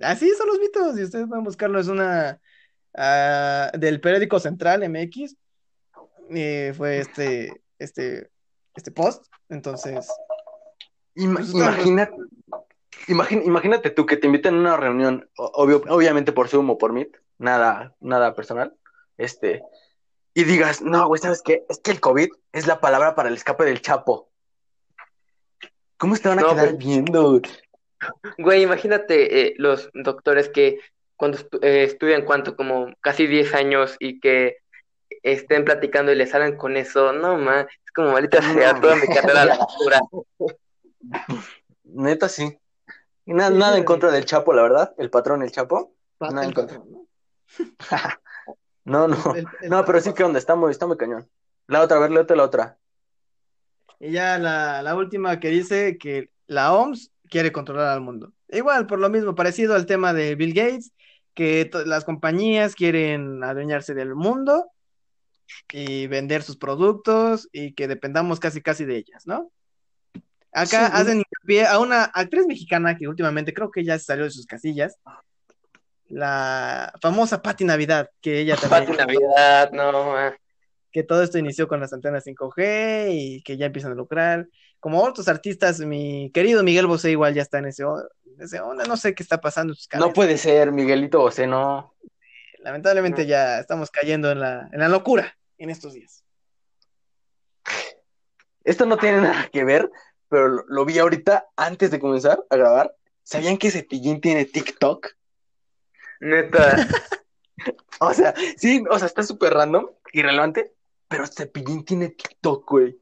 Así 0.00 0.30
son 0.34 0.48
los 0.48 0.58
mitos, 0.58 0.98
y 0.98 1.04
ustedes 1.04 1.28
pueden 1.28 1.44
buscarlo. 1.44 1.78
Es 1.78 1.88
una 1.88 2.40
ah, 2.96 3.70
del 3.78 4.00
periódico 4.00 4.38
Central 4.40 4.82
MX. 4.88 5.36
eh, 6.34 6.72
fue 6.76 6.98
este, 6.98 7.62
este, 7.78 8.30
este 8.74 8.90
post. 8.90 9.26
Entonces, 9.48 10.08
Ima- 11.14 11.36
Pues 11.40 11.52
imagínate, 11.52 12.16
imagín- 13.08 13.42
imagínate 13.44 13.90
tú 13.90 14.06
que 14.06 14.16
te 14.16 14.26
invitan 14.26 14.54
a 14.54 14.60
una 14.60 14.76
reunión, 14.78 15.28
obvio- 15.36 15.82
obviamente 15.90 16.32
por 16.32 16.48
Zoom 16.48 16.70
o 16.70 16.78
por 16.78 16.92
Meet, 16.94 17.14
nada, 17.36 17.94
nada 18.00 18.34
personal, 18.34 18.74
este, 19.18 19.62
y 20.32 20.44
digas, 20.44 20.80
no, 20.80 21.06
güey, 21.08 21.20
¿sabes 21.20 21.42
qué? 21.42 21.66
Es 21.68 21.80
que 21.80 21.90
el 21.90 22.00
COVID 22.00 22.28
es 22.52 22.66
la 22.66 22.80
palabra 22.80 23.14
para 23.14 23.28
el 23.28 23.34
escape 23.34 23.64
del 23.66 23.82
Chapo. 23.82 24.30
¿Cómo 25.98 26.16
te 26.16 26.28
van 26.28 26.38
a 26.38 26.42
No, 26.42 26.48
quedar 26.50 26.76
viendo? 26.76 27.40
Güey, 28.38 28.62
imagínate 28.62 29.48
eh, 29.48 29.54
los 29.58 29.90
doctores 29.92 30.48
que 30.48 30.78
cuando 31.22 31.38
estu- 31.38 31.60
eh, 31.62 31.84
estudian 31.84 32.24
cuánto, 32.24 32.56
como 32.56 32.92
casi 33.00 33.28
10 33.28 33.54
años 33.54 33.94
y 34.00 34.18
que 34.18 34.56
estén 35.22 35.64
platicando 35.64 36.10
y 36.10 36.16
les 36.16 36.30
salgan 36.30 36.56
con 36.56 36.76
eso, 36.76 37.12
no, 37.12 37.38
man, 37.38 37.68
es 37.70 37.92
como 37.92 38.10
maldita 38.10 38.40
No, 38.40 38.54
sea, 38.54 38.80
toda 38.80 38.96
mi 38.96 39.06
carrera 39.06 39.44
lectura. 39.44 40.00
Neta, 41.84 42.28
sí. 42.28 42.58
Y 43.24 43.34
nada, 43.34 43.50
nada 43.50 43.78
en 43.78 43.84
contra 43.84 44.10
del 44.10 44.24
Chapo, 44.24 44.52
la 44.52 44.62
verdad, 44.62 44.94
el 44.98 45.10
patrón, 45.10 45.44
el 45.44 45.52
Chapo. 45.52 45.94
el 46.18 46.38
el 46.38 46.54
patrón, 46.54 46.90
¿no? 48.84 49.06
No, 49.06 49.06
no, 49.06 49.36
El- 49.36 49.46
el 49.60 49.70
no, 49.70 49.84
pero 49.84 50.00
sí 50.00 50.12
que 50.12 50.24
onda, 50.24 50.40
está 50.40 50.56
muy, 50.56 50.72
está 50.72 50.88
muy 50.88 50.96
cañón. 50.96 51.30
La 51.68 51.82
otra, 51.82 51.98
a 51.98 52.00
ver, 52.00 52.10
léete 52.10 52.34
la 52.34 52.42
otra. 52.42 52.78
Y 54.00 54.10
ya 54.10 54.38
la, 54.40 54.82
la 54.82 54.96
última 54.96 55.38
que 55.38 55.50
dice 55.50 55.98
que 55.98 56.30
la 56.48 56.72
OMS 56.72 57.12
quiere 57.30 57.52
controlar 57.52 57.90
al 57.90 58.00
mundo. 58.00 58.32
Igual, 58.48 58.88
por 58.88 58.98
lo 58.98 59.08
mismo, 59.08 59.36
parecido 59.36 59.76
al 59.76 59.86
tema 59.86 60.12
de 60.12 60.34
Bill 60.34 60.52
Gates, 60.52 60.90
que 61.34 61.70
las 61.86 62.04
compañías 62.04 62.74
quieren 62.74 63.42
adueñarse 63.42 63.94
del 63.94 64.14
mundo 64.14 64.70
y 65.70 66.06
vender 66.06 66.42
sus 66.42 66.56
productos 66.56 67.48
y 67.52 67.74
que 67.74 67.88
dependamos 67.88 68.40
casi 68.40 68.60
casi 68.60 68.84
de 68.84 68.96
ellas, 68.96 69.26
¿no? 69.26 69.50
Acá 70.52 70.88
Sí, 70.88 70.92
hacen 70.94 71.18
hincapié 71.18 71.66
a 71.66 71.78
una 71.78 72.04
actriz 72.04 72.46
mexicana 72.46 72.96
que 72.96 73.08
últimamente 73.08 73.54
creo 73.54 73.70
que 73.70 73.84
ya 73.84 73.98
salió 73.98 74.24
de 74.24 74.30
sus 74.30 74.44
casillas, 74.44 74.98
la 76.08 76.92
famosa 77.00 77.40
Patti 77.40 77.64
Navidad, 77.64 78.10
que 78.20 78.40
ella 78.40 78.56
también 78.56 78.84
Pati 78.84 78.98
Navidad, 78.98 79.70
no, 79.72 80.12
man. 80.12 80.34
que 80.90 81.02
todo 81.02 81.22
esto 81.22 81.38
inició 81.38 81.66
con 81.66 81.80
las 81.80 81.94
antenas 81.94 82.26
5G 82.26 83.08
y 83.10 83.42
que 83.42 83.56
ya 83.56 83.66
empiezan 83.66 83.92
a 83.92 83.94
lucrar. 83.94 84.46
Como 84.78 85.02
otros 85.02 85.28
artistas, 85.28 85.80
mi 85.80 86.30
querido 86.34 86.62
Miguel 86.62 86.86
Bosé 86.86 87.10
igual 87.12 87.32
ya 87.32 87.40
está 87.40 87.58
en 87.58 87.66
ese, 87.66 87.84
ese 88.38 88.60
onda, 88.60 88.84
no 88.84 88.96
sé 88.96 89.14
qué 89.14 89.22
está 89.22 89.40
pasando 89.40 89.72
en 89.72 89.76
sus 89.76 89.88
No 89.98 90.12
puede 90.12 90.38
ser, 90.38 90.72
Miguelito 90.72 91.20
Bosé, 91.20 91.46
no. 91.46 91.94
Lamentablemente 92.58 93.26
ya 93.26 93.58
estamos 93.58 93.90
cayendo 93.90 94.30
en 94.30 94.40
la, 94.40 94.68
en 94.72 94.80
la 94.80 94.88
locura 94.88 95.36
en 95.58 95.70
estos 95.70 95.94
días. 95.94 96.24
Esto 98.64 98.86
no 98.86 98.96
tiene 98.96 99.20
nada 99.20 99.48
que 99.52 99.64
ver, 99.64 99.90
pero 100.28 100.48
lo, 100.48 100.64
lo 100.68 100.84
vi 100.84 100.98
ahorita 100.98 101.48
antes 101.56 101.90
de 101.90 101.98
comenzar 101.98 102.44
a 102.48 102.56
grabar. 102.56 102.94
¿Sabían 103.24 103.58
que 103.58 103.70
Cepillín 103.70 104.20
tiene 104.20 104.44
TikTok? 104.44 105.08
Neta, 106.20 106.76
O 108.00 108.12
sea, 108.12 108.34
sí, 108.56 108.84
o 108.90 108.98
sea, 108.98 109.06
está 109.06 109.22
súper 109.22 109.54
random, 109.54 109.88
irrelevante, 110.12 110.74
pero 111.08 111.26
Cepillín 111.26 111.84
tiene 111.84 112.08
TikTok, 112.10 112.68
güey. 112.68 112.98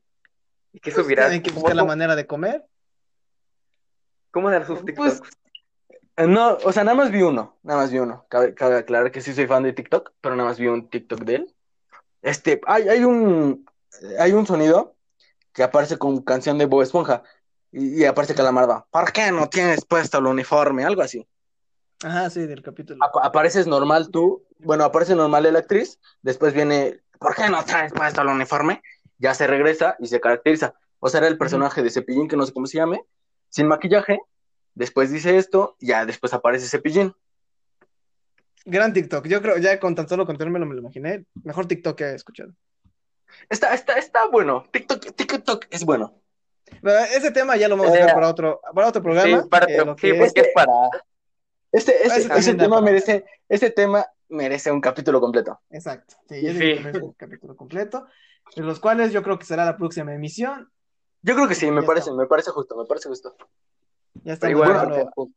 ¿y 0.73 0.81
qué 0.81 0.91
subirá? 0.91 1.25
Tienen 1.25 1.43
que 1.43 1.51
buscar 1.51 1.75
la 1.75 1.85
manera 1.85 2.15
de 2.15 2.27
comer. 2.27 2.65
¿Cómo 4.31 4.51
dar 4.51 4.67
sus 4.67 4.81
Pues, 4.81 4.87
TikToks? 4.87 5.21
Eh, 6.17 6.27
No, 6.27 6.59
o 6.65 6.73
sea, 6.73 6.85
nada 6.85 6.97
más 6.97 7.11
vi 7.11 7.23
uno, 7.23 7.57
nada 7.63 7.81
más 7.81 7.91
vi 7.91 7.99
uno. 7.99 8.27
Cabe, 8.29 8.55
cabe 8.55 8.77
aclarar 8.77 9.11
que 9.11 9.21
sí 9.21 9.33
soy 9.35 9.47
fan 9.47 9.63
de 9.63 9.73
TikTok, 9.73 10.13
pero 10.21 10.37
nada 10.37 10.49
más 10.49 10.59
vi 10.59 10.67
un 10.69 10.89
TikTok 10.89 11.21
de 11.25 11.35
él. 11.37 11.55
Este, 12.23 12.61
hay, 12.67 12.89
hay 12.89 13.05
un, 13.05 13.67
hay 14.19 14.33
un 14.33 14.47
sonido 14.47 14.95
que 15.53 15.63
aparece 15.63 15.99
con 15.99 16.23
canción 16.23 16.59
de 16.59 16.67
Bob 16.67 16.83
Esponja 16.83 17.23
y, 17.73 18.03
y 18.03 18.05
aparece 18.05 18.35
Calamardo. 18.35 18.87
¿Por 18.91 19.13
qué 19.13 19.33
no 19.33 19.49
tienes 19.49 19.85
puesto 19.85 20.19
el 20.19 20.27
uniforme? 20.27 20.85
Algo 20.85 21.03
así. 21.03 21.27
Ajá, 22.03 22.31
sí, 22.31 22.47
del 22.47 22.63
capítulo. 22.63 23.05
Apa- 23.05 23.25
apareces 23.27 23.67
normal 23.67 24.11
tú, 24.11 24.45
bueno, 24.59 24.85
aparece 24.85 25.15
normal 25.15 25.51
la 25.53 25.59
actriz, 25.59 25.99
después 26.23 26.55
viene, 26.55 27.01
¿por 27.19 27.35
qué 27.35 27.49
no 27.49 27.65
traes 27.65 27.93
puesto 27.93 28.23
el 28.23 28.29
uniforme? 28.29 28.83
Ya 29.19 29.35
se 29.35 29.47
regresa 29.47 29.97
y 29.99 30.07
se 30.07 30.21
caracteriza. 30.21 30.75
O 30.99 31.09
sea, 31.09 31.19
era 31.19 31.29
el 31.29 31.39
personaje 31.39 31.83
de 31.83 31.91
Cepillín, 31.91 32.29
que 32.29 32.37
no 32.37 32.47
sé 32.47 32.53
cómo 32.53 32.67
se 32.67 32.79
llame, 32.79 33.05
sin 33.51 33.67
maquillaje, 33.67 34.19
después 34.75 35.11
dice 35.11 35.37
esto, 35.37 35.77
y 35.79 35.89
ya 35.89 36.07
después 36.07 36.33
aparece 36.33 36.67
Cepillín. 36.69 37.15
Gran 38.65 38.93
TikTok. 38.93 39.27
Yo 39.27 39.41
creo, 39.41 39.57
ya 39.59 39.79
con 39.81 39.95
tan 39.95 40.09
solo 40.09 40.27
contármelo 40.27 40.67
me 40.67 40.75
lo 40.75 40.81
imaginé. 40.81 41.25
Mejor 41.45 41.67
TikTok 41.67 41.97
que 41.97 42.05
he 42.05 42.15
escuchado. 42.15 42.53
Está, 43.49 43.75
está, 43.75 43.95
está 43.95 44.27
bueno, 44.29 44.65
TikTok, 44.71 45.15
TikTok 45.15 45.67
es 45.71 45.85
bueno. 45.85 46.21
Pero 46.83 46.99
ese 46.99 47.31
tema 47.33 47.57
ya 47.57 47.69
lo 47.69 47.77
vamos 47.77 47.93
a 47.93 47.97
Eh, 47.97 47.99
dejar 48.03 48.15
para 48.15 48.29
otro, 48.29 48.61
para 48.75 48.89
otro 48.89 49.03
programa. 49.03 49.43
Sí, 49.43 49.49
para, 49.49 49.67
eh, 49.67 49.85
lo 49.85 49.95
sí, 49.95 50.01
que 50.01 50.11
es- 50.11 50.19
porque 50.19 50.41
es 50.41 50.49
para... 50.55 50.73
Este, 51.73 51.93
Ese 52.05 52.07
ese, 52.07 52.29
también 52.29 52.39
ese 52.39 52.55
tema 52.55 52.77
para- 52.77 52.83
merece, 52.83 53.25
ese 53.49 53.71
tema 53.71 54.05
merece 54.29 54.71
un 54.73 54.81
capítulo 54.81 55.21
completo. 55.21 55.61
Exacto. 55.71 56.17
Sí, 56.29 56.43
yo 56.43 56.53
Sí. 56.53 56.59
merece 56.59 56.99
un 56.99 57.13
capítulo 57.15 57.57
completo. 57.57 58.07
De 58.57 58.63
los 58.63 58.79
cuales 58.81 59.13
yo 59.13 59.23
creo 59.23 59.39
que 59.39 59.47
será 59.47 59.65
la 59.65 59.77
próxima 59.77 60.13
emisión. 60.15 60.71
Yo 61.23 61.35
creo 61.35 61.49
que 61.49 61.55
sí, 61.55 61.71
me 61.71 61.83
Ya 61.83 61.87
parece, 61.87 62.11
está. 62.11 62.21
me 62.21 62.27
parece 62.27 62.51
justo, 62.51 62.77
me 62.77 62.85
parece 62.87 63.09
justo. 63.09 63.37
Ya 64.25 64.35
está. 64.35 64.47
Pero 64.47 64.59
igual, 64.59 64.89
bueno. 64.89 65.31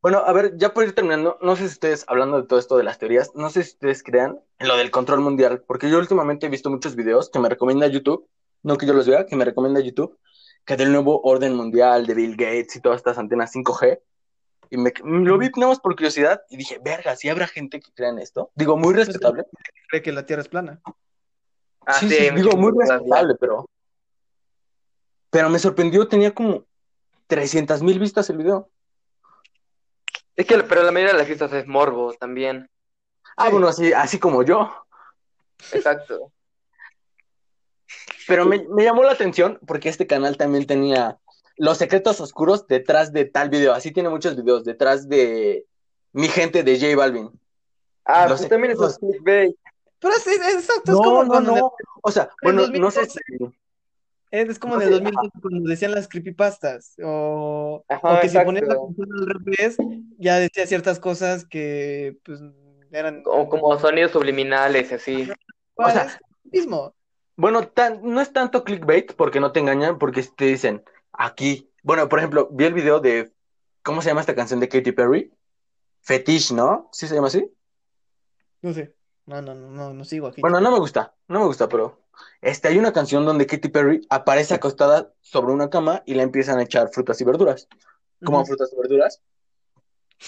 Bueno, 0.00 0.18
a 0.18 0.32
ver, 0.32 0.56
ya 0.56 0.72
por 0.72 0.84
ir 0.84 0.94
terminando, 0.94 1.38
no 1.42 1.56
sé 1.56 1.62
si 1.62 1.72
ustedes, 1.72 2.04
hablando 2.06 2.40
de 2.40 2.46
todo 2.46 2.60
esto 2.60 2.76
de 2.76 2.84
las 2.84 2.98
teorías, 2.98 3.32
no 3.34 3.50
sé 3.50 3.64
si 3.64 3.72
ustedes 3.72 4.04
crean 4.04 4.38
en 4.60 4.68
lo 4.68 4.76
del 4.76 4.92
control 4.92 5.20
mundial, 5.20 5.64
porque 5.66 5.90
yo 5.90 5.98
últimamente 5.98 6.46
he 6.46 6.48
visto 6.48 6.70
muchos 6.70 6.94
videos 6.94 7.30
que 7.30 7.40
me 7.40 7.48
recomienda 7.48 7.88
YouTube, 7.88 8.28
no 8.62 8.76
que 8.76 8.86
yo 8.86 8.92
los 8.92 9.08
vea, 9.08 9.26
que 9.26 9.34
me 9.34 9.44
recomienda 9.44 9.80
YouTube, 9.80 10.16
que 10.64 10.76
del 10.76 10.92
nuevo 10.92 11.20
orden 11.22 11.56
mundial 11.56 12.06
de 12.06 12.14
Bill 12.14 12.36
Gates 12.36 12.76
y 12.76 12.80
todas 12.80 12.98
estas 12.98 13.18
antenas 13.18 13.52
5G, 13.52 13.98
y 14.70 14.76
me, 14.76 14.92
lo 15.02 15.38
vi 15.38 15.50
nada 15.56 15.72
más 15.72 15.80
por 15.80 15.96
curiosidad 15.96 16.42
y 16.48 16.56
dije, 16.56 16.78
verga, 16.84 17.16
si 17.16 17.28
habrá 17.28 17.48
gente 17.48 17.80
que 17.80 17.90
crea 17.92 18.10
en 18.10 18.18
esto. 18.18 18.52
Digo, 18.54 18.76
muy 18.76 18.94
respetable. 18.94 19.46
cree 19.88 20.02
que 20.02 20.12
la 20.12 20.26
Tierra 20.26 20.42
es 20.42 20.48
plana. 20.48 20.80
Ah, 21.86 21.94
sí, 21.94 22.08
sí, 22.08 22.30
digo, 22.36 22.56
muy 22.56 22.72
respetable, 22.78 23.34
pero... 23.40 23.68
Pero 25.30 25.50
me 25.50 25.58
sorprendió, 25.58 26.08
tenía 26.08 26.34
como 26.34 26.64
300 27.26 27.82
mil 27.82 27.98
vistas 27.98 28.30
el 28.30 28.38
video. 28.38 28.70
Es 30.36 30.46
que, 30.46 30.58
pero 30.60 30.82
la 30.82 30.92
mayoría 30.92 31.12
de 31.12 31.18
las 31.18 31.26
fiestas 31.26 31.52
es 31.52 31.66
morbo 31.66 32.14
también. 32.14 32.70
Ah, 33.36 33.46
Sí. 33.46 33.52
bueno, 33.52 33.68
así, 33.68 33.92
así 33.92 34.18
como 34.18 34.42
yo. 34.42 34.70
Exacto. 35.72 36.32
Pero 38.26 38.44
me, 38.46 38.64
me 38.68 38.84
llamó 38.84 39.02
la 39.02 39.12
atención 39.12 39.58
porque 39.66 39.88
este 39.88 40.06
canal 40.06 40.36
también 40.36 40.66
tenía 40.66 41.18
los 41.56 41.78
secretos 41.78 42.20
oscuros 42.20 42.66
detrás 42.66 43.12
de 43.12 43.24
tal 43.24 43.48
video. 43.50 43.72
Así 43.72 43.90
tiene 43.92 44.08
muchos 44.10 44.36
videos 44.36 44.64
detrás 44.64 45.08
de 45.08 45.66
mi 46.12 46.28
gente 46.28 46.62
de 46.62 46.78
J 46.78 46.96
Balvin. 46.96 47.30
Ah, 48.04 48.26
Lo 48.28 48.36
pues 48.36 48.48
también 48.48 48.72
esos 48.72 48.98
clickbait. 48.98 49.56
Pero 49.98 50.14
sí, 50.14 50.30
es 50.30 50.54
exacto. 50.54 50.92
es 50.92 50.98
No, 50.98 51.02
como 51.02 51.24
no, 51.24 51.40
no. 51.40 51.72
O 52.02 52.10
sea, 52.10 52.24
en 52.42 52.54
bueno, 52.56 52.62
no 52.78 52.90
sé 52.90 53.00
2012. 53.00 53.20
si. 53.26 53.58
Es 54.30 54.58
como 54.58 54.76
No 54.76 54.82
en 54.82 54.88
el 54.88 54.94
sé, 54.94 55.00
2012 55.04 55.40
cuando 55.40 55.70
decían 55.70 55.92
las 55.92 56.08
creepypastas. 56.08 56.94
O, 57.02 57.84
Ajá, 57.88 58.18
o 58.18 58.20
que 58.20 58.28
si 58.28 58.38
ponías 58.38 58.68
la 58.68 58.74
canción 58.76 59.08
al 59.12 59.26
revés, 59.26 59.76
ya 60.18 60.38
decía 60.38 60.66
ciertas 60.66 61.00
cosas 61.00 61.46
que 61.46 62.18
pues 62.24 62.40
eran 62.90 63.22
O 63.26 63.48
como 63.48 63.78
sonidos 63.78 64.12
subliminales, 64.12 64.92
así. 64.92 65.28
O 65.74 65.88
sea, 65.90 66.18
mismo. 66.44 66.94
Bueno, 67.36 67.68
tan- 67.68 68.00
no 68.02 68.20
es 68.20 68.32
tanto 68.32 68.64
clickbait 68.64 69.14
porque 69.14 69.40
no 69.40 69.52
te 69.52 69.60
engañan, 69.60 69.98
porque 69.98 70.22
te 70.22 70.46
dicen 70.46 70.82
aquí. 71.12 71.70
Bueno, 71.82 72.08
por 72.08 72.18
ejemplo, 72.18 72.48
vi 72.50 72.64
el 72.64 72.74
video 72.74 73.00
de. 73.00 73.32
¿Cómo 73.82 74.02
se 74.02 74.08
llama 74.08 74.20
esta 74.20 74.34
canción 74.34 74.60
de 74.60 74.68
Katy 74.68 74.92
Perry? 74.92 75.32
Fetish, 76.02 76.52
¿no? 76.52 76.88
¿Sí 76.92 77.06
se 77.06 77.14
llama 77.14 77.28
así? 77.28 77.50
No 78.62 78.72
sé. 78.72 78.94
No, 79.26 79.40
no, 79.42 79.54
no, 79.54 79.70
no, 79.70 79.92
no 79.94 80.04
sigo 80.04 80.26
aquí. 80.26 80.40
Bueno, 80.40 80.60
no 80.60 80.70
me 80.70 80.78
gusta, 80.78 81.14
no 81.28 81.40
me 81.40 81.46
gusta, 81.46 81.68
pero 81.68 82.00
este, 82.40 82.68
hay 82.68 82.78
una 82.78 82.92
canción 82.92 83.24
donde 83.24 83.46
Katy 83.46 83.68
Perry 83.68 84.06
aparece 84.10 84.54
acostada 84.54 85.12
sobre 85.20 85.52
una 85.52 85.70
cama 85.70 86.02
y 86.06 86.14
le 86.14 86.22
empiezan 86.22 86.58
a 86.58 86.62
echar 86.62 86.90
frutas 86.92 87.20
y 87.20 87.24
verduras, 87.24 87.68
como 88.24 88.44
frutas 88.44 88.70
y 88.72 88.76
verduras, 88.76 89.20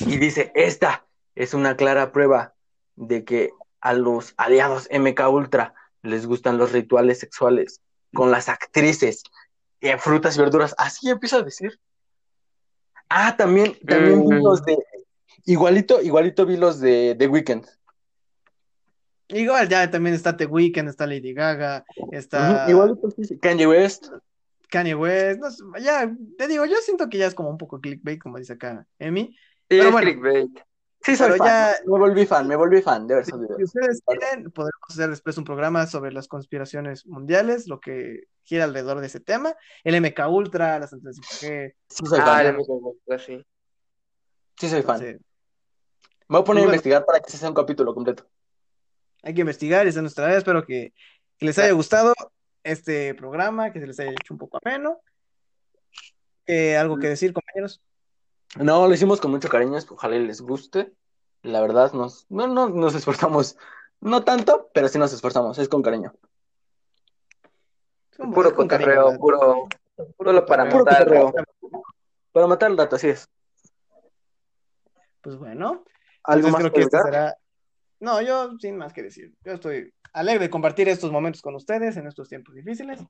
y 0.00 0.18
dice, 0.18 0.52
esta 0.54 1.06
es 1.34 1.54
una 1.54 1.76
clara 1.76 2.12
prueba 2.12 2.54
de 2.96 3.24
que 3.24 3.50
a 3.80 3.92
los 3.94 4.34
aliados 4.36 4.88
MK 4.90 5.20
Ultra 5.30 5.74
les 6.02 6.26
gustan 6.26 6.58
los 6.58 6.72
rituales 6.72 7.18
sexuales 7.18 7.80
con 8.12 8.30
las 8.30 8.48
actrices 8.48 9.22
y 9.80 9.88
frutas 9.98 10.36
y 10.36 10.40
verduras. 10.40 10.74
Así 10.78 11.08
empieza 11.08 11.36
a 11.36 11.42
decir. 11.42 11.78
Ah, 13.08 13.36
también, 13.36 13.76
también 13.86 14.28
vi 14.28 14.36
Mm. 14.36 14.44
los 14.44 14.64
de, 14.64 14.78
igualito, 15.44 16.00
igualito 16.00 16.46
vi 16.46 16.56
los 16.56 16.80
de 16.80 17.16
The 17.18 17.26
Weeknd. 17.26 17.66
Igual 19.32 19.68
ya 19.68 19.90
también 19.90 20.14
está 20.14 20.36
The 20.36 20.46
Weeknd, 20.46 20.88
está 20.88 21.06
Lady 21.06 21.32
Gaga, 21.32 21.84
está 22.10 22.66
sí. 23.22 23.38
Kanye 23.38 23.66
West. 23.66 24.06
Kanye 24.68 24.94
West, 24.94 25.40
no 25.40 25.50
sé, 25.50 25.64
ya, 25.82 26.08
te 26.38 26.46
digo, 26.46 26.64
yo 26.64 26.76
siento 26.76 27.08
que 27.08 27.18
ya 27.18 27.26
es 27.26 27.34
como 27.34 27.50
un 27.50 27.58
poco 27.58 27.80
clickbait, 27.80 28.20
como 28.22 28.38
dice 28.38 28.52
acá 28.52 28.86
Emi. 28.98 29.26
Sí, 29.28 29.36
Pero 29.68 29.84
es 29.86 29.92
bueno. 29.92 30.06
clickbait. 30.06 30.50
Sí, 31.02 31.16
soy 31.16 31.26
Pero 31.30 31.36
fan. 31.38 31.46
ya- 31.48 31.74
Me 31.86 31.98
volví 31.98 32.26
fan, 32.26 32.46
me 32.46 32.54
volví 32.56 32.82
fan 32.82 33.06
de 33.06 33.14
ver 33.16 33.24
Si, 33.24 33.30
esos 33.30 33.40
si 33.40 33.46
videos. 33.46 33.62
ustedes 33.62 34.02
quieren, 34.06 34.50
podemos 34.50 34.78
hacer 34.88 35.10
después 35.10 35.36
un 35.38 35.44
programa 35.44 35.86
sobre 35.86 36.12
las 36.12 36.28
conspiraciones 36.28 37.06
mundiales, 37.06 37.66
lo 37.68 37.80
que 37.80 38.24
gira 38.42 38.64
alrededor 38.64 39.00
de 39.00 39.06
ese 39.06 39.18
tema, 39.20 39.54
el 39.82 39.94
MK 39.96 40.28
Ultra, 40.28 40.78
las 40.78 40.92
antenas 40.92 41.16
5G, 41.16 41.74
Sí, 41.88 42.06
soy 42.06 42.20
Ah, 42.20 42.24
fan. 42.26 42.40
el 42.42 42.46
amigo, 42.54 42.96
sí. 43.18 43.44
Sí, 44.56 44.68
soy 44.68 44.82
fan. 44.82 45.00
Me 45.00 45.18
voy 46.28 46.40
a 46.42 46.44
poner 46.44 46.60
a 46.62 46.64
Bueno. 46.66 46.74
investigar 46.74 47.04
para 47.06 47.18
que 47.20 47.30
se 47.30 47.38
sea 47.38 47.48
un 47.48 47.54
capítulo 47.54 47.92
completo. 47.94 48.24
Hay 49.22 49.34
que 49.34 49.40
investigar, 49.40 49.86
esa 49.86 49.98
es 49.98 50.02
nuestra 50.02 50.26
área, 50.26 50.38
espero 50.38 50.64
que, 50.64 50.92
que 51.38 51.46
les 51.46 51.58
haya 51.58 51.72
gustado 51.72 52.14
este 52.62 53.14
programa, 53.14 53.72
que 53.72 53.80
se 53.80 53.86
les 53.86 53.98
haya 54.00 54.10
hecho 54.12 54.34
un 54.34 54.38
poco 54.38 54.58
ameno. 54.64 55.00
Eh, 56.46 56.76
¿algo 56.76 56.98
que 56.98 57.08
decir, 57.08 57.32
compañeros? 57.32 57.80
No, 58.56 58.86
lo 58.88 58.94
hicimos 58.94 59.20
con 59.20 59.30
mucho 59.30 59.48
cariño, 59.48 59.78
ojalá 59.90 60.16
les 60.16 60.40
guste. 60.40 60.92
La 61.42 61.60
verdad, 61.60 61.92
nos, 61.92 62.26
no, 62.28 62.46
no, 62.48 62.68
nos 62.68 62.94
esforzamos, 62.94 63.56
no 64.00 64.24
tanto, 64.24 64.68
pero 64.74 64.88
sí 64.88 64.98
nos 64.98 65.12
esforzamos, 65.12 65.58
es 65.58 65.68
con 65.68 65.82
cariño. 65.82 66.12
Con- 68.16 68.32
Puro 68.32 68.54
cotorreo, 68.54 69.04
¿verdad? 69.06 69.18
puro, 69.18 69.68
solo 70.18 70.44
para 70.46 70.68
Puro 70.68 70.84
matar. 70.84 71.34
Para 72.32 72.46
matar 72.46 72.70
el 72.70 72.76
rato, 72.76 72.96
así 72.96 73.08
es. 73.08 73.28
Pues 75.22 75.36
bueno, 75.36 75.84
¿Algo 76.24 76.48
más 76.48 76.60
creo 76.60 76.72
que 76.72 76.80
este 76.82 76.98
será. 77.02 77.36
No, 78.00 78.20
yo 78.22 78.58
sin 78.58 78.76
más 78.76 78.92
que 78.92 79.02
decir. 79.02 79.34
Yo 79.44 79.52
estoy 79.52 79.92
alegre 80.12 80.44
de 80.44 80.50
compartir 80.50 80.88
estos 80.88 81.12
momentos 81.12 81.42
con 81.42 81.54
ustedes 81.54 81.96
en 81.96 82.06
estos 82.06 82.28
tiempos 82.28 82.54
difíciles. 82.54 83.00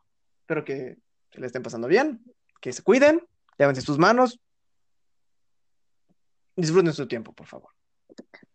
Espero 0.41 0.65
que 0.65 0.99
se 1.31 1.41
le 1.41 1.47
estén 1.47 1.63
pasando 1.63 1.87
bien, 1.87 2.21
que 2.61 2.73
se 2.73 2.83
cuiden, 2.83 3.25
lávense 3.57 3.83
sus 3.83 3.99
manos. 3.99 4.41
Disfruten 6.57 6.93
su 6.93 7.07
tiempo, 7.07 7.33
por 7.33 7.47
favor. 7.47 7.71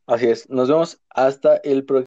Así 0.05 0.27
es. 0.27 0.49
Nos 0.49 0.69
vemos 0.69 1.01
hasta 1.09 1.57
el 1.57 1.85
próximo. 1.85 2.03